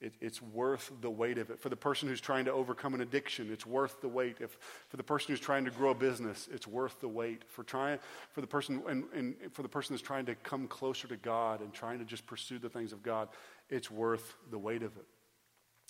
It, 0.00 0.14
it's 0.20 0.40
worth 0.40 0.92
the 1.00 1.10
weight 1.10 1.38
of 1.38 1.50
it. 1.50 1.58
For 1.58 1.70
the 1.70 1.76
person 1.76 2.08
who's 2.08 2.20
trying 2.20 2.44
to 2.44 2.52
overcome 2.52 2.94
an 2.94 3.00
addiction, 3.00 3.50
it's 3.52 3.66
worth 3.66 4.00
the 4.00 4.06
weight. 4.06 4.36
If, 4.38 4.56
for 4.88 4.96
the 4.96 5.02
person 5.02 5.32
who's 5.32 5.40
trying 5.40 5.64
to 5.64 5.72
grow 5.72 5.90
a 5.90 5.94
business, 5.94 6.48
it's 6.52 6.68
worth 6.68 7.00
the 7.00 7.08
weight. 7.08 7.42
For, 7.48 7.64
trying, 7.64 7.98
for, 8.30 8.40
the 8.40 8.46
person, 8.46 8.80
and, 8.88 9.04
and 9.12 9.34
for 9.52 9.62
the 9.62 9.68
person 9.68 9.94
that's 9.94 10.06
trying 10.06 10.26
to 10.26 10.36
come 10.36 10.68
closer 10.68 11.08
to 11.08 11.16
God 11.16 11.62
and 11.62 11.72
trying 11.72 11.98
to 11.98 12.04
just 12.04 12.26
pursue 12.26 12.60
the 12.60 12.68
things 12.68 12.92
of 12.92 13.02
God, 13.02 13.28
it's 13.70 13.90
worth 13.90 14.36
the 14.52 14.58
weight 14.58 14.84
of 14.84 14.96
it. 14.96 15.06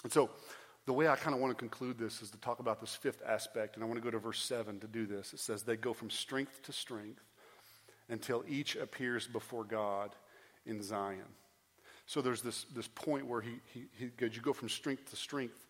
And 0.05 0.13
so, 0.13 0.31
the 0.89 0.95
way 0.95 1.07
I 1.07 1.17
kind 1.17 1.35
of 1.35 1.41
want 1.43 1.51
to 1.51 1.55
conclude 1.55 1.99
this 1.99 2.23
is 2.23 2.31
to 2.31 2.39
talk 2.39 2.61
about 2.61 2.81
this 2.81 2.95
fifth 2.95 3.21
aspect, 3.27 3.75
and 3.75 3.85
I 3.85 3.87
want 3.87 3.99
to 3.99 4.03
go 4.03 4.11
to 4.11 4.19
verse 4.19 4.43
7 4.43 4.81
to 4.81 4.87
do 4.87 5.05
this. 5.05 5.35
It 5.35 5.39
says, 5.39 5.63
They 5.63 5.77
go 5.77 5.93
from 5.93 6.09
strength 6.09 6.63
to 6.63 6.73
strength 6.73 7.21
until 8.09 8.43
each 8.49 8.75
appears 8.75 9.27
before 9.27 9.65
God 9.65 10.15
in 10.65 10.83
Zion. 10.83 11.29
So 12.07 12.23
there's 12.23 12.41
this, 12.41 12.65
this 12.75 12.89
point 12.89 13.27
where 13.27 13.43
he, 13.43 13.61
he, 13.75 13.85
he 13.99 14.07
goes, 14.07 14.35
you 14.35 14.41
go 14.41 14.55
from 14.55 14.71
strength 14.71 15.11
to 15.11 15.17
strength 15.17 15.67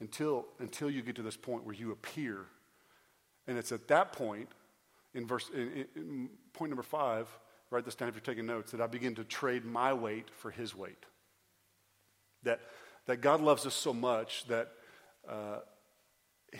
until, 0.00 0.46
until 0.60 0.88
you 0.88 1.02
get 1.02 1.16
to 1.16 1.22
this 1.22 1.36
point 1.36 1.66
where 1.66 1.74
you 1.74 1.92
appear. 1.92 2.46
And 3.46 3.58
it's 3.58 3.70
at 3.70 3.86
that 3.88 4.14
point, 4.14 4.48
in 5.12 5.26
verse 5.26 5.50
in, 5.54 5.84
in 5.94 6.30
point 6.54 6.70
number 6.70 6.82
five, 6.82 7.28
write 7.68 7.84
this 7.84 7.96
down 7.96 8.08
if 8.08 8.14
you're 8.14 8.22
taking 8.22 8.46
notes, 8.46 8.72
that 8.72 8.80
I 8.80 8.86
begin 8.86 9.14
to 9.16 9.24
trade 9.24 9.66
my 9.66 9.92
weight 9.92 10.30
for 10.30 10.50
his 10.50 10.74
weight. 10.74 11.04
That, 12.44 12.60
that 13.06 13.20
God 13.20 13.40
loves 13.40 13.66
us 13.66 13.74
so 13.74 13.92
much 13.92 14.44
that 14.46 14.70
uh, 15.28 15.58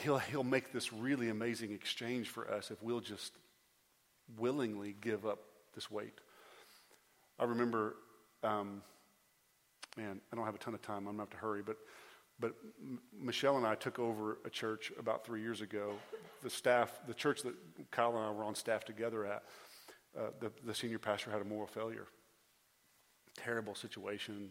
he'll, 0.02 0.18
he'll 0.18 0.44
make 0.44 0.72
this 0.72 0.92
really 0.92 1.28
amazing 1.28 1.72
exchange 1.72 2.28
for 2.28 2.50
us 2.50 2.70
if 2.70 2.83
we'll 2.83 3.00
just 3.00 3.33
willingly 4.38 4.94
give 5.00 5.26
up 5.26 5.38
this 5.74 5.90
weight. 5.90 6.18
I 7.38 7.44
remember 7.44 7.96
um, 8.42 8.83
man, 9.96 10.20
I 10.33 10.37
don't 10.37 10.44
have 10.44 10.54
a 10.54 10.59
ton 10.59 10.74
of 10.74 10.83
time. 10.83 10.98
I'm 11.09 11.16
going 11.16 11.16
to 11.16 11.22
have 11.22 11.30
to 11.30 11.37
hurry. 11.37 11.62
But, 11.62 11.76
but 12.40 12.54
Michelle 13.18 13.57
and 13.57 13.66
I 13.66 13.74
took 13.74 13.98
over 13.98 14.38
a 14.44 14.50
church 14.50 14.92
about 14.98 15.24
three 15.24 15.40
years 15.40 15.61
ago. 15.61 15.92
The 16.42 16.50
staff, 16.50 17.00
the 17.07 17.14
church 17.14 17.42
that 17.42 17.54
Kyle 17.90 18.11
and 18.16 18.18
I 18.18 18.30
were 18.30 18.44
on 18.44 18.54
staff 18.54 18.85
together 18.85 19.24
at, 19.26 19.42
uh, 20.16 20.30
the, 20.40 20.52
the 20.64 20.74
senior 20.74 20.98
pastor 20.98 21.30
had 21.30 21.40
a 21.40 21.44
moral 21.44 21.66
failure. 21.66 22.07
Terrible 23.37 23.74
situation, 23.74 24.50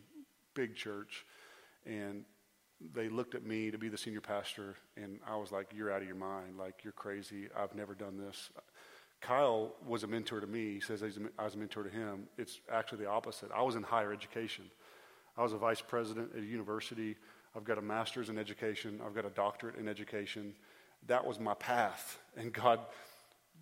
big 0.53 0.75
church. 0.75 1.25
And 1.85 2.25
they 2.93 3.09
looked 3.09 3.35
at 3.35 3.45
me 3.45 3.71
to 3.71 3.77
be 3.77 3.89
the 3.89 3.97
senior 3.97 4.21
pastor, 4.21 4.75
and 4.97 5.19
I 5.27 5.35
was 5.37 5.51
like, 5.51 5.67
You're 5.75 5.91
out 5.91 6.01
of 6.01 6.07
your 6.07 6.17
mind. 6.17 6.57
Like, 6.57 6.83
you're 6.83 6.93
crazy. 6.93 7.47
I've 7.55 7.75
never 7.75 7.93
done 7.93 8.17
this. 8.17 8.49
Kyle 9.21 9.71
was 9.87 10.03
a 10.03 10.07
mentor 10.07 10.41
to 10.41 10.47
me. 10.47 10.73
He 10.73 10.79
says 10.81 11.01
I 11.01 11.43
was 11.43 11.55
a 11.55 11.57
mentor 11.57 11.83
to 11.83 11.89
him. 11.89 12.27
It's 12.37 12.59
actually 12.69 13.05
the 13.05 13.09
opposite. 13.09 13.51
I 13.55 13.61
was 13.61 13.75
in 13.75 13.83
higher 13.83 14.11
education. 14.11 14.65
I 15.37 15.43
was 15.43 15.53
a 15.53 15.57
vice 15.57 15.81
president 15.81 16.31
at 16.35 16.43
a 16.43 16.45
university. 16.45 17.15
I've 17.55 17.63
got 17.63 17.77
a 17.77 17.81
master's 17.81 18.29
in 18.29 18.37
education. 18.37 18.99
I've 19.05 19.15
got 19.15 19.25
a 19.25 19.29
doctorate 19.29 19.77
in 19.77 19.87
education. 19.87 20.53
That 21.07 21.25
was 21.25 21.39
my 21.39 21.53
path. 21.53 22.19
And 22.35 22.51
God 22.51 22.79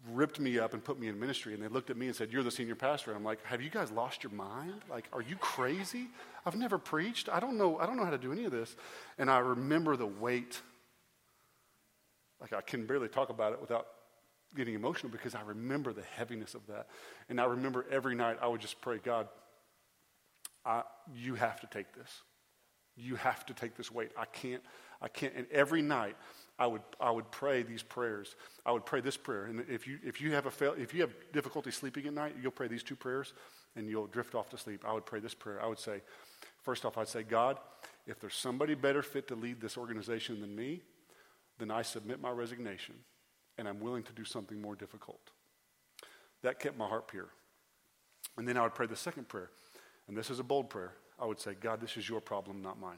ripped 0.10 0.40
me 0.40 0.58
up 0.60 0.74
and 0.74 0.84
put 0.84 1.00
me 1.00 1.08
in 1.08 1.20
ministry. 1.20 1.54
And 1.54 1.62
they 1.62 1.68
looked 1.68 1.90
at 1.90 1.98
me 1.98 2.08
and 2.08 2.16
said, 2.16 2.32
You're 2.32 2.44
the 2.44 2.52
senior 2.52 2.76
pastor. 2.76 3.12
And 3.12 3.18
I'm 3.18 3.24
like, 3.24 3.44
Have 3.46 3.62
you 3.62 3.70
guys 3.70 3.92
lost 3.92 4.24
your 4.24 4.32
mind? 4.32 4.82
Like, 4.90 5.08
are 5.14 5.22
you 5.22 5.36
crazy? 5.38 6.08
I've 6.46 6.56
never 6.56 6.78
preached. 6.78 7.30
I 7.30 7.40
don't 7.40 7.58
know. 7.58 7.78
I 7.78 7.86
don't 7.86 7.98
know 7.98 8.06
how 8.06 8.12
to 8.12 8.18
do 8.18 8.32
any 8.32 8.46
of 8.46 8.52
this. 8.52 8.76
And 9.18 9.30
I 9.30 9.40
remember 9.40 9.96
the 9.96 10.08
weight. 10.08 10.62
Like, 12.40 12.54
I 12.54 12.62
can 12.62 12.86
barely 12.86 13.08
talk 13.08 13.30
about 13.30 13.54
it 13.54 13.62
without 13.62 13.88
getting 14.56 14.74
emotional 14.74 15.12
because 15.12 15.36
I 15.36 15.42
remember 15.42 15.94
the 15.94 16.02
heaviness 16.02 16.56
of 16.56 16.66
that. 16.68 16.88
And 17.30 17.40
I 17.40 17.46
remember 17.46 17.86
every 17.90 18.16
night 18.16 18.38
I 18.42 18.48
would 18.48 18.62
just 18.62 18.82
pray, 18.82 19.00
God, 19.04 19.28
I, 20.66 20.84
you 21.16 21.36
have 21.36 21.60
to 21.62 21.68
take 21.68 21.94
this. 21.94 22.10
You 22.96 23.16
have 23.16 23.46
to 23.46 23.54
take 23.54 23.76
this 23.76 23.92
weight. 23.92 24.12
I 24.18 24.26
can't, 24.26 24.62
I 25.02 25.08
can't. 25.08 25.34
And 25.36 25.48
every 25.52 25.82
night 25.82 26.18
I 26.60 26.68
would, 26.68 26.82
I 27.00 27.10
would 27.10 27.32
pray 27.32 27.64
these 27.64 27.82
prayers. 27.82 28.36
I 28.66 28.72
would 28.72 28.86
pray 28.86 29.02
this 29.02 29.18
prayer. 29.18 29.46
And 29.46 29.66
if 29.68 29.88
you, 29.88 29.98
if 30.04 30.22
you 30.22 30.34
have 30.34 30.46
a 30.46 30.52
fail, 30.52 30.74
if 30.78 30.94
you 30.94 31.02
have 31.02 31.12
difficulty 31.34 31.72
sleeping 31.72 32.06
at 32.06 32.14
night, 32.14 32.36
you'll 32.42 32.52
pray 32.52 32.68
these 32.68 32.84
two 32.84 32.96
prayers 32.96 33.34
and 33.76 33.90
you'll 33.90 34.08
drift 34.08 34.36
off 34.36 34.50
to 34.50 34.58
sleep. 34.58 34.84
I 34.86 34.94
would 34.94 35.06
pray 35.06 35.20
this 35.20 35.34
prayer. 35.34 35.62
I 35.62 35.68
would 35.68 35.80
say, 35.80 36.02
first 36.62 36.86
off, 36.86 36.98
I'd 36.98 37.08
say, 37.08 37.24
God, 37.24 37.58
if 38.06 38.20
there's 38.20 38.36
somebody 38.36 38.76
better 38.76 39.02
fit 39.02 39.28
to 39.30 39.36
lead 39.36 39.60
this 39.60 39.78
organization 39.78 40.42
than 40.42 40.56
me, 40.56 40.82
then 41.58 41.72
I 41.72 41.82
submit 41.82 42.22
my 42.22 42.30
resignation 42.30 42.96
and 43.58 43.68
I'm 43.68 43.80
willing 43.80 44.04
to 44.04 44.14
do 44.14 44.24
something 44.24 44.62
more 44.62 44.76
difficult. 44.76 45.32
That 46.44 46.60
kept 46.60 46.78
my 46.78 46.88
heart 46.88 47.08
pure. 47.08 47.30
And 48.38 48.48
then 48.48 48.58
I 48.58 48.64
would 48.64 48.76
pray 48.76 48.88
the 48.88 48.96
second 48.96 49.28
prayer 49.28 49.50
and 50.08 50.18
this 50.18 50.30
is 50.30 50.40
a 50.40 50.44
bold 50.44 50.70
prayer, 50.70 50.94
I 51.18 51.26
would 51.26 51.40
say, 51.40 51.54
God, 51.54 51.80
this 51.80 51.96
is 51.96 52.10
your 52.10 52.20
problem, 52.20 52.62
not 52.62 52.80
mine. 52.80 52.98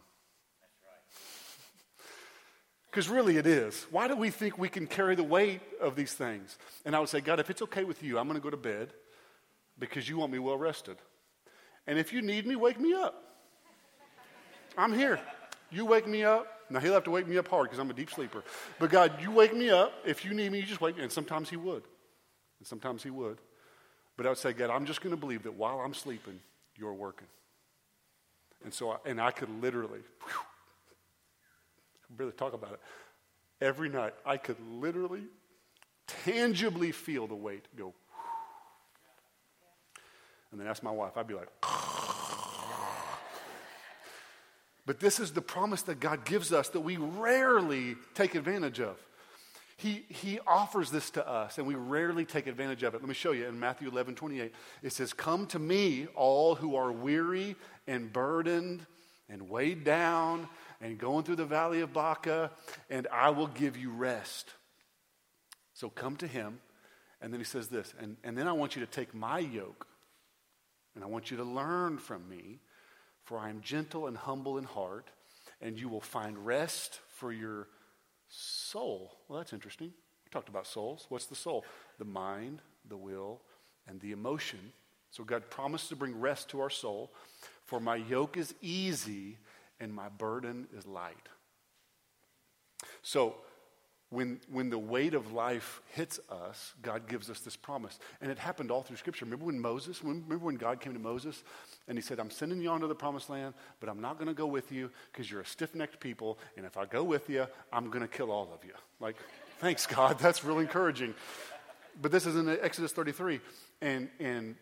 Because 2.94 3.10
really 3.10 3.38
it 3.38 3.48
is. 3.48 3.88
Why 3.90 4.08
do 4.08 4.16
we 4.16 4.30
think 4.30 4.60
we 4.60 4.70
can 4.70 4.86
carry 4.86 5.16
the 5.16 5.24
weight 5.24 5.62
of 5.82 5.96
these 5.96 6.14
things? 6.14 6.60
And 6.86 6.96
I 6.96 7.00
would 7.00 7.10
say, 7.10 7.22
God, 7.22 7.40
if 7.40 7.50
it's 7.50 7.64
okay 7.64 7.86
with 7.86 8.04
you, 8.04 8.20
I'm 8.20 8.28
going 8.28 8.40
to 8.40 8.44
go 8.44 8.52
to 8.52 8.58
bed 8.58 8.94
because 9.80 10.08
you 10.08 10.18
want 10.18 10.32
me 10.32 10.38
well 10.38 10.60
rested. 10.60 10.98
And 11.88 11.98
if 11.98 12.14
you 12.14 12.22
need 12.22 12.46
me, 12.46 12.56
wake 12.56 12.80
me 12.80 12.94
up. 12.94 13.16
I'm 14.78 14.94
here. 14.94 15.20
You 15.72 15.86
wake 15.86 16.08
me 16.08 16.24
up. 16.24 16.46
Now, 16.70 16.80
he'll 16.82 16.94
have 16.94 17.06
to 17.06 17.10
wake 17.10 17.28
me 17.28 17.36
up 17.40 17.48
hard 17.48 17.66
because 17.66 17.80
I'm 17.80 17.90
a 17.90 17.96
deep 17.96 18.12
sleeper. 18.12 18.44
But 18.78 18.92
God, 18.92 19.20
you 19.20 19.32
wake 19.32 19.56
me 19.56 19.72
up. 19.72 19.92
If 20.06 20.24
you 20.24 20.36
need 20.36 20.52
me, 20.52 20.60
you 20.60 20.66
just 20.66 20.80
wake 20.80 20.96
me. 20.96 21.02
And 21.02 21.12
sometimes 21.12 21.50
he 21.50 21.58
would. 21.58 21.82
And 22.60 22.68
sometimes 22.68 23.02
he 23.02 23.10
would. 23.10 23.40
But 24.18 24.28
I 24.28 24.30
would 24.30 24.38
say, 24.38 24.54
God, 24.54 24.70
I'm 24.70 24.86
just 24.86 25.02
going 25.02 25.16
to 25.16 25.20
believe 25.20 25.42
that 25.44 25.56
while 25.56 25.80
I'm 25.80 25.96
sleeping, 25.96 26.40
you're 26.78 26.94
working. 26.94 27.28
And 28.64 28.72
so, 28.72 28.92
I, 28.92 28.98
and 29.04 29.20
I 29.20 29.32
could 29.32 29.50
literally, 29.64 30.02
whew, 30.28 30.46
really 32.18 32.32
talk 32.32 32.54
about 32.54 32.74
it. 32.74 32.80
Every 33.62 33.90
night, 33.90 34.14
I 34.26 34.38
could 34.38 34.58
literally, 34.72 35.24
tangibly 36.08 36.92
feel 36.92 37.28
the 37.28 37.36
weight 37.36 37.68
go. 37.78 37.94
And 40.52 40.60
then 40.60 40.68
ask 40.68 40.84
my 40.84 40.92
wife, 40.92 41.18
I'd 41.18 41.28
be 41.28 41.34
like, 41.34 41.50
but 44.86 45.00
this 45.00 45.20
is 45.20 45.32
the 45.32 45.42
promise 45.42 45.82
that 45.84 46.00
God 46.00 46.26
gives 46.26 46.54
us 46.54 46.70
that 46.70 46.82
we 46.82 46.98
rarely 46.98 47.96
take 48.14 48.36
advantage 48.36 48.80
of. 48.80 48.98
He, 49.78 50.06
he 50.08 50.40
offers 50.46 50.92
this 50.92 51.10
to 51.12 51.28
us, 51.28 51.58
and 51.58 51.66
we 51.66 51.76
rarely 51.76 52.26
take 52.26 52.48
advantage 52.48 52.84
of 52.84 52.94
it. 52.94 53.02
Let 53.02 53.08
me 53.08 53.16
show 53.16 53.32
you 53.32 53.48
in 53.48 53.60
Matthew 53.60 53.90
11 53.90 54.16
28. 54.16 54.54
It 54.84 54.94
says, 54.94 55.12
Come 55.12 55.48
to 55.48 55.60
me, 55.60 56.08
all 56.16 56.56
who 56.56 56.76
are 56.76 56.92
weary 56.92 57.56
and 57.88 58.14
burdened 58.14 58.86
and 59.28 59.50
weighed 59.50 59.84
down 59.84 60.48
and 60.84 61.00
going 61.00 61.24
through 61.24 61.38
the 61.38 61.46
valley 61.46 61.80
of 61.82 61.94
Baca, 61.94 62.52
and 62.90 63.08
I 63.12 63.30
will 63.30 63.48
give 63.48 63.78
you 63.78 63.90
rest. 63.90 64.54
So 65.74 65.90
come 65.90 66.18
to 66.18 66.28
him. 66.28 66.60
And 67.22 67.32
then 67.32 67.40
he 67.40 67.46
says 67.46 67.70
this, 67.70 67.94
and, 68.00 68.18
and 68.26 68.38
then 68.38 68.50
I 68.50 68.52
want 68.52 68.76
you 68.76 68.86
to 68.86 68.92
take 68.92 69.16
my 69.16 69.40
yoke, 69.40 69.88
and 70.94 71.06
I 71.06 71.08
want 71.08 71.32
you 71.32 71.38
to 71.38 71.44
learn 71.46 71.98
from 71.98 72.28
me, 72.30 72.60
for 73.24 73.40
I 73.40 73.50
am 73.50 73.62
gentle 73.62 74.08
and 74.08 74.18
humble 74.18 74.58
in 74.58 74.66
heart, 74.66 75.08
and 75.62 75.80
you 75.80 75.88
will 75.88 76.02
find 76.02 76.46
rest 76.46 77.00
for 77.16 77.32
your 77.32 77.70
Soul. 78.36 79.16
Well, 79.28 79.38
that's 79.38 79.54
interesting. 79.54 79.88
We 80.26 80.30
talked 80.32 80.50
about 80.50 80.66
souls. 80.66 81.06
What's 81.10 81.28
the 81.28 81.36
soul? 81.36 81.66
The 82.00 82.06
mind, 82.06 82.62
the 82.90 82.98
will, 82.98 83.42
and 83.88 84.02
the 84.02 84.12
emotion. 84.12 84.74
So 85.12 85.24
God 85.24 85.50
promised 85.52 85.90
to 85.90 85.96
bring 85.96 86.20
rest 86.20 86.50
to 86.50 86.62
our 86.62 86.72
soul. 86.72 87.12
For 87.66 87.80
my 87.80 87.98
yoke 87.98 88.36
is 88.36 88.56
easy 88.60 89.38
and 89.80 89.94
my 89.94 90.10
burden 90.10 90.68
is 90.76 90.86
light. 90.86 91.30
So 93.02 93.36
when, 94.14 94.40
when 94.52 94.70
the 94.70 94.78
weight 94.78 95.16
of 95.16 95.34
life 95.34 95.82
hits 95.94 96.20
us, 96.30 96.74
God 96.84 97.08
gives 97.08 97.32
us 97.32 97.40
this 97.40 97.56
promise. 97.56 97.98
And 98.22 98.30
it 98.30 98.38
happened 98.38 98.70
all 98.70 98.84
through 98.84 98.98
Scripture. 98.98 99.26
Remember 99.26 99.46
when 99.46 99.60
Moses, 99.60 100.04
remember 100.04 100.38
when 100.38 100.56
God 100.56 100.80
came 100.80 100.94
to 100.94 101.00
Moses 101.00 101.44
and 101.88 101.98
he 101.98 102.02
said, 102.02 102.20
I'm 102.20 102.30
sending 102.30 102.62
you 102.62 102.70
on 102.70 102.82
to 102.82 102.88
the 102.88 102.94
promised 102.94 103.32
land, 103.32 103.56
but 103.80 103.90
I'm 103.90 104.00
not 104.00 104.18
going 104.18 104.28
to 104.28 104.36
go 104.36 104.46
with 104.46 104.72
you 104.72 104.92
because 105.12 105.32
you're 105.32 105.42
a 105.42 105.46
stiff 105.46 105.74
necked 105.74 106.00
people. 106.00 106.38
And 106.58 106.66
if 106.66 106.78
I 106.78 106.86
go 106.86 107.04
with 107.04 107.28
you, 107.28 107.48
I'm 107.72 107.90
going 107.90 108.02
to 108.02 108.08
kill 108.08 108.32
all 108.32 108.52
of 108.54 108.64
you. 108.64 108.74
Like, 109.00 109.16
thanks, 109.60 109.88
God. 109.88 110.20
That's 110.20 110.44
really 110.44 110.62
encouraging. 110.62 111.16
But 112.00 112.12
this 112.12 112.28
is 112.28 112.36
in 112.36 112.48
Exodus 112.48 112.92
33. 112.92 113.40
And, 113.82 114.10
and 114.20 114.56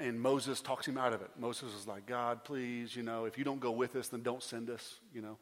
and 0.00 0.20
Moses 0.20 0.60
talks 0.60 0.86
him 0.86 0.98
out 0.98 1.12
of 1.12 1.22
it. 1.22 1.30
Moses 1.38 1.72
is 1.74 1.86
like, 1.86 2.06
God, 2.06 2.44
please, 2.44 2.96
you 2.96 3.02
know, 3.02 3.24
if 3.24 3.38
you 3.38 3.44
don't 3.44 3.60
go 3.60 3.70
with 3.70 3.96
us, 3.96 4.08
then 4.08 4.22
don't 4.22 4.42
send 4.42 4.70
us, 4.70 5.00
you 5.12 5.22
know. 5.22 5.38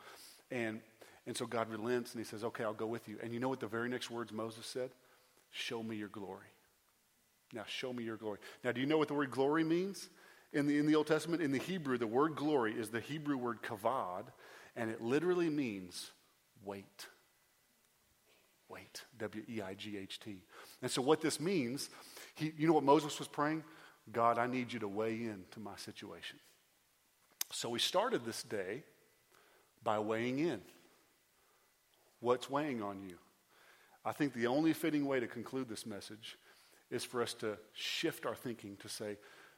And, 0.50 0.80
and 1.26 1.36
so 1.36 1.46
God 1.46 1.70
relents 1.70 2.12
and 2.12 2.20
he 2.20 2.28
says, 2.28 2.44
okay, 2.44 2.64
I'll 2.64 2.74
go 2.74 2.86
with 2.86 3.08
you. 3.08 3.16
And 3.22 3.32
you 3.32 3.40
know 3.40 3.48
what 3.48 3.60
the 3.60 3.66
very 3.66 3.88
next 3.88 4.10
words 4.10 4.32
Moses 4.32 4.66
said? 4.66 4.90
Show 5.50 5.82
me 5.82 5.96
your 5.96 6.08
glory. 6.08 6.46
Now, 7.52 7.64
show 7.66 7.92
me 7.92 8.04
your 8.04 8.16
glory. 8.16 8.38
Now, 8.64 8.72
do 8.72 8.80
you 8.80 8.86
know 8.86 8.98
what 8.98 9.08
the 9.08 9.14
word 9.14 9.30
glory 9.30 9.64
means? 9.64 10.08
In 10.54 10.66
the, 10.66 10.78
in 10.78 10.86
the 10.86 10.96
Old 10.96 11.06
Testament, 11.06 11.42
in 11.42 11.52
the 11.52 11.58
Hebrew, 11.58 11.96
the 11.96 12.06
word 12.06 12.36
glory 12.36 12.74
is 12.74 12.90
the 12.90 13.00
Hebrew 13.00 13.36
word 13.36 13.62
kavod, 13.62 14.24
and 14.76 14.90
it 14.90 15.00
literally 15.00 15.48
means 15.48 16.10
weight. 16.64 17.06
Weight. 18.68 19.02
W 19.18 19.44
E 19.48 19.62
I 19.62 19.74
G 19.74 19.96
H 19.96 20.20
T. 20.20 20.42
And 20.82 20.90
so, 20.90 21.00
what 21.00 21.22
this 21.22 21.40
means, 21.40 21.88
he, 22.34 22.52
you 22.56 22.66
know 22.66 22.74
what 22.74 22.84
Moses 22.84 23.18
was 23.18 23.28
praying? 23.28 23.64
God, 24.10 24.38
I 24.38 24.46
need 24.46 24.72
you 24.72 24.80
to 24.80 24.88
weigh 24.88 25.14
in 25.14 25.44
to 25.52 25.60
my 25.60 25.76
situation. 25.76 26.38
So, 27.52 27.68
we 27.68 27.78
started 27.78 28.24
this 28.24 28.42
day 28.42 28.82
by 29.84 29.98
weighing 29.98 30.38
in. 30.38 30.60
What's 32.20 32.48
weighing 32.48 32.82
on 32.82 33.02
you? 33.02 33.18
I 34.04 34.12
think 34.12 34.32
the 34.32 34.46
only 34.46 34.72
fitting 34.72 35.06
way 35.06 35.20
to 35.20 35.26
conclude 35.26 35.68
this 35.68 35.86
message 35.86 36.38
is 36.90 37.04
for 37.04 37.22
us 37.22 37.34
to 37.34 37.56
shift 37.72 38.26
our 38.26 38.34
thinking 38.34 38.76
to 38.78 38.88
say, 38.88 39.16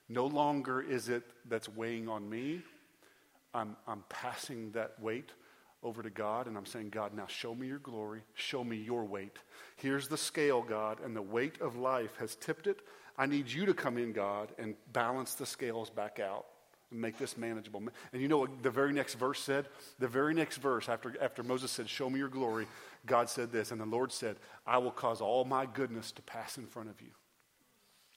no 0.08 0.26
longer 0.26 0.80
is 0.82 1.08
it 1.08 1.24
that's 1.48 1.68
weighing 1.68 2.08
on 2.08 2.28
me. 2.28 2.62
I'm, 3.54 3.76
I'm 3.86 4.04
passing 4.08 4.72
that 4.72 5.00
weight 5.00 5.30
over 5.84 6.02
to 6.02 6.10
God 6.10 6.46
and 6.46 6.56
I'm 6.56 6.66
saying, 6.66 6.88
God, 6.90 7.14
now 7.14 7.26
show 7.26 7.54
me 7.54 7.66
your 7.66 7.78
glory, 7.78 8.22
show 8.34 8.64
me 8.64 8.76
your 8.76 9.04
weight. 9.04 9.36
Here's 9.76 10.08
the 10.08 10.16
scale, 10.16 10.62
God, 10.62 10.98
and 11.04 11.14
the 11.14 11.22
weight 11.22 11.60
of 11.60 11.76
life 11.76 12.16
has 12.18 12.34
tipped 12.36 12.66
it. 12.66 12.80
I 13.16 13.26
need 13.26 13.48
you 13.48 13.66
to 13.66 13.74
come 13.74 13.98
in, 13.98 14.12
God, 14.12 14.48
and 14.58 14.74
balance 14.92 15.34
the 15.34 15.46
scales 15.46 15.90
back 15.90 16.18
out 16.18 16.46
and 16.90 17.00
make 17.00 17.18
this 17.18 17.36
manageable. 17.36 17.82
And 18.12 18.22
you 18.22 18.28
know 18.28 18.38
what 18.38 18.62
the 18.62 18.70
very 18.70 18.92
next 18.92 19.14
verse 19.14 19.40
said? 19.40 19.66
The 19.98 20.08
very 20.08 20.34
next 20.34 20.56
verse, 20.56 20.88
after, 20.88 21.14
after 21.20 21.42
Moses 21.42 21.70
said, 21.70 21.88
Show 21.88 22.10
me 22.10 22.18
your 22.18 22.28
glory, 22.28 22.66
God 23.06 23.28
said 23.28 23.52
this, 23.52 23.70
and 23.70 23.80
the 23.80 23.86
Lord 23.86 24.10
said, 24.10 24.36
I 24.66 24.78
will 24.78 24.90
cause 24.90 25.20
all 25.20 25.44
my 25.44 25.66
goodness 25.66 26.10
to 26.12 26.22
pass 26.22 26.56
in 26.56 26.66
front 26.66 26.88
of 26.88 27.00
you. 27.00 27.10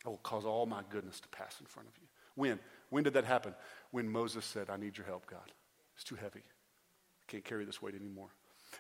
I 0.06 0.10
will 0.10 0.18
cause 0.18 0.46
all 0.46 0.66
my 0.66 0.82
goodness 0.90 1.20
to 1.20 1.28
pass 1.28 1.60
in 1.60 1.66
front 1.66 1.90
of 1.90 1.96
you. 1.98 2.08
When? 2.36 2.60
When 2.90 3.04
did 3.04 3.14
that 3.14 3.26
happen? 3.26 3.54
When 3.92 4.10
Moses 4.10 4.46
said, 4.46 4.70
I 4.70 4.78
need 4.78 4.98
your 4.98 5.06
help, 5.06 5.26
God. 5.30 5.52
It's 5.96 6.04
too 6.04 6.16
heavy. 6.16 6.44
Can't 7.28 7.44
carry 7.44 7.66
this 7.66 7.82
weight 7.82 7.96
anymore. 7.96 8.30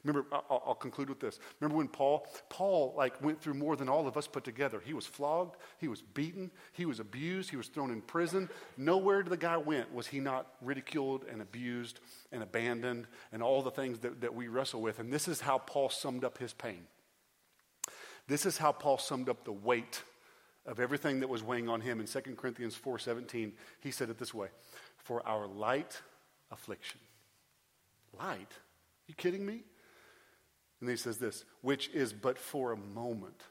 Remember, 0.04 0.28
I'll, 0.32 0.64
I'll, 0.68 0.76
conclude 0.76 1.10
with 1.10 1.20
this. 1.20 1.40
Remember 1.60 1.78
when 1.78 1.88
Paul, 1.88 2.28
Paul 2.50 2.94
like 2.96 3.22
went 3.24 3.42
through 3.42 3.56
more 3.56 3.76
than 3.76 3.90
all 3.90 4.08
of 4.08 4.18
us 4.18 4.28
put 4.28 4.44
together. 4.44 4.82
He 4.84 4.94
was 4.94 5.06
flogged, 5.06 5.58
he 5.80 5.88
was 5.88 6.02
beaten, 6.02 6.52
he 6.74 6.86
was 6.86 7.00
abused, 7.00 7.50
he 7.50 7.56
was 7.56 7.68
thrown 7.68 7.92
in 7.92 8.02
prison. 8.02 8.50
Nowhere 8.78 9.24
did 9.24 9.32
the 9.32 9.38
guy 9.38 9.58
went 9.58 9.94
was 9.94 10.08
he 10.08 10.20
not 10.20 10.48
ridiculed 10.62 11.26
and 11.32 11.42
abused 11.42 12.00
and 12.32 12.44
abandoned 12.44 13.08
and 13.32 13.42
all 13.42 13.62
the 13.62 13.72
things 13.72 14.00
that, 14.00 14.22
that 14.22 14.34
we 14.34 14.48
wrestle 14.48 14.82
with. 14.82 15.00
And 15.00 15.12
this 15.12 15.28
is 15.28 15.42
how 15.42 15.58
Paul 15.58 15.90
summed 15.90 16.24
up 16.24 16.38
his 16.38 16.54
pain. 16.54 16.86
This 18.28 18.46
is 18.46 18.58
how 18.58 18.74
Paul 18.74 18.98
summed 18.98 19.30
up 19.30 19.46
the 19.46 19.54
weight 19.54 20.04
of 20.66 20.80
everything 20.80 21.22
that 21.22 21.30
was 21.30 21.42
weighing 21.42 21.70
on 21.70 21.80
him 21.80 22.02
in 22.02 22.08
2 22.08 22.36
Corinthians 22.36 22.76
4:17. 22.76 23.54
He 23.80 23.92
said 23.92 24.10
it 24.10 24.18
this 24.18 24.34
way: 24.34 24.50
"For 24.98 25.26
our 25.26 25.48
light 25.48 26.02
affliction." 26.52 27.00
Light? 28.18 28.52
You 29.08 29.16
kidding 29.16 29.46
me? 29.46 29.64
And 30.80 30.90
he 30.90 30.96
says 30.96 31.18
this, 31.18 31.44
which 31.62 31.90
is 31.90 32.14
but 32.14 32.38
for 32.38 32.72
a 32.72 32.78
moment, 32.78 33.42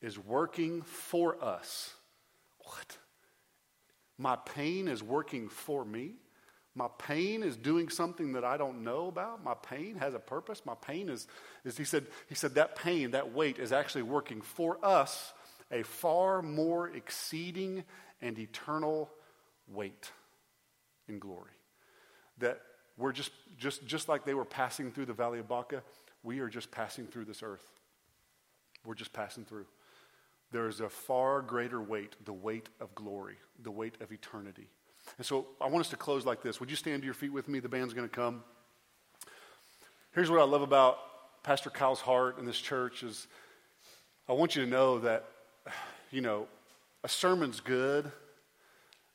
is 0.00 0.18
working 0.18 0.82
for 0.82 1.42
us. 1.42 1.94
What? 2.60 2.98
My 4.18 4.36
pain 4.36 4.88
is 4.88 5.02
working 5.02 5.48
for 5.48 5.84
me? 5.84 6.14
My 6.74 6.88
pain 6.98 7.42
is 7.42 7.56
doing 7.56 7.90
something 7.90 8.32
that 8.32 8.44
I 8.44 8.56
don't 8.56 8.82
know 8.82 9.08
about. 9.08 9.44
My 9.44 9.54
pain 9.54 9.96
has 9.96 10.14
a 10.14 10.18
purpose. 10.18 10.62
My 10.64 10.74
pain 10.74 11.10
is, 11.10 11.26
is 11.64 11.76
he 11.76 11.84
said, 11.84 12.06
he 12.28 12.34
said 12.34 12.54
that 12.54 12.76
pain, 12.76 13.10
that 13.10 13.34
weight 13.34 13.58
is 13.58 13.72
actually 13.72 14.02
working 14.02 14.40
for 14.40 14.78
us 14.82 15.34
a 15.70 15.82
far 15.82 16.40
more 16.40 16.88
exceeding 16.88 17.84
and 18.22 18.38
eternal 18.38 19.10
weight 19.68 20.10
in 21.08 21.18
glory. 21.18 21.52
That 22.38 22.62
we're 22.96 23.12
just, 23.12 23.30
just, 23.58 23.86
just 23.86 24.08
like 24.08 24.24
they 24.24 24.34
were 24.34 24.44
passing 24.44 24.92
through 24.92 25.06
the 25.06 25.12
valley 25.12 25.38
of 25.38 25.48
Baca, 25.48 25.82
we 26.22 26.40
are 26.40 26.48
just 26.48 26.70
passing 26.70 27.06
through 27.06 27.24
this 27.24 27.42
earth. 27.42 27.64
We're 28.84 28.94
just 28.94 29.12
passing 29.12 29.44
through. 29.44 29.66
There 30.50 30.68
is 30.68 30.80
a 30.80 30.88
far 30.88 31.40
greater 31.40 31.80
weight, 31.80 32.14
the 32.24 32.32
weight 32.32 32.68
of 32.80 32.94
glory, 32.94 33.36
the 33.62 33.70
weight 33.70 33.96
of 34.00 34.12
eternity. 34.12 34.68
And 35.16 35.26
so 35.26 35.46
I 35.60 35.66
want 35.66 35.84
us 35.84 35.90
to 35.90 35.96
close 35.96 36.26
like 36.26 36.42
this. 36.42 36.60
Would 36.60 36.70
you 36.70 36.76
stand 36.76 37.02
to 37.02 37.06
your 37.06 37.14
feet 37.14 37.32
with 37.32 37.48
me? 37.48 37.58
The 37.58 37.68
band's 37.68 37.94
going 37.94 38.08
to 38.08 38.14
come. 38.14 38.44
Here's 40.12 40.30
what 40.30 40.40
I 40.40 40.44
love 40.44 40.62
about 40.62 40.98
Pastor 41.42 41.70
Kyle's 41.70 42.00
heart 42.00 42.38
in 42.38 42.44
this 42.44 42.58
church 42.58 43.02
is 43.02 43.26
I 44.28 44.34
want 44.34 44.54
you 44.54 44.64
to 44.64 44.70
know 44.70 44.98
that, 45.00 45.24
you 46.10 46.20
know, 46.20 46.46
a 47.02 47.08
sermon's 47.08 47.60
good 47.60 48.12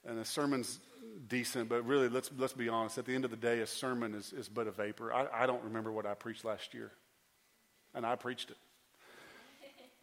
and 0.06 0.20
a 0.20 0.26
sermon's 0.26 0.80
decent, 1.28 1.70
but 1.70 1.86
really, 1.86 2.10
let's, 2.10 2.30
let's 2.38 2.54
be 2.54 2.70
honest. 2.70 2.98
At 2.98 3.06
the 3.06 3.16
end 3.16 3.26
of 3.26 3.32
the 3.32 3.38
day, 3.38 3.60
a 3.60 3.68
sermon 3.68 4.14
is, 4.14 4.34
is 4.34 4.50
but 4.50 4.68
a 4.68 4.72
vapor. 4.72 5.14
I, 5.14 5.44
I 5.44 5.46
don't 5.46 5.64
remember 5.64 5.92
what 5.92 6.06
I 6.06 6.14
preached 6.14 6.46
last 6.46 6.74
year, 6.74 6.92
and 7.94 8.06
I 8.06 8.16
preached 8.16 8.50
it. 8.50 8.58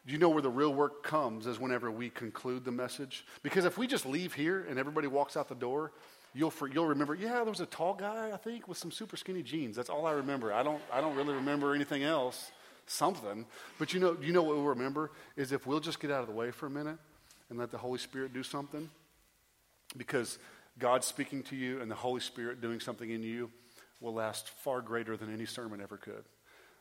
Do 0.06 0.12
you 0.12 0.18
know 0.18 0.28
where 0.28 0.42
the 0.42 0.50
real 0.50 0.74
work 0.74 1.02
comes 1.02 1.46
is 1.46 1.58
whenever 1.58 1.90
we 1.90 2.10
conclude 2.10 2.64
the 2.64 2.72
message? 2.72 3.24
Because 3.42 3.64
if 3.64 3.78
we 3.78 3.86
just 3.86 4.04
leave 4.04 4.34
here 4.34 4.66
and 4.68 4.78
everybody 4.78 5.06
walks 5.06 5.34
out 5.34 5.48
the 5.48 5.54
door, 5.54 5.92
you'll, 6.34 6.52
you'll 6.72 6.88
remember, 6.88 7.14
yeah, 7.14 7.32
there 7.36 7.44
was 7.44 7.60
a 7.60 7.66
tall 7.66 7.94
guy, 7.94 8.30
I 8.30 8.36
think, 8.36 8.68
with 8.68 8.76
some 8.76 8.90
super 8.90 9.16
skinny 9.16 9.42
jeans. 9.42 9.76
That's 9.76 9.88
all 9.88 10.04
I 10.04 10.12
remember. 10.12 10.52
I 10.52 10.62
don't, 10.62 10.82
I 10.92 11.00
don't 11.00 11.16
really 11.16 11.32
remember 11.32 11.74
anything 11.74 12.02
else, 12.02 12.50
something. 12.86 13.46
But 13.78 13.94
you 13.94 14.00
know, 14.00 14.14
you 14.20 14.34
know 14.34 14.42
what 14.42 14.56
we'll 14.56 14.66
remember 14.66 15.10
is 15.36 15.52
if 15.52 15.66
we'll 15.66 15.80
just 15.80 16.00
get 16.00 16.10
out 16.10 16.20
of 16.20 16.26
the 16.26 16.34
way 16.34 16.50
for 16.50 16.66
a 16.66 16.70
minute 16.70 16.98
and 17.48 17.58
let 17.58 17.70
the 17.70 17.78
Holy 17.78 17.98
Spirit 17.98 18.34
do 18.34 18.42
something. 18.42 18.90
Because 19.96 20.38
God 20.78 21.04
speaking 21.04 21.42
to 21.44 21.56
you 21.56 21.80
and 21.80 21.90
the 21.90 21.94
Holy 21.94 22.20
Spirit 22.20 22.60
doing 22.60 22.80
something 22.80 23.08
in 23.08 23.22
you 23.22 23.50
will 24.00 24.14
last 24.14 24.48
far 24.48 24.80
greater 24.80 25.16
than 25.16 25.32
any 25.32 25.46
sermon 25.46 25.80
ever 25.80 25.96
could. 25.96 26.24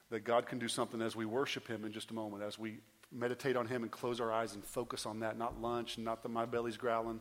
That 0.09 0.23
God 0.23 0.45
can 0.45 0.59
do 0.59 0.67
something 0.67 1.01
as 1.01 1.15
we 1.15 1.25
worship 1.25 1.67
Him 1.67 1.85
in 1.85 1.91
just 1.91 2.11
a 2.11 2.13
moment, 2.13 2.43
as 2.43 2.59
we 2.59 2.77
meditate 3.13 3.55
on 3.55 3.67
Him 3.67 3.83
and 3.83 3.91
close 3.91 4.19
our 4.19 4.31
eyes 4.31 4.55
and 4.55 4.63
focus 4.63 5.05
on 5.05 5.19
that, 5.19 5.37
not 5.37 5.61
lunch, 5.61 5.97
not 5.97 6.23
that 6.23 6.29
my 6.29 6.45
belly's 6.45 6.77
growling, 6.77 7.19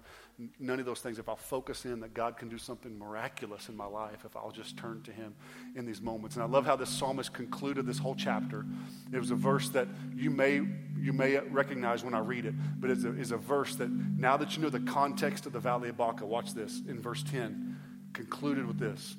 none 0.58 0.80
of 0.80 0.86
those 0.86 1.00
things. 1.00 1.18
If 1.18 1.28
I'll 1.28 1.36
focus 1.36 1.84
in, 1.84 2.00
that 2.00 2.14
God 2.14 2.36
can 2.36 2.48
do 2.48 2.58
something 2.58 2.98
miraculous 2.98 3.68
in 3.68 3.76
my 3.76 3.84
life 3.86 4.24
if 4.24 4.36
I'll 4.36 4.50
just 4.50 4.76
turn 4.76 5.02
to 5.02 5.12
Him 5.12 5.34
in 5.76 5.84
these 5.84 6.00
moments. 6.00 6.36
And 6.36 6.42
I 6.42 6.46
love 6.46 6.64
how 6.64 6.76
this 6.76 6.88
psalmist 6.88 7.32
concluded 7.32 7.86
this 7.86 7.98
whole 7.98 8.14
chapter. 8.14 8.64
It 9.12 9.18
was 9.18 9.30
a 9.30 9.36
verse 9.36 9.68
that 9.70 9.88
you 10.14 10.30
may, 10.30 10.62
you 10.98 11.12
may 11.12 11.38
recognize 11.38 12.04
when 12.04 12.14
I 12.14 12.20
read 12.20 12.46
it, 12.46 12.54
but 12.80 12.90
it's 12.90 13.04
a, 13.04 13.12
it's 13.12 13.30
a 13.30 13.36
verse 13.36 13.76
that 13.76 13.90
now 13.90 14.36
that 14.38 14.56
you 14.56 14.62
know 14.62 14.70
the 14.70 14.80
context 14.80 15.46
of 15.46 15.52
the 15.52 15.60
Valley 15.60 15.90
of 15.90 15.96
Baca, 15.96 16.24
watch 16.24 16.54
this 16.54 16.80
in 16.88 17.00
verse 17.00 17.22
10, 17.22 17.76
concluded 18.12 18.66
with 18.66 18.78
this 18.78 19.16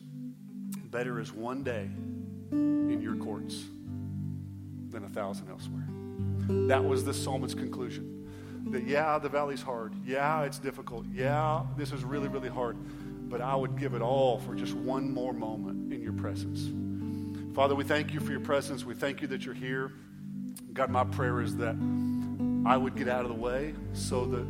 Better 0.85 1.19
is 1.19 1.33
one 1.33 1.63
day 1.63 1.89
in 2.53 3.01
your 3.01 3.15
courts 3.15 3.63
than 4.89 5.03
a 5.03 5.09
thousand 5.09 5.49
elsewhere. 5.49 5.87
That 6.67 6.83
was 6.83 7.03
the 7.03 7.13
psalmist's 7.13 7.55
conclusion. 7.55 8.09
That, 8.71 8.87
yeah, 8.87 9.17
the 9.19 9.29
valley's 9.29 9.61
hard. 9.61 9.93
Yeah, 10.05 10.43
it's 10.43 10.59
difficult. 10.59 11.05
Yeah, 11.13 11.63
this 11.77 11.91
is 11.91 12.03
really, 12.03 12.27
really 12.27 12.49
hard. 12.49 12.77
But 13.29 13.41
I 13.41 13.55
would 13.55 13.77
give 13.77 13.93
it 13.93 14.01
all 14.01 14.39
for 14.39 14.55
just 14.55 14.73
one 14.73 15.11
more 15.11 15.33
moment 15.33 15.91
in 15.91 16.01
your 16.01 16.13
presence. 16.13 16.69
Father, 17.55 17.75
we 17.75 17.83
thank 17.83 18.13
you 18.13 18.19
for 18.19 18.31
your 18.31 18.41
presence. 18.41 18.85
We 18.85 18.93
thank 18.93 19.21
you 19.21 19.27
that 19.29 19.45
you're 19.45 19.53
here. 19.53 19.91
God, 20.73 20.89
my 20.89 21.03
prayer 21.03 21.41
is 21.41 21.55
that 21.57 21.75
I 22.65 22.77
would 22.77 22.95
get 22.95 23.07
out 23.07 23.23
of 23.23 23.29
the 23.29 23.35
way 23.39 23.73
so 23.93 24.25
that 24.25 24.45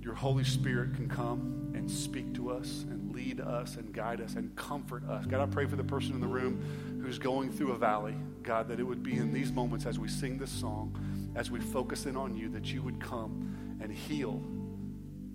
your 0.00 0.14
Holy 0.14 0.44
Spirit 0.44 0.94
can 0.94 1.08
come 1.08 1.59
and 1.80 1.90
speak 1.90 2.34
to 2.34 2.50
us 2.50 2.84
and 2.90 3.10
lead 3.14 3.40
us 3.40 3.76
and 3.76 3.90
guide 3.92 4.20
us 4.20 4.34
and 4.34 4.54
comfort 4.54 5.02
us. 5.08 5.24
God, 5.24 5.40
I 5.40 5.46
pray 5.46 5.64
for 5.64 5.76
the 5.76 5.84
person 5.84 6.12
in 6.12 6.20
the 6.20 6.26
room 6.26 7.00
who's 7.02 7.18
going 7.18 7.50
through 7.50 7.72
a 7.72 7.78
valley, 7.78 8.14
God, 8.42 8.68
that 8.68 8.78
it 8.78 8.82
would 8.82 9.02
be 9.02 9.16
in 9.16 9.32
these 9.32 9.50
moments 9.50 9.86
as 9.86 9.98
we 9.98 10.06
sing 10.06 10.36
this 10.36 10.50
song, 10.50 11.32
as 11.34 11.50
we 11.50 11.58
focus 11.58 12.04
in 12.04 12.18
on 12.18 12.36
you, 12.36 12.50
that 12.50 12.70
you 12.70 12.82
would 12.82 13.00
come 13.00 13.78
and 13.80 13.90
heal 13.90 14.42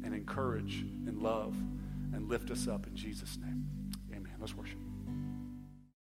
and 0.03 0.13
encourage 0.13 0.81
and 1.07 1.19
love 1.19 1.55
and 2.13 2.29
lift 2.29 2.51
us 2.51 2.67
up 2.67 2.85
in 2.85 2.95
Jesus' 2.95 3.39
name. 3.43 3.65
Amen. 4.13 4.33
Let's 4.39 4.55
worship. 4.55 4.84